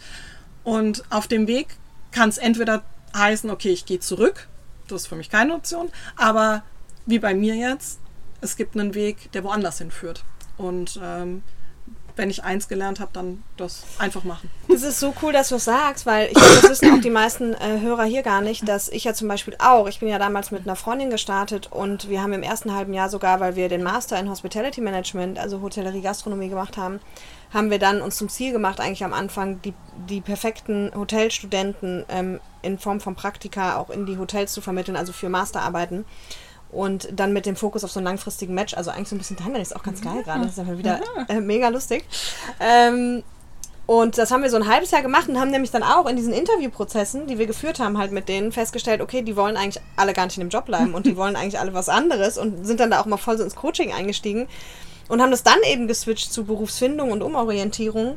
Und 0.62 1.04
auf 1.10 1.26
dem 1.28 1.46
Weg 1.46 1.76
kann 2.10 2.28
es 2.28 2.38
entweder 2.38 2.82
heißen, 3.14 3.50
okay, 3.50 3.70
ich 3.70 3.86
gehe 3.86 4.00
zurück. 4.00 4.48
Das 4.88 5.02
ist 5.02 5.06
für 5.08 5.16
mich 5.16 5.30
keine 5.30 5.54
Option. 5.54 5.90
Aber 6.16 6.62
wie 7.06 7.18
bei 7.18 7.34
mir 7.34 7.54
jetzt, 7.54 8.00
es 8.40 8.56
gibt 8.56 8.76
einen 8.76 8.94
Weg, 8.94 9.32
der 9.32 9.44
woanders 9.44 9.78
hinführt. 9.78 10.24
Und 10.56 11.00
ähm, 11.02 11.42
wenn 12.16 12.30
ich 12.30 12.44
eins 12.44 12.68
gelernt 12.68 13.00
habe, 13.00 13.10
dann 13.12 13.42
das 13.56 13.84
einfach 13.98 14.24
machen. 14.24 14.48
Das 14.68 14.82
ist 14.82 15.00
so 15.00 15.14
cool, 15.22 15.32
dass 15.32 15.48
du 15.48 15.56
es 15.56 15.64
sagst, 15.64 16.06
weil 16.06 16.28
ich 16.28 16.34
das 16.34 16.62
wissen 16.68 16.92
auch 16.92 17.00
die 17.00 17.10
meisten 17.10 17.54
äh, 17.54 17.80
Hörer 17.80 18.04
hier 18.04 18.22
gar 18.22 18.40
nicht, 18.40 18.68
dass 18.68 18.88
ich 18.88 19.04
ja 19.04 19.14
zum 19.14 19.28
Beispiel 19.28 19.56
auch, 19.58 19.88
ich 19.88 20.00
bin 20.00 20.08
ja 20.08 20.18
damals 20.18 20.50
mit 20.50 20.62
einer 20.62 20.76
Freundin 20.76 21.10
gestartet 21.10 21.70
und 21.72 22.08
wir 22.08 22.22
haben 22.22 22.32
im 22.32 22.42
ersten 22.42 22.74
halben 22.74 22.94
Jahr 22.94 23.08
sogar, 23.08 23.40
weil 23.40 23.56
wir 23.56 23.68
den 23.68 23.82
Master 23.82 24.18
in 24.18 24.30
Hospitality 24.30 24.80
Management, 24.80 25.38
also 25.38 25.60
Hotellerie, 25.60 26.02
Gastronomie 26.02 26.48
gemacht 26.48 26.76
haben, 26.76 27.00
haben 27.52 27.70
wir 27.70 27.78
dann 27.78 28.00
uns 28.00 28.16
zum 28.16 28.28
Ziel 28.28 28.52
gemacht, 28.52 28.80
eigentlich 28.80 29.04
am 29.04 29.12
Anfang 29.12 29.60
die, 29.62 29.74
die 30.08 30.20
perfekten 30.20 30.92
Hotelstudenten 30.94 32.04
ähm, 32.08 32.40
in 32.62 32.78
Form 32.78 33.00
von 33.00 33.14
Praktika 33.14 33.76
auch 33.76 33.90
in 33.90 34.06
die 34.06 34.18
Hotels 34.18 34.52
zu 34.52 34.60
vermitteln, 34.60 34.96
also 34.96 35.12
für 35.12 35.28
Masterarbeiten. 35.28 36.04
Und 36.74 37.08
dann 37.12 37.32
mit 37.32 37.46
dem 37.46 37.54
Fokus 37.54 37.84
auf 37.84 37.92
so 37.92 38.00
einen 38.00 38.06
langfristigen 38.06 38.52
Match, 38.52 38.74
also 38.74 38.90
eigentlich 38.90 39.08
so 39.08 39.14
ein 39.14 39.18
bisschen 39.18 39.36
Timeline 39.36 39.62
ist 39.62 39.76
auch 39.76 39.82
ganz 39.82 40.02
geil 40.02 40.22
gerade. 40.24 40.40
Das 40.40 40.52
ist 40.52 40.58
einfach 40.58 40.76
wieder 40.76 41.00
äh, 41.28 41.40
mega 41.40 41.68
lustig. 41.68 42.04
Ähm, 42.58 43.22
und 43.86 44.16
das 44.16 44.30
haben 44.30 44.42
wir 44.42 44.50
so 44.50 44.56
ein 44.56 44.66
halbes 44.66 44.90
Jahr 44.90 45.02
gemacht 45.02 45.28
und 45.28 45.38
haben 45.38 45.50
nämlich 45.50 45.70
dann 45.70 45.82
auch 45.82 46.06
in 46.06 46.16
diesen 46.16 46.32
Interviewprozessen, 46.32 47.26
die 47.26 47.38
wir 47.38 47.46
geführt 47.46 47.80
haben, 47.80 47.98
halt 47.98 48.12
mit 48.12 48.28
denen 48.28 48.50
festgestellt, 48.50 49.00
okay, 49.02 49.22
die 49.22 49.36
wollen 49.36 49.56
eigentlich 49.56 49.82
alle 49.96 50.14
gar 50.14 50.24
nicht 50.24 50.38
in 50.38 50.44
dem 50.44 50.48
Job 50.48 50.64
bleiben 50.64 50.94
und 50.94 51.06
die 51.06 51.16
wollen 51.18 51.36
eigentlich 51.36 51.60
alle 51.60 51.74
was 51.74 51.88
anderes 51.88 52.38
und 52.38 52.66
sind 52.66 52.80
dann 52.80 52.90
da 52.90 53.00
auch 53.00 53.06
mal 53.06 53.18
voll 53.18 53.36
so 53.36 53.44
ins 53.44 53.54
Coaching 53.54 53.92
eingestiegen 53.92 54.48
und 55.08 55.20
haben 55.20 55.30
das 55.30 55.42
dann 55.42 55.58
eben 55.70 55.86
geswitcht 55.86 56.32
zu 56.32 56.44
Berufsfindung 56.44 57.12
und 57.12 57.22
Umorientierung 57.22 58.16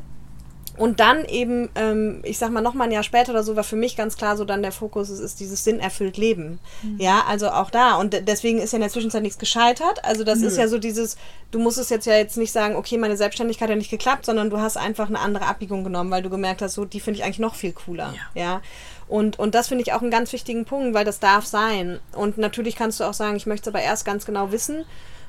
und 0.78 1.00
dann 1.00 1.24
eben, 1.24 1.68
ähm, 1.74 2.20
ich 2.22 2.38
sag 2.38 2.50
mal, 2.50 2.60
noch 2.60 2.74
mal 2.74 2.84
ein 2.84 2.92
Jahr 2.92 3.02
später 3.02 3.32
oder 3.32 3.42
so, 3.42 3.56
war 3.56 3.64
für 3.64 3.76
mich 3.76 3.96
ganz 3.96 4.16
klar 4.16 4.36
so 4.36 4.44
dann 4.44 4.62
der 4.62 4.70
Fokus, 4.70 5.08
es 5.08 5.18
ist 5.18 5.40
dieses 5.40 5.64
sinnerfüllt 5.64 6.16
Leben. 6.16 6.60
Mhm. 6.82 7.00
Ja, 7.00 7.24
also 7.26 7.48
auch 7.50 7.70
da. 7.70 7.96
Und 7.96 8.28
deswegen 8.28 8.58
ist 8.58 8.72
ja 8.72 8.76
in 8.76 8.82
der 8.82 8.90
Zwischenzeit 8.90 9.22
nichts 9.22 9.38
gescheitert. 9.38 10.04
Also 10.04 10.22
das 10.22 10.38
Nö. 10.38 10.46
ist 10.46 10.56
ja 10.56 10.68
so 10.68 10.78
dieses, 10.78 11.16
du 11.50 11.58
musst 11.58 11.78
es 11.78 11.90
jetzt 11.90 12.06
ja 12.06 12.14
jetzt 12.14 12.36
nicht 12.36 12.52
sagen, 12.52 12.76
okay, 12.76 12.96
meine 12.96 13.16
Selbstständigkeit 13.16 13.68
hat 13.68 13.76
nicht 13.76 13.90
geklappt, 13.90 14.24
sondern 14.24 14.50
du 14.50 14.58
hast 14.58 14.76
einfach 14.76 15.08
eine 15.08 15.18
andere 15.18 15.46
Abbiegung 15.46 15.82
genommen, 15.82 16.10
weil 16.10 16.22
du 16.22 16.30
gemerkt 16.30 16.62
hast, 16.62 16.74
so, 16.74 16.84
die 16.84 17.00
finde 17.00 17.18
ich 17.18 17.24
eigentlich 17.24 17.40
noch 17.40 17.56
viel 17.56 17.72
cooler. 17.72 18.14
Ja. 18.34 18.42
ja? 18.42 18.62
Und, 19.08 19.38
und 19.38 19.54
das 19.54 19.68
finde 19.68 19.82
ich 19.82 19.92
auch 19.92 20.02
einen 20.02 20.10
ganz 20.10 20.32
wichtigen 20.32 20.64
Punkt, 20.64 20.94
weil 20.94 21.04
das 21.04 21.18
darf 21.18 21.44
sein. 21.44 21.98
Und 22.12 22.38
natürlich 22.38 22.76
kannst 22.76 23.00
du 23.00 23.04
auch 23.04 23.14
sagen, 23.14 23.36
ich 23.36 23.46
möchte 23.46 23.68
es 23.68 23.74
aber 23.74 23.82
erst 23.82 24.04
ganz 24.04 24.26
genau 24.26 24.52
wissen. 24.52 24.84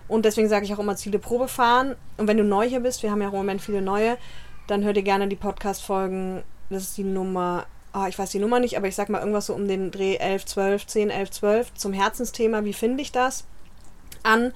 Und 0.07 0.25
deswegen 0.25 0.49
sage 0.49 0.65
ich 0.65 0.73
auch 0.73 0.79
immer 0.79 0.95
Ziele 0.95 1.19
Probe 1.19 1.47
fahren. 1.47 1.95
Und 2.17 2.27
wenn 2.27 2.37
du 2.37 2.43
neu 2.43 2.67
hier 2.67 2.81
bist, 2.81 3.03
wir 3.03 3.11
haben 3.11 3.21
ja 3.21 3.29
im 3.29 3.33
Moment 3.33 3.61
viele 3.61 3.81
neue, 3.81 4.17
dann 4.69 4.83
hört 4.83 4.97
ihr 4.97 5.03
gerne 5.03 5.27
die 5.27 5.35
Podcast-Folgen. 5.35 6.43
Das 6.69 6.83
ist 6.83 6.97
die 6.97 7.03
Nummer, 7.03 7.65
oh, 7.93 8.05
ich 8.07 8.19
weiß 8.19 8.29
die 8.29 8.39
Nummer 8.39 8.59
nicht, 8.59 8.77
aber 8.77 8.87
ich 8.87 8.95
sag 8.95 9.09
mal 9.09 9.19
irgendwas 9.19 9.47
so 9.47 9.55
um 9.55 9.67
den 9.67 9.91
Dreh 9.91 10.15
11, 10.15 10.45
12, 10.45 10.87
10, 10.87 11.09
11, 11.09 11.31
12 11.31 11.73
zum 11.73 11.93
Herzensthema, 11.93 12.63
wie 12.63 12.73
finde 12.73 13.01
ich 13.01 13.11
das, 13.11 13.45
an. 14.21 14.53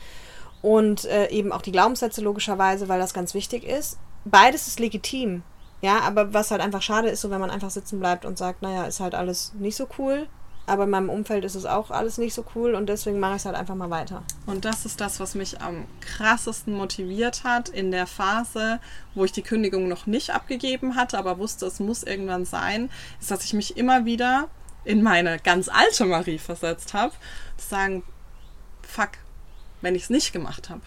Und 0.61 1.05
äh, 1.05 1.29
eben 1.29 1.51
auch 1.51 1.61
die 1.61 1.71
Glaubenssätze 1.71 2.21
logischerweise, 2.21 2.87
weil 2.87 2.99
das 2.99 3.13
ganz 3.13 3.33
wichtig 3.33 3.65
ist. 3.65 3.97
Beides 4.23 4.67
ist 4.67 4.79
legitim. 4.79 5.43
Ja, 5.81 5.99
aber 5.99 6.33
was 6.33 6.51
halt 6.51 6.61
einfach 6.61 6.81
schade 6.81 7.09
ist, 7.09 7.19
so 7.19 7.29
wenn 7.29 7.41
man 7.41 7.49
einfach 7.49 7.69
sitzen 7.69 7.99
bleibt 7.99 8.23
und 8.23 8.37
sagt, 8.37 8.61
naja, 8.61 8.85
ist 8.85 9.01
halt 9.01 9.15
alles 9.15 9.51
nicht 9.55 9.75
so 9.75 9.87
cool, 9.97 10.27
aber 10.65 10.85
in 10.85 10.89
meinem 10.89 11.09
Umfeld 11.09 11.43
ist 11.43 11.55
es 11.55 11.65
auch 11.65 11.91
alles 11.91 12.17
nicht 12.17 12.33
so 12.33 12.45
cool 12.55 12.75
und 12.75 12.87
deswegen 12.87 13.19
mache 13.19 13.33
ich 13.33 13.39
es 13.39 13.45
halt 13.45 13.55
einfach 13.55 13.75
mal 13.75 13.89
weiter. 13.89 14.23
Und 14.45 14.63
das 14.63 14.85
ist 14.85 15.01
das, 15.01 15.19
was 15.19 15.35
mich 15.35 15.61
am 15.61 15.85
krassesten 15.99 16.73
motiviert 16.73 17.43
hat 17.43 17.69
in 17.69 17.91
der 17.91 18.07
Phase, 18.07 18.79
wo 19.13 19.25
ich 19.25 19.33
die 19.33 19.41
Kündigung 19.41 19.87
noch 19.87 20.05
nicht 20.05 20.29
abgegeben 20.31 20.95
hatte, 20.95 21.17
aber 21.17 21.37
wusste, 21.37 21.65
es 21.65 21.79
muss 21.79 22.03
irgendwann 22.03 22.45
sein, 22.45 22.89
ist, 23.19 23.29
dass 23.29 23.43
ich 23.43 23.53
mich 23.53 23.75
immer 23.75 24.05
wieder 24.05 24.47
in 24.85 25.01
meine 25.01 25.39
ganz 25.39 25.69
alte 25.69 26.05
Marie 26.05 26.37
versetzt 26.37 26.93
habe, 26.93 27.13
zu 27.57 27.67
sagen, 27.67 28.03
fuck, 28.81 29.11
wenn 29.81 29.95
ich 29.95 30.03
es 30.03 30.09
nicht 30.09 30.31
gemacht 30.31 30.69
habe, 30.69 30.81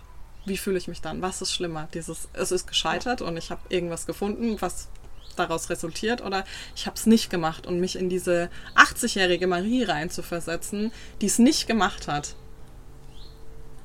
wie 0.46 0.56
fühle 0.56 0.78
ich 0.78 0.88
mich 0.88 1.02
dann? 1.02 1.22
Was 1.22 1.42
ist 1.42 1.52
schlimmer? 1.52 1.88
Dieses, 1.92 2.28
es 2.32 2.52
ist 2.52 2.66
gescheitert 2.66 3.20
und 3.20 3.36
ich 3.36 3.50
habe 3.50 3.60
irgendwas 3.68 4.06
gefunden, 4.06 4.56
was 4.60 4.88
daraus 5.36 5.70
resultiert 5.70 6.22
oder 6.22 6.44
ich 6.74 6.86
habe 6.86 6.96
es 6.96 7.06
nicht 7.06 7.30
gemacht 7.30 7.66
und 7.66 7.80
mich 7.80 7.96
in 7.96 8.08
diese 8.08 8.50
80-jährige 8.74 9.46
Marie 9.46 9.84
reinzuversetzen, 9.84 10.92
die 11.20 11.26
es 11.26 11.38
nicht 11.38 11.66
gemacht 11.66 12.08
hat. 12.08 12.34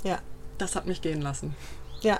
Ja. 0.03 0.19
Das 0.57 0.75
hat 0.75 0.85
mich 0.85 1.01
gehen 1.01 1.21
lassen. 1.21 1.55
Ja. 2.01 2.19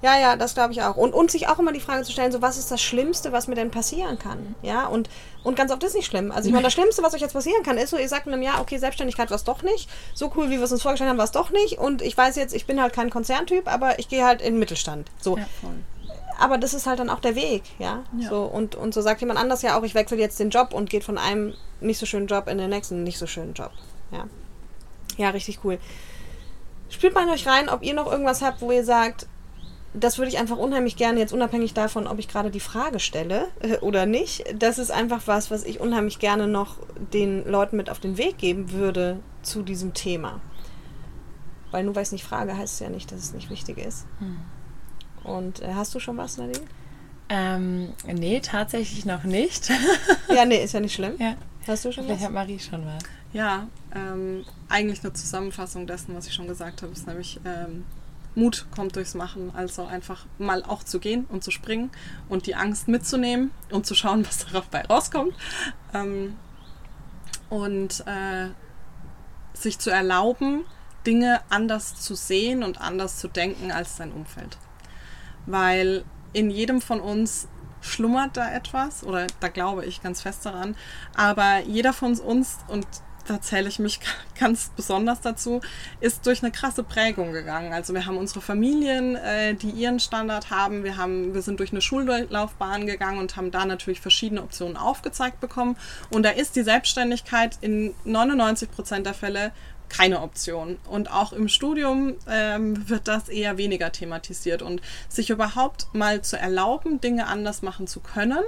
Ja, 0.00 0.18
ja, 0.18 0.36
das 0.36 0.54
glaube 0.54 0.72
ich 0.72 0.82
auch. 0.82 0.96
Und, 0.96 1.12
und 1.12 1.30
sich 1.30 1.48
auch 1.48 1.58
immer 1.58 1.72
die 1.72 1.80
Frage 1.80 2.04
zu 2.04 2.12
stellen, 2.12 2.30
so 2.30 2.40
was 2.40 2.56
ist 2.56 2.70
das 2.70 2.80
Schlimmste, 2.80 3.32
was 3.32 3.48
mir 3.48 3.56
denn 3.56 3.70
passieren 3.70 4.18
kann? 4.18 4.54
Ja, 4.62 4.86
und, 4.86 5.10
und 5.42 5.56
ganz 5.56 5.72
oft 5.72 5.82
ist 5.82 5.94
nicht 5.94 6.06
schlimm. 6.06 6.30
Also 6.30 6.48
ich 6.48 6.52
meine, 6.52 6.64
das 6.64 6.72
Schlimmste, 6.72 7.02
was 7.02 7.14
euch 7.14 7.20
jetzt 7.20 7.32
passieren 7.32 7.64
kann, 7.64 7.76
ist 7.78 7.90
so, 7.90 7.98
ihr 7.98 8.08
sagt 8.08 8.26
in 8.26 8.32
einem 8.32 8.42
Jahr, 8.42 8.60
okay, 8.60 8.78
Selbstständigkeit 8.78 9.30
war 9.30 9.36
es 9.36 9.44
doch 9.44 9.62
nicht. 9.62 9.90
So 10.14 10.32
cool, 10.36 10.50
wie 10.50 10.56
wir 10.56 10.62
es 10.62 10.72
uns 10.72 10.82
vorgestellt 10.82 11.10
haben, 11.10 11.18
war 11.18 11.24
es 11.24 11.32
doch 11.32 11.50
nicht. 11.50 11.78
Und 11.78 12.00
ich 12.00 12.16
weiß 12.16 12.36
jetzt, 12.36 12.54
ich 12.54 12.66
bin 12.66 12.80
halt 12.80 12.92
kein 12.92 13.10
Konzerntyp, 13.10 13.66
aber 13.66 13.98
ich 13.98 14.08
gehe 14.08 14.24
halt 14.24 14.40
in 14.40 14.54
den 14.54 14.60
Mittelstand. 14.60 15.10
So. 15.20 15.36
Ja, 15.36 15.46
voll 15.60 15.74
aber 16.38 16.56
das 16.56 16.72
ist 16.72 16.86
halt 16.86 17.00
dann 17.00 17.10
auch 17.10 17.20
der 17.20 17.34
Weg, 17.34 17.64
ja. 17.78 18.04
ja. 18.16 18.28
So, 18.28 18.42
und, 18.42 18.74
und 18.76 18.94
so 18.94 19.00
sagt 19.00 19.20
jemand 19.20 19.38
anders 19.38 19.62
ja 19.62 19.78
auch, 19.78 19.82
ich 19.82 19.94
wechsle 19.94 20.16
jetzt 20.16 20.38
den 20.38 20.50
Job 20.50 20.72
und 20.72 20.88
geht 20.88 21.04
von 21.04 21.18
einem 21.18 21.54
nicht 21.80 21.98
so 21.98 22.06
schönen 22.06 22.28
Job 22.28 22.48
in 22.48 22.58
den 22.58 22.70
nächsten 22.70 23.02
nicht 23.02 23.18
so 23.18 23.26
schönen 23.26 23.54
Job. 23.54 23.72
Ja. 24.12 24.24
Ja, 25.16 25.30
richtig 25.30 25.60
cool. 25.64 25.78
Spielt 26.90 27.14
mal 27.14 27.24
in 27.24 27.30
euch 27.30 27.46
rein, 27.46 27.68
ob 27.68 27.82
ihr 27.82 27.92
noch 27.92 28.10
irgendwas 28.10 28.40
habt, 28.40 28.60
wo 28.62 28.70
ihr 28.70 28.84
sagt, 28.84 29.26
das 29.94 30.18
würde 30.18 30.28
ich 30.28 30.38
einfach 30.38 30.56
unheimlich 30.56 30.96
gerne, 30.96 31.18
jetzt 31.18 31.32
unabhängig 31.32 31.74
davon, 31.74 32.06
ob 32.06 32.18
ich 32.18 32.28
gerade 32.28 32.50
die 32.50 32.60
Frage 32.60 33.00
stelle 33.00 33.48
äh, 33.60 33.78
oder 33.78 34.06
nicht. 34.06 34.44
Das 34.56 34.78
ist 34.78 34.90
einfach 34.90 35.22
was, 35.26 35.50
was 35.50 35.64
ich 35.64 35.80
unheimlich 35.80 36.20
gerne 36.20 36.46
noch 36.46 36.76
den 37.12 37.44
Leuten 37.46 37.76
mit 37.76 37.90
auf 37.90 37.98
den 37.98 38.16
Weg 38.16 38.38
geben 38.38 38.70
würde 38.70 39.18
zu 39.42 39.62
diesem 39.62 39.92
Thema. 39.92 40.40
Weil 41.72 41.84
nur 41.84 41.96
weil 41.96 42.02
ich 42.02 42.08
es 42.08 42.12
nicht 42.12 42.24
frage, 42.24 42.56
heißt 42.56 42.74
es 42.74 42.80
ja 42.80 42.90
nicht, 42.90 43.10
dass 43.10 43.20
es 43.20 43.34
nicht 43.34 43.50
wichtig 43.50 43.78
ist. 43.78 44.06
Hm. 44.20 44.38
Und 45.28 45.60
äh, 45.60 45.74
hast 45.74 45.94
du 45.94 46.00
schon 46.00 46.16
was, 46.16 46.38
Nadine? 46.38 46.64
Ähm, 47.28 47.92
nee, 48.06 48.40
tatsächlich 48.40 49.04
noch 49.04 49.24
nicht. 49.24 49.70
ja, 50.28 50.44
nee, 50.44 50.64
ist 50.64 50.72
ja 50.72 50.80
nicht 50.80 50.94
schlimm. 50.94 51.14
Ja. 51.18 51.36
Hast 51.66 51.84
du 51.84 51.92
schon 51.92 52.04
Vielleicht 52.04 52.20
was? 52.20 52.26
hat 52.26 52.32
Marie 52.32 52.58
schon 52.58 52.86
was. 52.86 53.02
Ja, 53.32 53.68
ähm, 53.94 54.44
eigentlich 54.70 55.04
eine 55.04 55.12
Zusammenfassung 55.12 55.86
dessen, 55.86 56.16
was 56.16 56.26
ich 56.26 56.32
schon 56.32 56.48
gesagt 56.48 56.80
habe, 56.80 56.92
ist 56.92 57.06
nämlich 57.06 57.38
ähm, 57.44 57.84
Mut 58.34 58.66
kommt 58.74 58.96
durchs 58.96 59.14
Machen, 59.14 59.52
also 59.54 59.84
einfach 59.84 60.24
mal 60.38 60.62
auch 60.64 60.82
zu 60.82 60.98
gehen 60.98 61.26
und 61.28 61.44
zu 61.44 61.50
springen 61.50 61.90
und 62.30 62.46
die 62.46 62.54
Angst 62.54 62.88
mitzunehmen 62.88 63.50
und 63.70 63.84
zu 63.84 63.94
schauen, 63.94 64.26
was 64.26 64.46
dabei 64.50 64.86
rauskommt. 64.86 65.34
Ähm, 65.92 66.36
und 67.50 68.04
äh, 68.06 68.48
sich 69.52 69.78
zu 69.78 69.90
erlauben, 69.90 70.64
Dinge 71.06 71.40
anders 71.50 72.00
zu 72.00 72.14
sehen 72.14 72.62
und 72.62 72.80
anders 72.80 73.18
zu 73.18 73.28
denken 73.28 73.70
als 73.72 73.98
sein 73.98 74.12
Umfeld 74.12 74.56
weil 75.48 76.04
in 76.32 76.50
jedem 76.50 76.80
von 76.80 77.00
uns 77.00 77.48
schlummert 77.80 78.36
da 78.36 78.52
etwas 78.52 79.04
oder 79.04 79.26
da 79.40 79.48
glaube 79.48 79.84
ich 79.84 80.02
ganz 80.02 80.22
fest 80.22 80.44
daran. 80.44 80.76
Aber 81.14 81.60
jeder 81.66 81.92
von 81.92 82.18
uns 82.18 82.58
und 82.68 82.86
da 83.26 83.40
zähle 83.40 83.68
ich 83.68 83.78
mich 83.78 84.00
ganz 84.38 84.70
besonders 84.74 85.20
dazu, 85.20 85.60
ist 86.00 86.26
durch 86.26 86.42
eine 86.42 86.50
krasse 86.50 86.82
Prägung 86.82 87.32
gegangen. 87.32 87.72
Also 87.72 87.94
wir 87.94 88.06
haben 88.06 88.16
unsere 88.16 88.40
Familien, 88.40 89.16
äh, 89.16 89.54
die 89.54 89.70
ihren 89.70 90.00
Standard 90.00 90.50
haben. 90.50 90.84
Wir, 90.84 90.96
haben. 90.96 91.34
wir 91.34 91.42
sind 91.42 91.60
durch 91.60 91.72
eine 91.72 91.80
Schullaufbahn 91.80 92.86
gegangen 92.86 93.18
und 93.18 93.36
haben 93.36 93.50
da 93.50 93.64
natürlich 93.64 94.00
verschiedene 94.00 94.42
Optionen 94.42 94.76
aufgezeigt 94.76 95.40
bekommen. 95.40 95.76
Und 96.10 96.22
da 96.22 96.30
ist 96.30 96.56
die 96.56 96.62
Selbstständigkeit 96.62 97.58
in 97.60 97.94
99 98.04 98.70
Prozent 98.70 99.06
der 99.06 99.14
Fälle 99.14 99.52
keine 99.88 100.22
Option. 100.22 100.78
Und 100.88 101.10
auch 101.10 101.32
im 101.32 101.48
Studium 101.48 102.14
ähm, 102.28 102.88
wird 102.88 103.08
das 103.08 103.28
eher 103.28 103.58
weniger 103.58 103.92
thematisiert. 103.92 104.62
Und 104.62 104.80
sich 105.08 105.30
überhaupt 105.30 105.88
mal 105.92 106.22
zu 106.22 106.38
erlauben, 106.38 107.00
Dinge 107.00 107.26
anders 107.26 107.62
machen 107.62 107.86
zu 107.86 108.00
können 108.00 108.42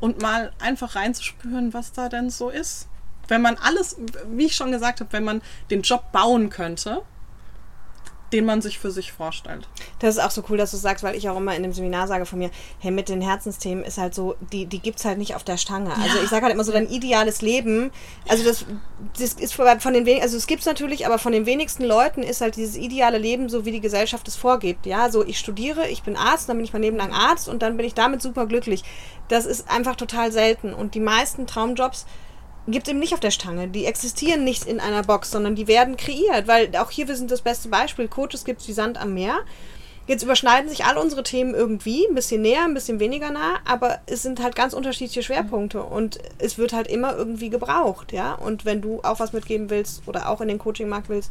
und 0.00 0.22
mal 0.22 0.52
einfach 0.60 0.94
reinzuspüren, 0.94 1.74
was 1.74 1.92
da 1.92 2.08
denn 2.08 2.30
so 2.30 2.50
ist. 2.50 2.88
Wenn 3.26 3.42
man 3.42 3.56
alles, 3.56 3.96
wie 4.30 4.46
ich 4.46 4.56
schon 4.56 4.72
gesagt 4.72 5.00
habe, 5.00 5.12
wenn 5.12 5.24
man 5.24 5.42
den 5.70 5.82
Job 5.82 6.12
bauen 6.12 6.48
könnte, 6.50 7.02
den 8.32 8.44
man 8.44 8.60
sich 8.60 8.78
für 8.78 8.90
sich 8.90 9.12
vorstellt. 9.12 9.68
Das 9.98 10.16
ist 10.16 10.22
auch 10.22 10.30
so 10.30 10.44
cool, 10.48 10.58
dass 10.58 10.70
du 10.70 10.76
sagst, 10.76 11.02
weil 11.02 11.16
ich 11.16 11.28
auch 11.28 11.36
immer 11.36 11.54
in 11.54 11.62
dem 11.62 11.72
Seminar 11.72 12.06
sage 12.06 12.26
von 12.26 12.38
mir, 12.38 12.50
hey, 12.78 12.90
mit 12.90 13.08
den 13.08 13.20
Herzensthemen 13.20 13.84
ist 13.84 13.98
halt 13.98 14.14
so, 14.14 14.36
die, 14.52 14.66
die 14.66 14.80
gibt 14.80 14.98
es 14.98 15.04
halt 15.04 15.18
nicht 15.18 15.34
auf 15.34 15.44
der 15.44 15.56
Stange. 15.56 15.90
Also 15.90 16.00
ja. 16.00 16.06
Also 16.08 16.24
ich 16.24 16.30
sage 16.30 16.44
halt 16.44 16.54
immer 16.54 16.64
so, 16.64 16.72
dein 16.72 16.88
ideales 16.88 17.42
Leben, 17.42 17.90
also 18.28 18.44
das, 18.44 18.64
das 19.18 19.34
ist 19.34 19.54
von 19.54 19.92
den 19.92 20.06
wenigen, 20.06 20.22
also 20.22 20.36
es 20.36 20.46
gibt 20.46 20.60
es 20.60 20.66
natürlich, 20.66 21.06
aber 21.06 21.18
von 21.18 21.32
den 21.32 21.46
wenigsten 21.46 21.84
Leuten 21.84 22.22
ist 22.22 22.40
halt 22.40 22.56
dieses 22.56 22.76
ideale 22.76 23.18
Leben 23.18 23.48
so, 23.48 23.64
wie 23.64 23.72
die 23.72 23.80
Gesellschaft 23.80 24.28
es 24.28 24.36
vorgibt. 24.36 24.86
Ja, 24.86 25.10
so 25.10 25.24
ich 25.24 25.38
studiere, 25.38 25.88
ich 25.88 26.02
bin 26.02 26.16
Arzt, 26.16 26.48
dann 26.48 26.56
bin 26.56 26.64
ich 26.64 26.72
mein 26.72 26.82
Leben 26.82 26.96
lang 26.96 27.12
Arzt 27.12 27.48
und 27.48 27.62
dann 27.62 27.76
bin 27.76 27.86
ich 27.86 27.94
damit 27.94 28.22
super 28.22 28.46
glücklich. 28.46 28.84
Das 29.28 29.46
ist 29.46 29.70
einfach 29.70 29.96
total 29.96 30.32
selten. 30.32 30.72
Und 30.74 30.94
die 30.94 31.00
meisten 31.00 31.46
Traumjobs 31.46 32.06
gibt 32.70 32.86
es 32.86 32.90
eben 32.90 33.00
nicht 33.00 33.14
auf 33.14 33.20
der 33.20 33.30
Stange. 33.30 33.68
Die 33.68 33.86
existieren 33.86 34.44
nicht 34.44 34.66
in 34.66 34.80
einer 34.80 35.02
Box, 35.02 35.30
sondern 35.30 35.54
die 35.54 35.68
werden 35.68 35.96
kreiert, 35.96 36.46
weil 36.46 36.74
auch 36.76 36.90
hier 36.90 37.08
wir 37.08 37.16
sind 37.16 37.30
das 37.30 37.42
beste 37.42 37.68
Beispiel. 37.68 38.08
Coaches 38.08 38.44
gibt 38.44 38.60
es 38.60 38.68
wie 38.68 38.72
Sand 38.72 39.00
am 39.00 39.14
Meer. 39.14 39.38
Jetzt 40.06 40.22
überschneiden 40.22 40.70
sich 40.70 40.86
alle 40.86 41.00
unsere 41.00 41.22
Themen 41.22 41.54
irgendwie, 41.54 42.06
ein 42.08 42.14
bisschen 42.14 42.40
näher, 42.40 42.64
ein 42.64 42.72
bisschen 42.72 42.98
weniger 42.98 43.30
nah, 43.30 43.58
aber 43.66 43.98
es 44.06 44.22
sind 44.22 44.42
halt 44.42 44.56
ganz 44.56 44.72
unterschiedliche 44.72 45.22
Schwerpunkte 45.22 45.82
und 45.82 46.18
es 46.38 46.56
wird 46.56 46.72
halt 46.72 46.86
immer 46.88 47.14
irgendwie 47.14 47.50
gebraucht, 47.50 48.12
ja. 48.12 48.32
Und 48.32 48.64
wenn 48.64 48.80
du 48.80 49.00
auch 49.02 49.20
was 49.20 49.34
mitgeben 49.34 49.68
willst 49.68 50.08
oder 50.08 50.30
auch 50.30 50.40
in 50.40 50.48
den 50.48 50.58
Coaching-Markt 50.58 51.10
willst, 51.10 51.30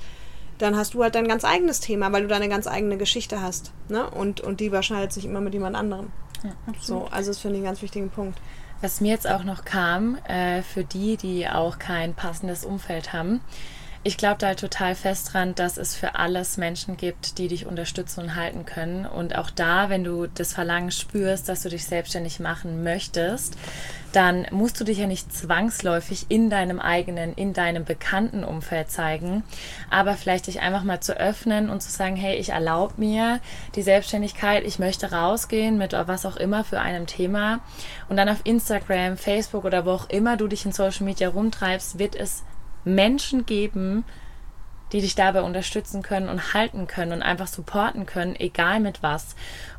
dann 0.60 0.76
hast 0.76 0.94
du 0.94 1.02
halt 1.02 1.16
dein 1.16 1.28
ganz 1.28 1.44
eigenes 1.44 1.80
Thema, 1.80 2.12
weil 2.12 2.24
du 2.24 2.28
deine 2.28 2.50
ganz 2.50 2.68
eigene 2.68 2.98
Geschichte 2.98 3.42
hast. 3.42 3.72
Ne? 3.90 4.08
Und, 4.10 4.42
und 4.42 4.60
die 4.60 4.68
überschneidet 4.68 5.14
sich 5.14 5.26
immer 5.26 5.42
mit 5.42 5.54
jemand 5.54 5.76
anderem. 5.76 6.12
Ja, 6.44 6.52
so, 6.80 7.08
also 7.12 7.32
das 7.32 7.40
finde 7.40 7.58
ich 7.58 7.60
einen 7.60 7.72
ganz 7.72 7.82
wichtigen 7.82 8.10
Punkt. 8.10 8.40
Was 8.82 9.02
mir 9.02 9.10
jetzt 9.10 9.28
auch 9.28 9.44
noch 9.44 9.66
kam, 9.66 10.18
äh, 10.28 10.62
für 10.62 10.84
die, 10.84 11.18
die 11.18 11.48
auch 11.50 11.80
kein 11.80 12.14
passendes 12.14 12.64
Umfeld 12.64 13.12
haben, 13.12 13.42
ich 14.04 14.18
glaube 14.18 14.38
da 14.40 14.48
halt 14.48 14.60
total 14.60 14.96
fest 14.96 15.34
dran, 15.34 15.56
dass 15.56 15.78
es 15.78 15.96
für 15.96 16.16
alles 16.16 16.58
Menschen 16.58 16.98
gibt, 16.98 17.38
die 17.38 17.48
dich 17.48 17.66
unterstützen 17.66 18.22
und 18.22 18.36
halten 18.36 18.66
können. 18.66 19.06
Und 19.06 19.38
auch 19.38 19.50
da, 19.50 19.90
wenn 19.90 20.04
du 20.04 20.28
das 20.28 20.54
Verlangen 20.54 20.92
spürst, 20.92 21.50
dass 21.50 21.64
du 21.64 21.70
dich 21.70 21.86
selbstständig 21.86 22.40
machen 22.40 22.84
möchtest, 22.84 23.58
dann 24.14 24.48
musst 24.52 24.80
du 24.80 24.84
dich 24.84 25.00
ja 25.00 25.08
nicht 25.08 25.34
zwangsläufig 25.34 26.28
in 26.30 26.50
deinem 26.50 26.80
eigenen, 26.80 27.34
in 27.34 27.54
deinem 27.54 27.86
bekannten 27.86 28.44
Umfeld 28.44 28.90
zeigen, 28.90 29.44
aber 29.90 30.16
vielleicht 30.16 30.48
dich 30.48 30.62
einfach 30.62 30.84
mal 30.84 31.02
zu 31.02 31.18
öffnen 31.18 31.70
und 31.70 31.84
zu 31.84 31.92
sagen, 31.92 32.16
hey, 32.16 32.38
ich 32.38 32.50
erlaube 32.50 32.96
mir 32.98 33.40
die 33.76 33.82
Selbstständigkeit, 33.82 34.64
ich 34.66 34.80
möchte 34.80 35.12
rausgehen 35.12 35.78
mit 35.78 35.94
was 35.94 36.26
auch 36.26 36.38
immer 36.38 36.64
für 36.64 36.80
einem 36.80 37.06
Thema 37.06 37.60
und 38.10 38.18
dann 38.18 38.30
auf 38.30 38.42
Instagram, 38.44 39.18
Facebook 39.18 39.66
oder 39.66 39.86
wo 39.86 39.92
auch 39.92 40.10
immer 40.10 40.38
du 40.38 40.48
dich 40.48 40.66
in 40.66 40.72
Social 40.72 41.06
Media 41.06 41.30
rumtreibst, 41.30 42.00
wird 42.00 42.16
es 42.16 42.44
Menschen 42.88 43.46
geben, 43.46 44.04
die 44.92 45.02
dich 45.02 45.16
dabei 45.16 45.42
unterstützen 45.42 46.02
können 46.02 46.30
und 46.30 46.54
halten 46.54 46.88
können 46.88 47.12
und 47.12 47.22
einfach 47.22 47.48
supporten 47.48 48.06
können, 48.06 48.36
egal 48.36 48.80
mit 48.80 49.04
was. 49.04 49.36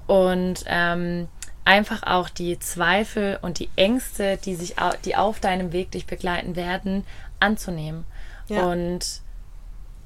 Und 0.06 0.64
ähm, 0.66 1.28
einfach 1.64 2.02
auch 2.02 2.28
die 2.28 2.58
Zweifel 2.58 3.38
und 3.42 3.58
die 3.58 3.70
Ängste, 3.76 4.38
die 4.44 4.54
sich 4.54 4.76
die 5.04 5.16
auf 5.16 5.40
deinem 5.40 5.72
Weg 5.72 5.90
dich 5.90 6.06
begleiten 6.06 6.56
werden, 6.56 7.04
anzunehmen 7.40 8.04
ja. 8.48 8.64
und 8.64 9.20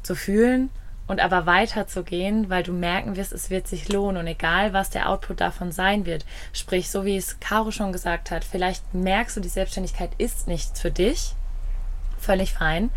zu 0.03 0.15
fühlen 0.15 0.71
und 1.07 1.21
aber 1.21 1.47
weiterzugehen, 1.47 2.49
weil 2.49 2.63
du 2.63 2.73
merken 2.73 3.17
wirst, 3.17 3.33
es 3.33 3.51
wird 3.51 3.67
sich 3.67 3.89
lohnen 3.89 4.19
und 4.19 4.27
egal, 4.27 4.73
was 4.73 4.91
der 4.91 5.09
Output 5.09 5.41
davon 5.41 5.73
sein 5.73 6.07
wird. 6.07 6.25
Sprich, 6.53 6.91
so 6.91 7.05
wie 7.05 7.17
es 7.17 7.39
Caro 7.41 7.71
schon 7.71 7.93
gesagt 7.93 8.31
hat, 8.31 8.45
vielleicht 8.45 8.95
merkst 8.95 9.37
du, 9.37 9.41
die 9.41 9.49
Selbstständigkeit 9.49 10.11
ist 10.19 10.49
nichts 10.49 10.81
für 10.81 10.91
dich 10.91 11.35
völlig 12.23 12.55
fein. 12.55 12.91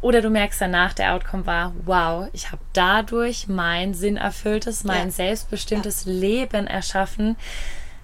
Oder 0.00 0.22
du 0.22 0.30
merkst 0.30 0.60
danach, 0.60 0.92
der 0.94 1.14
Outcome 1.14 1.46
war, 1.46 1.72
wow, 1.84 2.28
ich 2.32 2.50
habe 2.50 2.62
dadurch 2.72 3.48
mein 3.48 3.94
sinnerfülltes, 3.94 4.84
mein 4.84 5.06
ja. 5.06 5.12
selbstbestimmtes 5.12 6.04
ja. 6.04 6.12
Leben 6.12 6.66
erschaffen. 6.66 7.36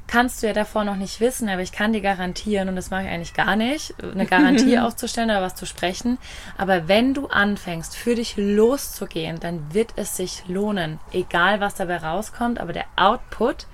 Kannst 0.09 0.41
du 0.41 0.47
ja 0.47 0.53
davor 0.53 0.85
noch 0.85 0.95
nicht 0.95 1.21
wissen, 1.21 1.49
aber 1.49 1.63
ich 1.63 1.73
kann 1.73 1.93
dir 1.93 2.01
garantieren, 2.01 2.69
und 2.69 2.77
das 2.77 2.91
mache 2.91 3.03
ich 3.05 3.09
eigentlich 3.09 3.35
gar 3.35 3.57
nicht, 3.57 3.93
eine 4.01 4.27
Garantie 4.27 4.79
aufzustellen 4.81 5.31
oder 5.31 5.43
was 5.43 5.57
zu 5.57 5.67
sprechen. 5.67 6.19
Aber 6.57 6.87
wenn 6.87 7.13
du 7.13 7.27
anfängst, 7.27 7.97
für 7.97 8.15
dich 8.15 8.37
loszugehen, 8.37 9.41
dann 9.41 9.75
wird 9.75 9.95
es 9.97 10.17
sich 10.17 10.45
lohnen. 10.47 11.01
Egal, 11.13 11.59
was 11.59 11.75
dabei 11.75 11.97
rauskommt, 11.97 12.61
aber 12.61 12.73
der 12.73 12.85
Output 12.95 13.67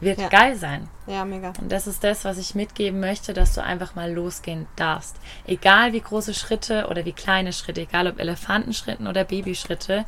wird 0.00 0.18
ja. 0.18 0.28
geil 0.28 0.56
sein. 0.56 0.88
Ja, 1.06 1.24
mega. 1.24 1.52
Und 1.60 1.70
das 1.70 1.86
ist 1.86 2.02
das, 2.02 2.24
was 2.24 2.38
ich 2.38 2.54
mitgeben 2.54 3.00
möchte, 3.00 3.34
dass 3.34 3.54
du 3.54 3.62
einfach 3.62 3.94
mal 3.94 4.12
losgehen 4.12 4.66
darfst. 4.76 5.16
Egal 5.46 5.92
wie 5.92 6.00
große 6.00 6.34
Schritte 6.34 6.86
oder 6.88 7.04
wie 7.04 7.12
kleine 7.12 7.52
Schritte, 7.52 7.82
egal 7.82 8.06
ob 8.06 8.18
Elefantenschritten 8.18 9.06
oder 9.06 9.24
Babyschritte, 9.24 10.06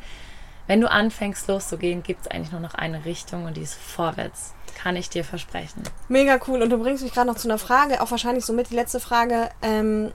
wenn 0.67 0.79
du 0.79 0.89
anfängst 0.89 1.47
loszugehen, 1.47 2.03
gibt 2.03 2.21
es 2.21 2.31
eigentlich 2.31 2.51
nur 2.51 2.61
noch 2.61 2.73
eine 2.73 3.05
Richtung 3.05 3.45
und 3.45 3.57
die 3.57 3.61
ist 3.61 3.75
vorwärts. 3.75 4.53
Kann 4.75 4.95
ich 4.95 5.09
dir 5.09 5.23
versprechen. 5.23 5.83
Mega 6.07 6.39
cool. 6.47 6.61
Und 6.61 6.69
du 6.69 6.77
bringst 6.77 7.03
mich 7.03 7.13
gerade 7.13 7.27
noch 7.27 7.35
zu 7.35 7.47
einer 7.47 7.57
Frage, 7.57 8.01
auch 8.01 8.11
wahrscheinlich 8.11 8.45
somit 8.45 8.69
die 8.69 8.75
letzte 8.75 8.99
Frage, 8.99 9.49
ähm, 9.61 10.11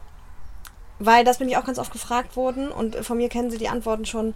weil 0.98 1.24
das 1.24 1.38
bin 1.38 1.48
ich 1.48 1.56
auch 1.56 1.64
ganz 1.64 1.78
oft 1.78 1.92
gefragt 1.92 2.34
worden 2.34 2.72
und 2.72 2.96
von 2.96 3.18
mir 3.18 3.28
kennen 3.28 3.50
sie 3.50 3.58
die 3.58 3.68
Antworten 3.68 4.04
schon 4.04 4.34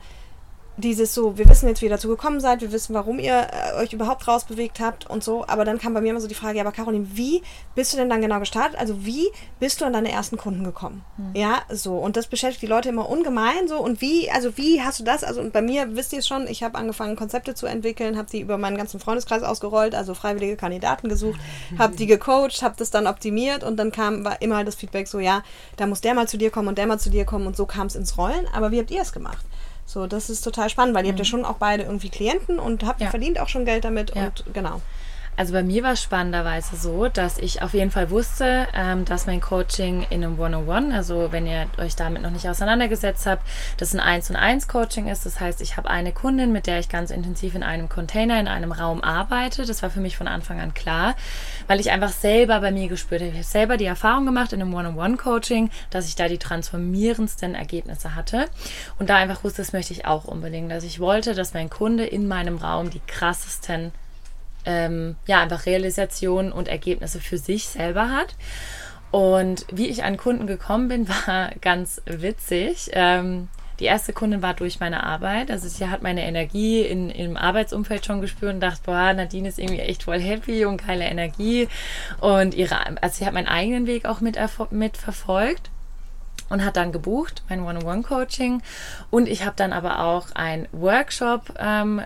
dieses 0.76 1.12
so, 1.12 1.36
wir 1.36 1.48
wissen 1.48 1.68
jetzt, 1.68 1.82
wie 1.82 1.86
ihr 1.86 1.90
dazu 1.90 2.08
gekommen 2.08 2.40
seid, 2.40 2.62
wir 2.62 2.72
wissen, 2.72 2.94
warum 2.94 3.18
ihr 3.18 3.48
äh, 3.52 3.80
euch 3.82 3.92
überhaupt 3.92 4.26
rausbewegt 4.26 4.80
habt 4.80 5.08
und 5.08 5.22
so, 5.22 5.44
aber 5.46 5.64
dann 5.64 5.78
kam 5.78 5.92
bei 5.92 6.00
mir 6.00 6.10
immer 6.10 6.20
so 6.20 6.28
die 6.28 6.34
Frage, 6.34 6.58
ja, 6.58 6.64
aber 6.64 6.72
Caroline, 6.72 7.06
wie 7.12 7.42
bist 7.74 7.92
du 7.92 7.98
denn 7.98 8.08
dann 8.08 8.22
genau 8.22 8.40
gestartet? 8.40 8.78
Also 8.78 9.04
wie 9.04 9.28
bist 9.60 9.80
du 9.80 9.84
an 9.84 9.92
deine 9.92 10.10
ersten 10.10 10.38
Kunden 10.38 10.64
gekommen? 10.64 11.04
Mhm. 11.18 11.36
Ja, 11.36 11.62
so, 11.68 11.96
und 11.96 12.16
das 12.16 12.26
beschäftigt 12.26 12.62
die 12.62 12.66
Leute 12.66 12.88
immer 12.88 13.08
ungemein 13.08 13.68
so 13.68 13.78
und 13.78 14.00
wie, 14.00 14.30
also 14.30 14.56
wie 14.56 14.80
hast 14.80 14.98
du 14.98 15.04
das? 15.04 15.24
Also 15.24 15.40
und 15.40 15.52
bei 15.52 15.60
mir, 15.60 15.94
wisst 15.94 16.12
ihr 16.14 16.20
es 16.20 16.26
schon, 16.26 16.46
ich 16.46 16.62
habe 16.62 16.78
angefangen, 16.78 17.16
Konzepte 17.16 17.54
zu 17.54 17.66
entwickeln, 17.66 18.16
habe 18.16 18.28
die 18.30 18.40
über 18.40 18.56
meinen 18.56 18.78
ganzen 18.78 18.98
Freundeskreis 18.98 19.42
ausgerollt, 19.42 19.94
also 19.94 20.14
freiwillige 20.14 20.56
Kandidaten 20.56 21.08
gesucht, 21.08 21.38
mhm. 21.70 21.78
habe 21.78 21.96
die 21.96 22.06
gecoacht, 22.06 22.62
habe 22.62 22.76
das 22.78 22.90
dann 22.90 23.06
optimiert 23.06 23.62
und 23.62 23.76
dann 23.76 23.92
kam, 23.92 24.24
war 24.24 24.40
immer 24.40 24.64
das 24.64 24.76
Feedback 24.76 25.06
so, 25.06 25.18
ja, 25.18 25.42
da 25.76 25.86
muss 25.86 26.00
der 26.00 26.14
mal 26.14 26.28
zu 26.28 26.38
dir 26.38 26.50
kommen 26.50 26.68
und 26.68 26.78
der 26.78 26.86
mal 26.86 26.98
zu 26.98 27.10
dir 27.10 27.26
kommen 27.26 27.46
und 27.46 27.56
so 27.56 27.66
kam 27.66 27.88
es 27.88 27.94
ins 27.94 28.16
Rollen, 28.16 28.46
aber 28.54 28.70
wie 28.70 28.78
habt 28.78 28.90
ihr 28.90 29.02
es 29.02 29.12
gemacht? 29.12 29.44
So, 29.84 30.06
das 30.06 30.30
ist 30.30 30.42
total 30.42 30.70
spannend, 30.70 30.94
weil 30.94 31.04
ihr 31.04 31.10
habt 31.10 31.18
ja 31.18 31.24
mhm. 31.24 31.28
schon 31.28 31.44
auch 31.44 31.56
beide 31.56 31.82
irgendwie 31.82 32.08
Klienten 32.08 32.58
und 32.58 32.84
habt 32.84 33.00
ja. 33.00 33.10
verdient 33.10 33.38
auch 33.40 33.48
schon 33.48 33.64
Geld 33.64 33.84
damit 33.84 34.14
ja. 34.14 34.26
und 34.26 34.44
genau. 34.52 34.80
Also 35.42 35.54
bei 35.54 35.64
mir 35.64 35.82
war 35.82 35.94
es 35.94 36.02
spannenderweise 36.04 36.76
so, 36.76 37.08
dass 37.08 37.36
ich 37.36 37.62
auf 37.62 37.74
jeden 37.74 37.90
Fall 37.90 38.10
wusste, 38.10 38.68
ähm, 38.76 39.04
dass 39.04 39.26
mein 39.26 39.40
Coaching 39.40 40.06
in 40.08 40.22
einem 40.22 40.38
One-on-One, 40.38 40.94
also 40.94 41.32
wenn 41.32 41.48
ihr 41.48 41.66
euch 41.78 41.96
damit 41.96 42.22
noch 42.22 42.30
nicht 42.30 42.48
auseinandergesetzt 42.48 43.26
habt, 43.26 43.44
das 43.76 43.92
ein 43.92 43.98
1 43.98 44.30
und 44.30 44.36
1 44.36 44.68
Coaching 44.68 45.08
ist. 45.08 45.26
Das 45.26 45.40
heißt, 45.40 45.60
ich 45.60 45.76
habe 45.76 45.90
eine 45.90 46.12
Kundin, 46.12 46.52
mit 46.52 46.68
der 46.68 46.78
ich 46.78 46.88
ganz 46.88 47.10
intensiv 47.10 47.56
in 47.56 47.64
einem 47.64 47.88
Container, 47.88 48.38
in 48.38 48.46
einem 48.46 48.70
Raum 48.70 49.02
arbeite. 49.02 49.66
Das 49.66 49.82
war 49.82 49.90
für 49.90 49.98
mich 49.98 50.16
von 50.16 50.28
Anfang 50.28 50.60
an 50.60 50.74
klar, 50.74 51.16
weil 51.66 51.80
ich 51.80 51.90
einfach 51.90 52.12
selber 52.12 52.60
bei 52.60 52.70
mir 52.70 52.86
gespürt 52.86 53.22
habe. 53.22 53.30
Ich 53.30 53.38
habe 53.38 53.44
selber 53.44 53.76
die 53.76 53.86
Erfahrung 53.86 54.26
gemacht 54.26 54.52
in 54.52 54.62
einem 54.62 54.72
One-on-One-Coaching, 54.72 55.70
dass 55.90 56.06
ich 56.06 56.14
da 56.14 56.28
die 56.28 56.38
transformierendsten 56.38 57.56
Ergebnisse 57.56 58.14
hatte 58.14 58.46
und 59.00 59.10
da 59.10 59.16
einfach 59.16 59.42
wusste, 59.42 59.62
das 59.62 59.72
möchte 59.72 59.92
ich 59.92 60.06
auch 60.06 60.24
unbedingt. 60.24 60.70
dass 60.70 60.84
ich 60.84 61.00
wollte, 61.00 61.34
dass 61.34 61.52
mein 61.52 61.68
Kunde 61.68 62.06
in 62.06 62.28
meinem 62.28 62.58
Raum 62.58 62.90
die 62.90 63.02
krassesten 63.08 63.90
ähm, 64.64 65.16
ja, 65.26 65.40
einfach 65.42 65.66
Realisationen 65.66 66.52
und 66.52 66.68
Ergebnisse 66.68 67.20
für 67.20 67.38
sich 67.38 67.68
selber 67.68 68.10
hat. 68.10 68.34
Und 69.10 69.66
wie 69.70 69.88
ich 69.88 70.04
an 70.04 70.16
Kunden 70.16 70.46
gekommen 70.46 70.88
bin, 70.88 71.08
war 71.26 71.50
ganz 71.60 72.00
witzig. 72.06 72.90
Ähm, 72.92 73.48
die 73.78 73.84
erste 73.86 74.12
Kundin 74.12 74.42
war 74.42 74.54
durch 74.54 74.80
meine 74.80 75.02
Arbeit. 75.02 75.50
Also 75.50 75.68
sie 75.68 75.88
hat 75.88 76.02
meine 76.02 76.24
Energie 76.24 76.82
in, 76.82 77.10
im 77.10 77.36
Arbeitsumfeld 77.36 78.06
schon 78.06 78.20
gespürt 78.20 78.54
und 78.54 78.60
dachte, 78.60 78.82
boah, 78.84 79.12
Nadine 79.12 79.48
ist 79.48 79.58
irgendwie 79.58 79.80
echt 79.80 80.04
voll 80.04 80.20
happy 80.20 80.64
und 80.64 80.86
geile 80.86 81.04
Energie. 81.04 81.68
Und 82.20 82.54
ihre, 82.54 83.02
also 83.02 83.18
sie 83.18 83.26
hat 83.26 83.34
meinen 83.34 83.48
eigenen 83.48 83.86
Weg 83.86 84.04
auch 84.04 84.20
mit, 84.20 84.38
mit 84.70 84.96
verfolgt 84.96 85.70
und 86.48 86.64
hat 86.64 86.76
dann 86.76 86.92
gebucht, 86.92 87.42
mein 87.48 87.64
One-on-One-Coaching. 87.64 88.62
Und 89.10 89.28
ich 89.28 89.44
habe 89.44 89.56
dann 89.56 89.72
aber 89.72 90.00
auch 90.00 90.30
einen 90.34 90.68
Workshop 90.72 91.54
ähm, 91.58 92.02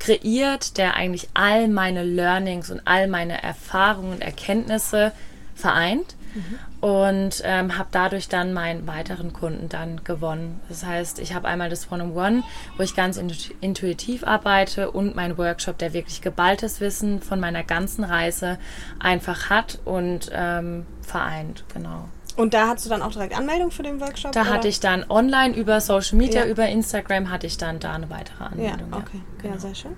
kreiert, 0.00 0.76
der 0.78 0.94
eigentlich 0.94 1.28
all 1.34 1.68
meine 1.68 2.02
Learnings 2.02 2.70
und 2.70 2.80
all 2.86 3.06
meine 3.06 3.40
Erfahrungen 3.40 4.14
und 4.14 4.22
Erkenntnisse 4.22 5.12
vereint. 5.54 6.16
Mhm. 6.34 6.58
Und 6.80 7.42
ähm, 7.44 7.76
habe 7.76 7.88
dadurch 7.92 8.28
dann 8.28 8.52
meinen 8.54 8.86
weiteren 8.86 9.32
Kunden 9.32 9.68
dann 9.68 10.02
gewonnen. 10.04 10.60
Das 10.68 10.86
heißt, 10.86 11.18
ich 11.18 11.34
habe 11.34 11.46
einmal 11.46 11.68
das 11.68 11.92
One-on-One, 11.92 12.42
wo 12.76 12.82
ich 12.82 12.94
ganz 12.94 13.20
intuitiv 13.60 14.24
arbeite 14.24 14.90
und 14.90 15.14
mein 15.14 15.36
Workshop, 15.36 15.76
der 15.78 15.92
wirklich 15.92 16.22
geballtes 16.22 16.80
Wissen 16.80 17.20
von 17.20 17.38
meiner 17.38 17.64
ganzen 17.64 18.04
Reise 18.04 18.58
einfach 18.98 19.50
hat 19.50 19.80
und 19.84 20.30
ähm, 20.32 20.86
vereint. 21.02 21.64
Genau. 21.74 22.08
Und 22.40 22.54
da 22.54 22.68
hattest 22.68 22.86
du 22.86 22.90
dann 22.90 23.02
auch 23.02 23.12
direkt 23.12 23.36
Anmeldung 23.36 23.70
für 23.70 23.82
den 23.82 24.00
Workshop? 24.00 24.32
Da 24.32 24.40
oder? 24.40 24.50
hatte 24.50 24.66
ich 24.66 24.80
dann 24.80 25.04
online 25.10 25.54
über 25.54 25.78
Social 25.82 26.16
Media, 26.16 26.46
ja. 26.46 26.50
über 26.50 26.66
Instagram 26.66 27.30
hatte 27.30 27.46
ich 27.46 27.58
dann 27.58 27.80
da 27.80 27.92
eine 27.92 28.08
weitere 28.08 28.44
Anmeldung. 28.44 28.90
Ja, 28.90 28.96
okay. 28.96 29.18
Ja, 29.18 29.42
genau. 29.42 29.54
ja 29.54 29.60
sehr 29.60 29.74
schön. 29.74 29.96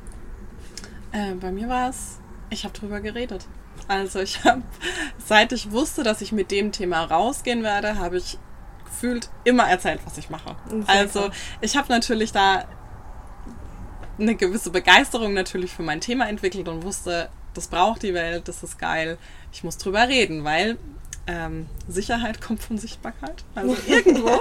Äh, 1.13 1.35
bei 1.35 1.53
mir 1.53 1.69
war 1.69 1.91
es, 1.91 2.19
ich 2.51 2.65
habe 2.65 2.77
drüber 2.77 3.01
geredet. 3.01 3.47
Also 3.87 4.19
ich 4.19 4.43
habe, 4.45 4.63
seit 5.25 5.53
ich 5.53 5.71
wusste, 5.71 6.03
dass 6.03 6.21
ich 6.21 6.33
mit 6.33 6.51
dem 6.51 6.73
Thema 6.73 7.05
rausgehen 7.05 7.63
werde, 7.63 8.01
habe 8.01 8.17
ich 8.17 8.39
gefühlt 8.87 9.31
immer 9.45 9.69
erzählt, 9.69 10.01
was 10.05 10.19
ich 10.19 10.29
mache. 10.29 10.57
Sehr 10.69 10.83
also 10.89 11.31
ich 11.61 11.77
habe 11.77 11.93
natürlich 11.93 12.33
da 12.33 12.65
eine 14.19 14.35
gewisse 14.35 14.71
Begeisterung 14.71 15.33
natürlich 15.33 15.73
für 15.73 15.85
mein 15.85 16.01
Thema 16.01 16.29
entwickelt 16.29 16.67
und 16.69 16.83
wusste, 16.83 17.29
das 17.55 17.69
braucht 17.69 18.03
die 18.03 18.15
Welt, 18.15 18.49
das 18.49 18.65
ist 18.65 18.81
geil, 18.81 19.17
ich 19.53 19.63
muss 19.63 19.79
drüber 19.79 20.09
reden, 20.09 20.43
weil 20.43 20.77
ähm, 21.27 21.67
Sicherheit 21.89 22.41
kommt 22.41 22.63
von 22.63 22.79
Sichtbarkeit. 22.79 23.45
Also 23.55 23.77
irgendwo. 23.87 24.29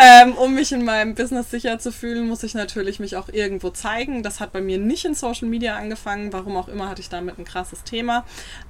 ähm, 0.00 0.34
um 0.34 0.54
mich 0.54 0.72
in 0.72 0.84
meinem 0.84 1.14
Business 1.14 1.50
sicher 1.50 1.78
zu 1.78 1.92
fühlen, 1.92 2.28
muss 2.28 2.42
ich 2.42 2.54
natürlich 2.54 3.00
mich 3.00 3.16
auch 3.16 3.28
irgendwo 3.28 3.70
zeigen. 3.70 4.22
Das 4.22 4.40
hat 4.40 4.52
bei 4.52 4.60
mir 4.60 4.78
nicht 4.78 5.04
in 5.04 5.14
Social 5.14 5.48
Media 5.48 5.76
angefangen. 5.76 6.32
Warum 6.32 6.56
auch 6.56 6.68
immer 6.68 6.88
hatte 6.88 7.00
ich 7.00 7.08
damit 7.08 7.38
ein 7.38 7.44
krasses 7.44 7.84
Thema. 7.84 8.24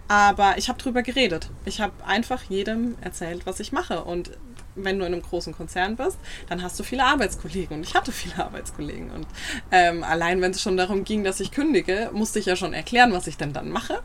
Aber 0.09 0.59
ich 0.59 0.69
habe 0.69 0.79
drüber 0.79 1.03
geredet. 1.03 1.51
Ich 1.65 1.81
habe 1.81 1.93
einfach 2.07 2.43
jedem 2.45 2.97
erzählt, 3.01 3.47
was 3.47 3.61
ich 3.61 3.73
mache. 3.73 4.05
Und 4.05 4.31
wenn 4.77 4.99
du 4.99 5.05
in 5.05 5.13
einem 5.13 5.23
großen 5.23 5.53
Konzern 5.53 5.97
bist, 5.97 6.19
dann 6.49 6.63
hast 6.63 6.79
du 6.79 6.85
viele 6.85 7.05
Arbeitskollegen 7.05 7.77
und 7.77 7.83
ich 7.83 7.95
hatte 7.95 8.13
viele 8.13 8.37
Arbeitskollegen. 8.45 9.11
Und 9.11 9.27
ähm, 9.71 10.05
allein 10.05 10.41
wenn 10.41 10.53
es 10.53 10.63
schon 10.63 10.77
darum 10.77 11.05
ging, 11.05 11.25
dass 11.25 11.41
ich 11.41 11.51
kündige, 11.51 12.11
musste 12.13 12.39
ich 12.39 12.47
ja 12.47 12.57
schon 12.57 12.73
erklären, 12.73 13.13
was 13.13 13.27
ich 13.27 13.37
denn 13.37 13.53
dann 13.53 13.71
mache. 13.71 14.01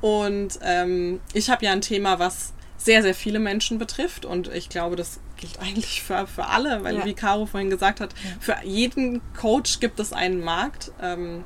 Und 0.00 0.58
ähm, 0.62 1.20
ich 1.32 1.50
habe 1.50 1.64
ja 1.64 1.72
ein 1.72 1.80
Thema, 1.80 2.18
was 2.18 2.52
sehr, 2.84 3.02
sehr 3.02 3.14
viele 3.14 3.38
Menschen 3.38 3.78
betrifft. 3.78 4.24
Und 4.24 4.48
ich 4.52 4.68
glaube, 4.68 4.94
das 4.96 5.18
gilt 5.36 5.58
eigentlich 5.60 6.02
für, 6.02 6.26
für 6.26 6.46
alle, 6.46 6.84
weil, 6.84 6.96
Ja. 6.98 7.04
wie 7.04 7.14
Caro 7.14 7.46
vorhin 7.46 7.70
gesagt 7.70 8.00
hat, 8.00 8.14
für 8.40 8.56
jeden 8.62 9.22
Coach 9.34 9.80
gibt 9.80 9.98
es 10.00 10.12
einen 10.12 10.40
Markt. 10.44 10.92
Ähm, 11.00 11.44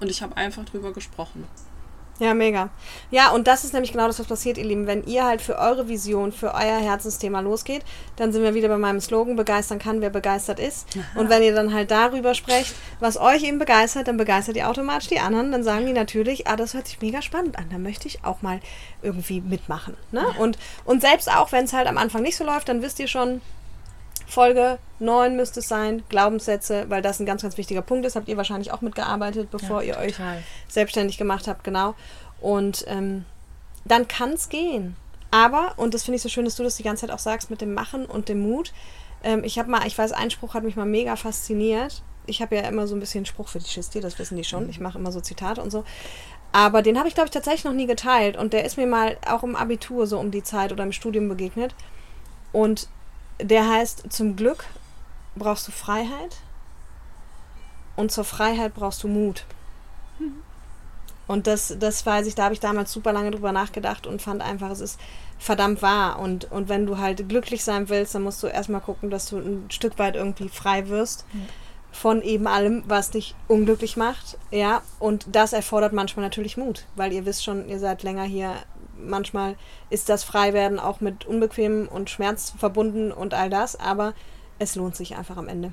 und 0.00 0.10
ich 0.10 0.22
habe 0.22 0.36
einfach 0.36 0.64
drüber 0.64 0.92
gesprochen. 0.92 1.44
Ja, 2.20 2.32
mega. 2.32 2.70
Ja, 3.10 3.30
und 3.30 3.48
das 3.48 3.64
ist 3.64 3.72
nämlich 3.72 3.90
genau 3.90 4.06
das, 4.06 4.20
was 4.20 4.28
passiert, 4.28 4.56
ihr 4.56 4.64
Lieben. 4.64 4.86
Wenn 4.86 5.04
ihr 5.04 5.24
halt 5.24 5.42
für 5.42 5.58
eure 5.58 5.88
Vision, 5.88 6.30
für 6.30 6.54
euer 6.54 6.78
Herzensthema 6.78 7.40
losgeht, 7.40 7.82
dann 8.16 8.32
sind 8.32 8.44
wir 8.44 8.54
wieder 8.54 8.68
bei 8.68 8.78
meinem 8.78 9.00
Slogan, 9.00 9.34
begeistern 9.34 9.80
kann, 9.80 10.00
wer 10.00 10.10
begeistert 10.10 10.60
ist. 10.60 10.86
Und 11.16 11.28
wenn 11.28 11.42
ihr 11.42 11.54
dann 11.54 11.74
halt 11.74 11.90
darüber 11.90 12.34
sprecht, 12.34 12.74
was 13.00 13.16
euch 13.16 13.42
eben 13.42 13.58
begeistert, 13.58 14.06
dann 14.06 14.16
begeistert 14.16 14.56
ihr 14.56 14.68
automatisch 14.68 15.08
die 15.08 15.18
anderen. 15.18 15.50
Dann 15.50 15.64
sagen 15.64 15.86
die 15.86 15.92
natürlich, 15.92 16.46
ah, 16.46 16.54
das 16.56 16.74
hört 16.74 16.86
sich 16.86 17.00
mega 17.00 17.20
spannend 17.20 17.58
an, 17.58 17.66
da 17.70 17.78
möchte 17.78 18.06
ich 18.06 18.24
auch 18.24 18.42
mal 18.42 18.60
irgendwie 19.02 19.40
mitmachen. 19.40 19.96
Ne? 20.12 20.24
Und, 20.38 20.56
und 20.84 21.00
selbst 21.00 21.28
auch, 21.28 21.50
wenn 21.50 21.64
es 21.64 21.72
halt 21.72 21.88
am 21.88 21.98
Anfang 21.98 22.22
nicht 22.22 22.36
so 22.36 22.44
läuft, 22.44 22.68
dann 22.68 22.80
wisst 22.80 23.00
ihr 23.00 23.08
schon, 23.08 23.40
Folge 24.26 24.78
9 24.98 25.36
müsste 25.36 25.60
es 25.60 25.68
sein, 25.68 26.02
Glaubenssätze, 26.08 26.86
weil 26.88 27.02
das 27.02 27.20
ein 27.20 27.26
ganz, 27.26 27.42
ganz 27.42 27.56
wichtiger 27.56 27.82
Punkt 27.82 28.06
ist. 28.06 28.16
Habt 28.16 28.28
ihr 28.28 28.36
wahrscheinlich 28.36 28.72
auch 28.72 28.80
mitgearbeitet, 28.80 29.50
bevor 29.50 29.82
ihr 29.82 29.98
euch 29.98 30.14
selbstständig 30.68 31.18
gemacht 31.18 31.46
habt, 31.46 31.64
genau. 31.64 31.94
Und 32.40 32.84
ähm, 32.88 33.24
dann 33.84 34.08
kann 34.08 34.30
es 34.30 34.48
gehen. 34.48 34.96
Aber, 35.30 35.74
und 35.76 35.94
das 35.94 36.04
finde 36.04 36.16
ich 36.16 36.22
so 36.22 36.28
schön, 36.28 36.44
dass 36.44 36.56
du 36.56 36.62
das 36.62 36.76
die 36.76 36.82
ganze 36.82 37.06
Zeit 37.06 37.14
auch 37.14 37.18
sagst 37.18 37.50
mit 37.50 37.60
dem 37.60 37.74
Machen 37.74 38.06
und 38.06 38.28
dem 38.28 38.40
Mut. 38.40 38.72
Ähm, 39.22 39.42
ich 39.42 39.58
habe 39.58 39.70
mal, 39.70 39.86
ich 39.86 39.98
weiß, 39.98 40.12
ein 40.12 40.30
Spruch 40.30 40.54
hat 40.54 40.62
mich 40.62 40.76
mal 40.76 40.86
mega 40.86 41.16
fasziniert. 41.16 42.02
Ich 42.26 42.40
habe 42.40 42.56
ja 42.56 42.62
immer 42.62 42.86
so 42.86 42.94
ein 42.94 43.00
bisschen 43.00 43.26
Spruchfetischist, 43.26 43.94
das 43.96 44.18
wissen 44.18 44.36
die 44.36 44.44
schon. 44.44 44.70
Ich 44.70 44.80
mache 44.80 44.98
immer 44.98 45.12
so 45.12 45.20
Zitate 45.20 45.60
und 45.60 45.70
so. 45.70 45.84
Aber 46.52 46.82
den 46.82 46.98
habe 46.98 47.08
ich, 47.08 47.14
glaube 47.14 47.26
ich, 47.26 47.32
tatsächlich 47.32 47.64
noch 47.64 47.72
nie 47.72 47.86
geteilt. 47.86 48.36
Und 48.36 48.52
der 48.52 48.64
ist 48.64 48.76
mir 48.76 48.86
mal 48.86 49.16
auch 49.28 49.42
im 49.42 49.56
Abitur 49.56 50.06
so 50.06 50.20
um 50.20 50.30
die 50.30 50.44
Zeit 50.44 50.70
oder 50.70 50.84
im 50.84 50.92
Studium 50.92 51.28
begegnet. 51.28 51.74
Und 52.52 52.88
der 53.40 53.68
heißt, 53.68 54.12
zum 54.12 54.36
Glück 54.36 54.64
brauchst 55.36 55.66
du 55.68 55.72
Freiheit 55.72 56.36
und 57.96 58.12
zur 58.12 58.24
Freiheit 58.24 58.74
brauchst 58.74 59.02
du 59.02 59.08
Mut. 59.08 59.44
Und 61.26 61.46
das, 61.46 61.74
das 61.78 62.04
weiß 62.04 62.26
ich, 62.26 62.34
da 62.34 62.44
habe 62.44 62.54
ich 62.54 62.60
damals 62.60 62.92
super 62.92 63.12
lange 63.12 63.30
drüber 63.30 63.52
nachgedacht 63.52 64.06
und 64.06 64.20
fand 64.20 64.42
einfach, 64.42 64.70
es 64.70 64.80
ist 64.80 65.00
verdammt 65.38 65.80
wahr. 65.80 66.18
Und, 66.18 66.50
und 66.52 66.68
wenn 66.68 66.86
du 66.86 66.98
halt 66.98 67.28
glücklich 67.28 67.64
sein 67.64 67.88
willst, 67.88 68.14
dann 68.14 68.22
musst 68.22 68.42
du 68.42 68.46
erstmal 68.46 68.82
gucken, 68.82 69.10
dass 69.10 69.26
du 69.26 69.38
ein 69.38 69.70
Stück 69.70 69.98
weit 69.98 70.16
irgendwie 70.16 70.48
frei 70.48 70.88
wirst 70.88 71.24
von 71.92 72.22
eben 72.22 72.48
allem, 72.48 72.82
was 72.86 73.10
dich 73.10 73.34
unglücklich 73.46 73.96
macht. 73.96 74.36
Ja, 74.50 74.82
und 74.98 75.26
das 75.30 75.52
erfordert 75.52 75.92
manchmal 75.92 76.24
natürlich 76.24 76.56
Mut, 76.56 76.84
weil 76.96 77.12
ihr 77.12 77.24
wisst 77.24 77.44
schon, 77.44 77.68
ihr 77.68 77.78
seid 77.78 78.02
länger 78.02 78.24
hier. 78.24 78.54
Manchmal 78.98 79.56
ist 79.90 80.08
das 80.08 80.24
Freiwerden 80.24 80.78
auch 80.78 81.00
mit 81.00 81.26
Unbequem 81.26 81.88
und 81.88 82.10
Schmerz 82.10 82.52
verbunden 82.58 83.12
und 83.12 83.34
all 83.34 83.50
das, 83.50 83.78
aber 83.78 84.14
es 84.58 84.76
lohnt 84.76 84.96
sich 84.96 85.16
einfach 85.16 85.36
am 85.36 85.48
Ende. 85.48 85.72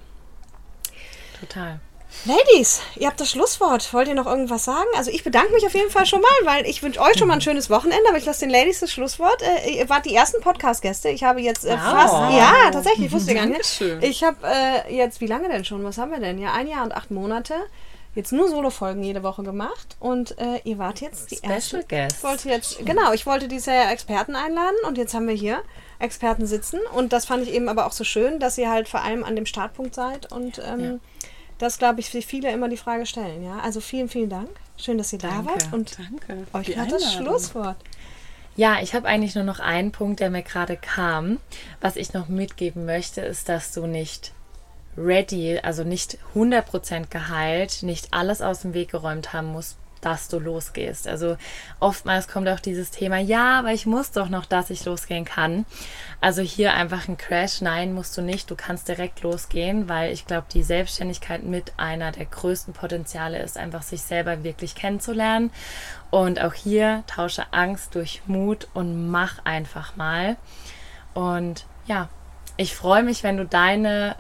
Total. 1.40 1.80
Ladies, 2.26 2.82
ihr 2.98 3.08
habt 3.08 3.20
das 3.20 3.32
Schlusswort. 3.32 3.94
Wollt 3.94 4.08
ihr 4.08 4.16
noch 4.16 4.28
irgendwas 4.28 4.66
sagen? 4.66 4.88
Also 4.98 5.10
ich 5.10 5.24
bedanke 5.24 5.54
mich 5.54 5.66
auf 5.66 5.74
jeden 5.74 5.90
Fall 5.90 6.06
schon 6.06 6.22
mal, 6.22 6.30
weil 6.44 6.68
ich 6.68 6.84
wünsche 6.84 7.00
euch 7.00 7.18
schon 7.18 7.28
mal 7.28 7.36
ein 7.36 7.42
schönes 7.42 7.70
Wochenende, 7.70 8.04
aber 8.10 8.18
ich 8.18 8.26
lasse 8.26 8.42
den 8.42 8.50
Ladies 8.50 8.82
das 8.82 8.92
Schlusswort. 8.92 9.42
Äh, 9.42 9.78
ihr 9.80 9.90
wart 9.90 10.06
die 10.06 10.14
ersten 10.14 10.42
Podcast-Gäste. 10.42 11.10
Ich 11.10 11.24
habe 11.24 11.42
jetzt 11.42 11.66
äh, 11.66 11.78
fast, 11.78 12.14
ja, 12.34 12.70
tatsächlich, 12.70 13.08
ich 13.08 13.12
wusste 13.12 13.34
gar 13.34 13.46
nicht. 13.46 13.82
Ich 14.02 14.24
habe 14.24 14.38
äh, 14.44 14.94
jetzt, 14.94 15.22
wie 15.22 15.28
lange 15.28 15.48
denn 15.48 15.64
schon? 15.64 15.84
Was 15.84 15.98
haben 15.98 16.12
wir 16.12 16.20
denn? 16.20 16.38
Ja, 16.38 16.52
ein 16.54 16.68
Jahr 16.68 16.84
und 16.84 16.94
acht 16.94 17.12
Monate. 17.12 17.56
Jetzt 18.14 18.34
nur 18.34 18.50
Solo-Folgen 18.50 19.04
jede 19.04 19.24
Woche 19.24 19.42
gemacht 19.44 19.96
und 20.02 20.38
äh, 20.38 20.60
ihr 20.66 20.78
wart 20.78 21.00
jetzt 21.00 21.32
die 21.32 21.40
erste. 21.42 21.82
Special 21.82 21.84
Guest. 21.88 22.18
Ich 22.18 22.24
wollte 22.24 22.50
jetzt, 22.50 22.86
genau, 22.86 23.14
ich 23.14 23.26
wollte 23.26 23.48
dieses 23.48 23.68
Jahr 23.68 23.90
Experten 23.92 24.36
einladen 24.36 24.76
und 24.86 24.98
jetzt 24.98 25.14
haben 25.14 25.28
wir 25.30 25.34
hier 25.36 25.62
Experten 26.00 26.46
sitzen 26.46 26.80
und 26.94 27.14
das 27.14 27.26
fand 27.26 27.44
ich 27.44 27.54
eben 27.54 27.70
aber 27.70 27.86
auch 27.86 27.94
so 27.94 28.04
schön, 28.04 28.40
dass 28.40 28.58
ihr 28.58 28.70
halt 28.70 28.90
vor 28.90 29.02
allem 29.02 29.24
an 29.24 29.36
dem 29.38 29.46
Startpunkt 29.46 29.96
seid 29.96 30.30
und 30.32 30.60
ähm, 30.60 30.80
Ja. 30.84 30.92
das, 31.58 31.78
glaube 31.78 32.02
ich, 32.02 32.10
für 32.10 32.22
viele 32.22 32.52
immer 32.52 32.68
die 32.68 32.76
Frage 32.78 33.06
stellen. 33.06 33.44
Ja, 33.46 33.60
also 33.60 33.80
vielen, 33.80 34.10
vielen 34.10 34.30
Dank. 34.30 34.50
Schön, 34.78 34.98
dass 34.98 35.14
ihr 35.14 35.20
da 35.20 35.46
wart 35.46 35.72
und 35.72 35.98
Danke. 35.98 36.46
euch 36.54 36.76
hat 36.78 36.92
das. 36.92 37.14
Schlusswort. 37.14 37.78
Ja, 38.58 38.80
ich 38.82 38.94
habe 38.94 39.08
eigentlich 39.08 39.36
nur 39.36 39.46
noch 39.46 39.60
einen 39.62 39.94
Punkt, 39.94 40.20
der 40.20 40.30
mir 40.30 40.42
gerade 40.44 40.76
kam. 40.76 41.38
Was 41.80 41.96
ich 41.96 42.14
noch 42.14 42.28
mitgeben 42.28 42.86
möchte, 42.86 43.22
ist, 43.22 43.48
dass 43.48 43.72
du 43.72 43.88
nicht 43.88 44.34
ready, 44.98 45.60
also 45.60 45.84
nicht 45.84 46.18
100% 46.36 47.10
geheilt, 47.10 47.84
nicht 47.84 48.14
alles 48.14 48.42
aus 48.42 48.62
dem 48.62 48.74
Weg 48.74 48.92
geräumt 48.92 49.34
haben 49.34 49.48
musst, 49.48 49.78
dass 50.02 50.28
du 50.28 50.40
losgehst. 50.40 51.08
Also 51.08 51.38
oftmals 51.80 52.28
kommt 52.28 52.50
auch 52.50 52.60
dieses 52.60 52.92
Thema, 52.92 53.20
ja, 53.20 53.60
aber 53.60 53.72
ich 53.72 53.86
muss 53.86 54.12
doch 54.12 54.30
noch, 54.30 54.46
dass 54.46 54.70
ich 54.70 54.84
losgehen 54.84 55.26
kann. 55.26 55.66
Also 56.20 56.42
hier 56.42 56.74
einfach 56.74 57.08
ein 57.08 57.18
Crash, 57.18 57.62
nein, 57.62 57.94
musst 57.94 58.18
du 58.18 58.22
nicht, 58.22 58.50
du 58.50 58.56
kannst 58.56 58.88
direkt 58.88 59.22
losgehen, 59.22 59.88
weil 59.88 60.12
ich 60.12 60.26
glaube, 60.26 60.48
die 60.52 60.64
Selbstständigkeit 60.64 61.44
mit 61.44 61.74
einer 61.78 62.12
der 62.12 62.26
größten 62.26 62.74
Potenziale 62.74 63.42
ist, 63.42 63.58
einfach 63.58 63.84
sich 63.84 64.02
selber 64.02 64.44
wirklich 64.44 64.76
kennenzulernen. 64.76 65.52
Und 66.10 66.42
auch 66.42 66.54
hier 66.54 67.04
tausche 67.08 67.54
Angst 67.54 67.96
durch 67.96 68.24
Mut 68.26 68.68
und 68.74 69.10
mach 69.10 69.46
einfach 69.46 69.96
mal. 69.96 70.36
Und 71.14 71.66
ja, 71.86 72.10
ich 72.58 72.76
freue 72.76 73.04
mich, 73.04 73.24
wenn 73.24 73.38
du 73.38 73.46
deine 73.46 74.16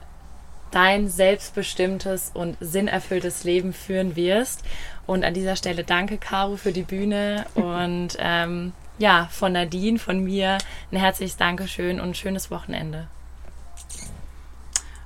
dein 0.71 1.09
selbstbestimmtes 1.09 2.31
und 2.33 2.57
sinnerfülltes 2.59 3.43
Leben 3.43 3.73
führen 3.73 4.15
wirst. 4.15 4.63
Und 5.05 5.23
an 5.23 5.33
dieser 5.33 5.55
Stelle 5.55 5.83
danke, 5.83 6.17
Caro, 6.17 6.55
für 6.57 6.71
die 6.71 6.83
Bühne. 6.83 7.45
Und 7.55 8.17
ähm, 8.19 8.73
ja, 8.97 9.27
von 9.31 9.53
Nadine, 9.53 9.99
von 9.99 10.23
mir 10.23 10.57
ein 10.91 10.97
herzliches 10.97 11.37
Dankeschön 11.37 11.99
und 11.99 12.09
ein 12.09 12.15
schönes 12.15 12.51
Wochenende. 12.51 13.07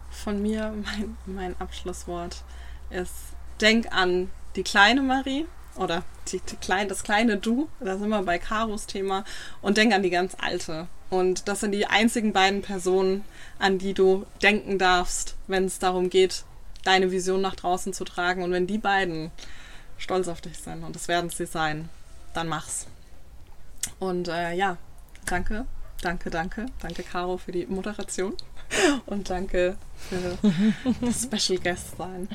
Von 0.09 0.41
mir 0.41 0.73
mein, 0.83 1.17
mein 1.25 1.61
Abschlusswort 1.61 2.43
ist, 2.89 3.13
denk 3.61 3.91
an 3.93 4.29
die 4.55 4.63
kleine 4.63 5.01
Marie 5.01 5.45
oder 5.77 6.03
die, 6.27 6.39
die 6.39 6.55
klein, 6.55 6.87
das 6.87 7.03
kleine 7.03 7.37
Du, 7.37 7.69
da 7.79 7.97
sind 7.97 8.09
wir 8.09 8.21
bei 8.23 8.39
Karos 8.39 8.87
Thema, 8.87 9.23
und 9.61 9.77
denk 9.77 9.93
an 9.93 10.03
die 10.03 10.09
ganz 10.09 10.35
alte. 10.39 10.87
Und 11.09 11.47
das 11.47 11.59
sind 11.59 11.71
die 11.71 11.85
einzigen 11.85 12.33
beiden 12.33 12.61
Personen, 12.61 13.23
an 13.59 13.77
die 13.77 13.93
du 13.93 14.25
denken 14.41 14.79
darfst, 14.79 15.35
wenn 15.47 15.65
es 15.65 15.79
darum 15.79 16.09
geht, 16.09 16.43
deine 16.83 17.11
Vision 17.11 17.41
nach 17.41 17.55
draußen 17.55 17.93
zu 17.93 18.03
tragen. 18.05 18.43
Und 18.43 18.51
wenn 18.51 18.67
die 18.67 18.77
beiden 18.77 19.31
stolz 19.97 20.27
auf 20.27 20.41
dich 20.41 20.57
sind, 20.57 20.83
und 20.83 20.95
das 20.95 21.07
werden 21.07 21.29
sie 21.29 21.45
sein, 21.45 21.89
dann 22.33 22.47
mach's. 22.47 22.87
Und 23.99 24.27
äh, 24.27 24.53
ja, 24.53 24.77
danke, 25.25 25.65
danke, 26.01 26.29
danke, 26.29 26.65
danke 26.81 27.03
Caro 27.03 27.37
für 27.37 27.51
die 27.51 27.65
Moderation 27.65 28.35
und 29.05 29.29
danke 29.29 29.77
für 30.09 30.37
das 31.01 31.23
Special 31.23 31.59
Guest 31.59 31.97
sein. 31.97 32.27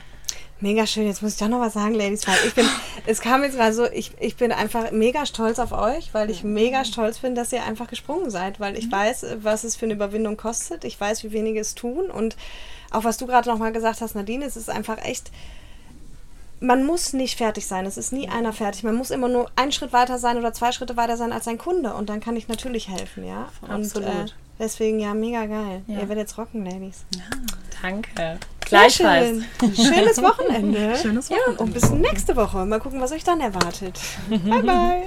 Mega 0.60 0.86
schön. 0.86 1.06
Jetzt 1.06 1.22
muss 1.22 1.32
ich 1.32 1.38
doch 1.38 1.48
noch 1.48 1.60
was 1.60 1.72
sagen, 1.72 1.94
Ladies. 1.94 2.26
Weil 2.26 2.36
ich 2.46 2.54
bin, 2.54 2.66
es 3.06 3.20
kam 3.20 3.42
jetzt 3.42 3.56
gerade 3.56 3.72
so, 3.72 3.86
ich, 3.90 4.12
ich 4.20 4.36
bin 4.36 4.52
einfach 4.52 4.90
mega 4.90 5.24
stolz 5.24 5.58
auf 5.58 5.72
euch, 5.72 6.12
weil 6.12 6.28
ich 6.30 6.44
mega 6.44 6.84
stolz 6.84 7.18
bin, 7.18 7.34
dass 7.34 7.52
ihr 7.52 7.64
einfach 7.64 7.86
gesprungen 7.88 8.30
seid, 8.30 8.60
weil 8.60 8.76
ich 8.76 8.90
weiß, 8.90 9.26
was 9.42 9.64
es 9.64 9.76
für 9.76 9.86
eine 9.86 9.94
Überwindung 9.94 10.36
kostet. 10.36 10.84
Ich 10.84 11.00
weiß, 11.00 11.24
wie 11.24 11.32
wenige 11.32 11.60
es 11.60 11.74
tun. 11.74 12.10
Und 12.10 12.36
auch 12.90 13.04
was 13.04 13.16
du 13.16 13.26
gerade 13.26 13.48
noch 13.48 13.58
mal 13.58 13.72
gesagt 13.72 14.02
hast, 14.02 14.14
Nadine, 14.14 14.44
es 14.44 14.56
ist 14.56 14.68
einfach 14.68 14.98
echt, 15.02 15.30
man 16.60 16.84
muss 16.84 17.14
nicht 17.14 17.38
fertig 17.38 17.66
sein. 17.66 17.86
Es 17.86 17.96
ist 17.96 18.12
nie 18.12 18.28
einer 18.28 18.52
fertig. 18.52 18.82
Man 18.82 18.96
muss 18.96 19.10
immer 19.10 19.28
nur 19.28 19.50
einen 19.56 19.72
Schritt 19.72 19.94
weiter 19.94 20.18
sein 20.18 20.36
oder 20.36 20.52
zwei 20.52 20.72
Schritte 20.72 20.96
weiter 20.98 21.16
sein 21.16 21.32
als 21.32 21.46
sein 21.46 21.56
Kunde. 21.56 21.94
Und 21.94 22.10
dann 22.10 22.20
kann 22.20 22.36
ich 22.36 22.48
natürlich 22.48 22.88
helfen, 22.88 23.26
ja. 23.26 23.48
Absolut. 23.66 24.08
Und 24.08 24.14
äh, 24.14 24.32
deswegen, 24.58 25.00
ja, 25.00 25.14
mega 25.14 25.46
geil. 25.46 25.82
Ja. 25.86 26.00
Ihr 26.00 26.08
werdet 26.08 26.18
jetzt 26.18 26.36
rocken, 26.36 26.66
Ladies. 26.66 27.06
Danke. 27.80 28.38
Gleichfalls. 28.70 29.42
schön. 29.60 29.74
Schönes 29.74 30.22
Wochenende. 30.22 30.96
Schönes 31.02 31.28
Ja, 31.28 31.36
Wochenende. 31.36 31.62
und 31.62 31.74
bis 31.74 31.90
nächste 31.90 32.36
Woche. 32.36 32.64
Mal 32.64 32.80
gucken, 32.80 33.00
was 33.00 33.12
euch 33.12 33.24
dann 33.24 33.40
erwartet. 33.40 33.98
bye, 34.28 34.62
bye. 34.62 35.02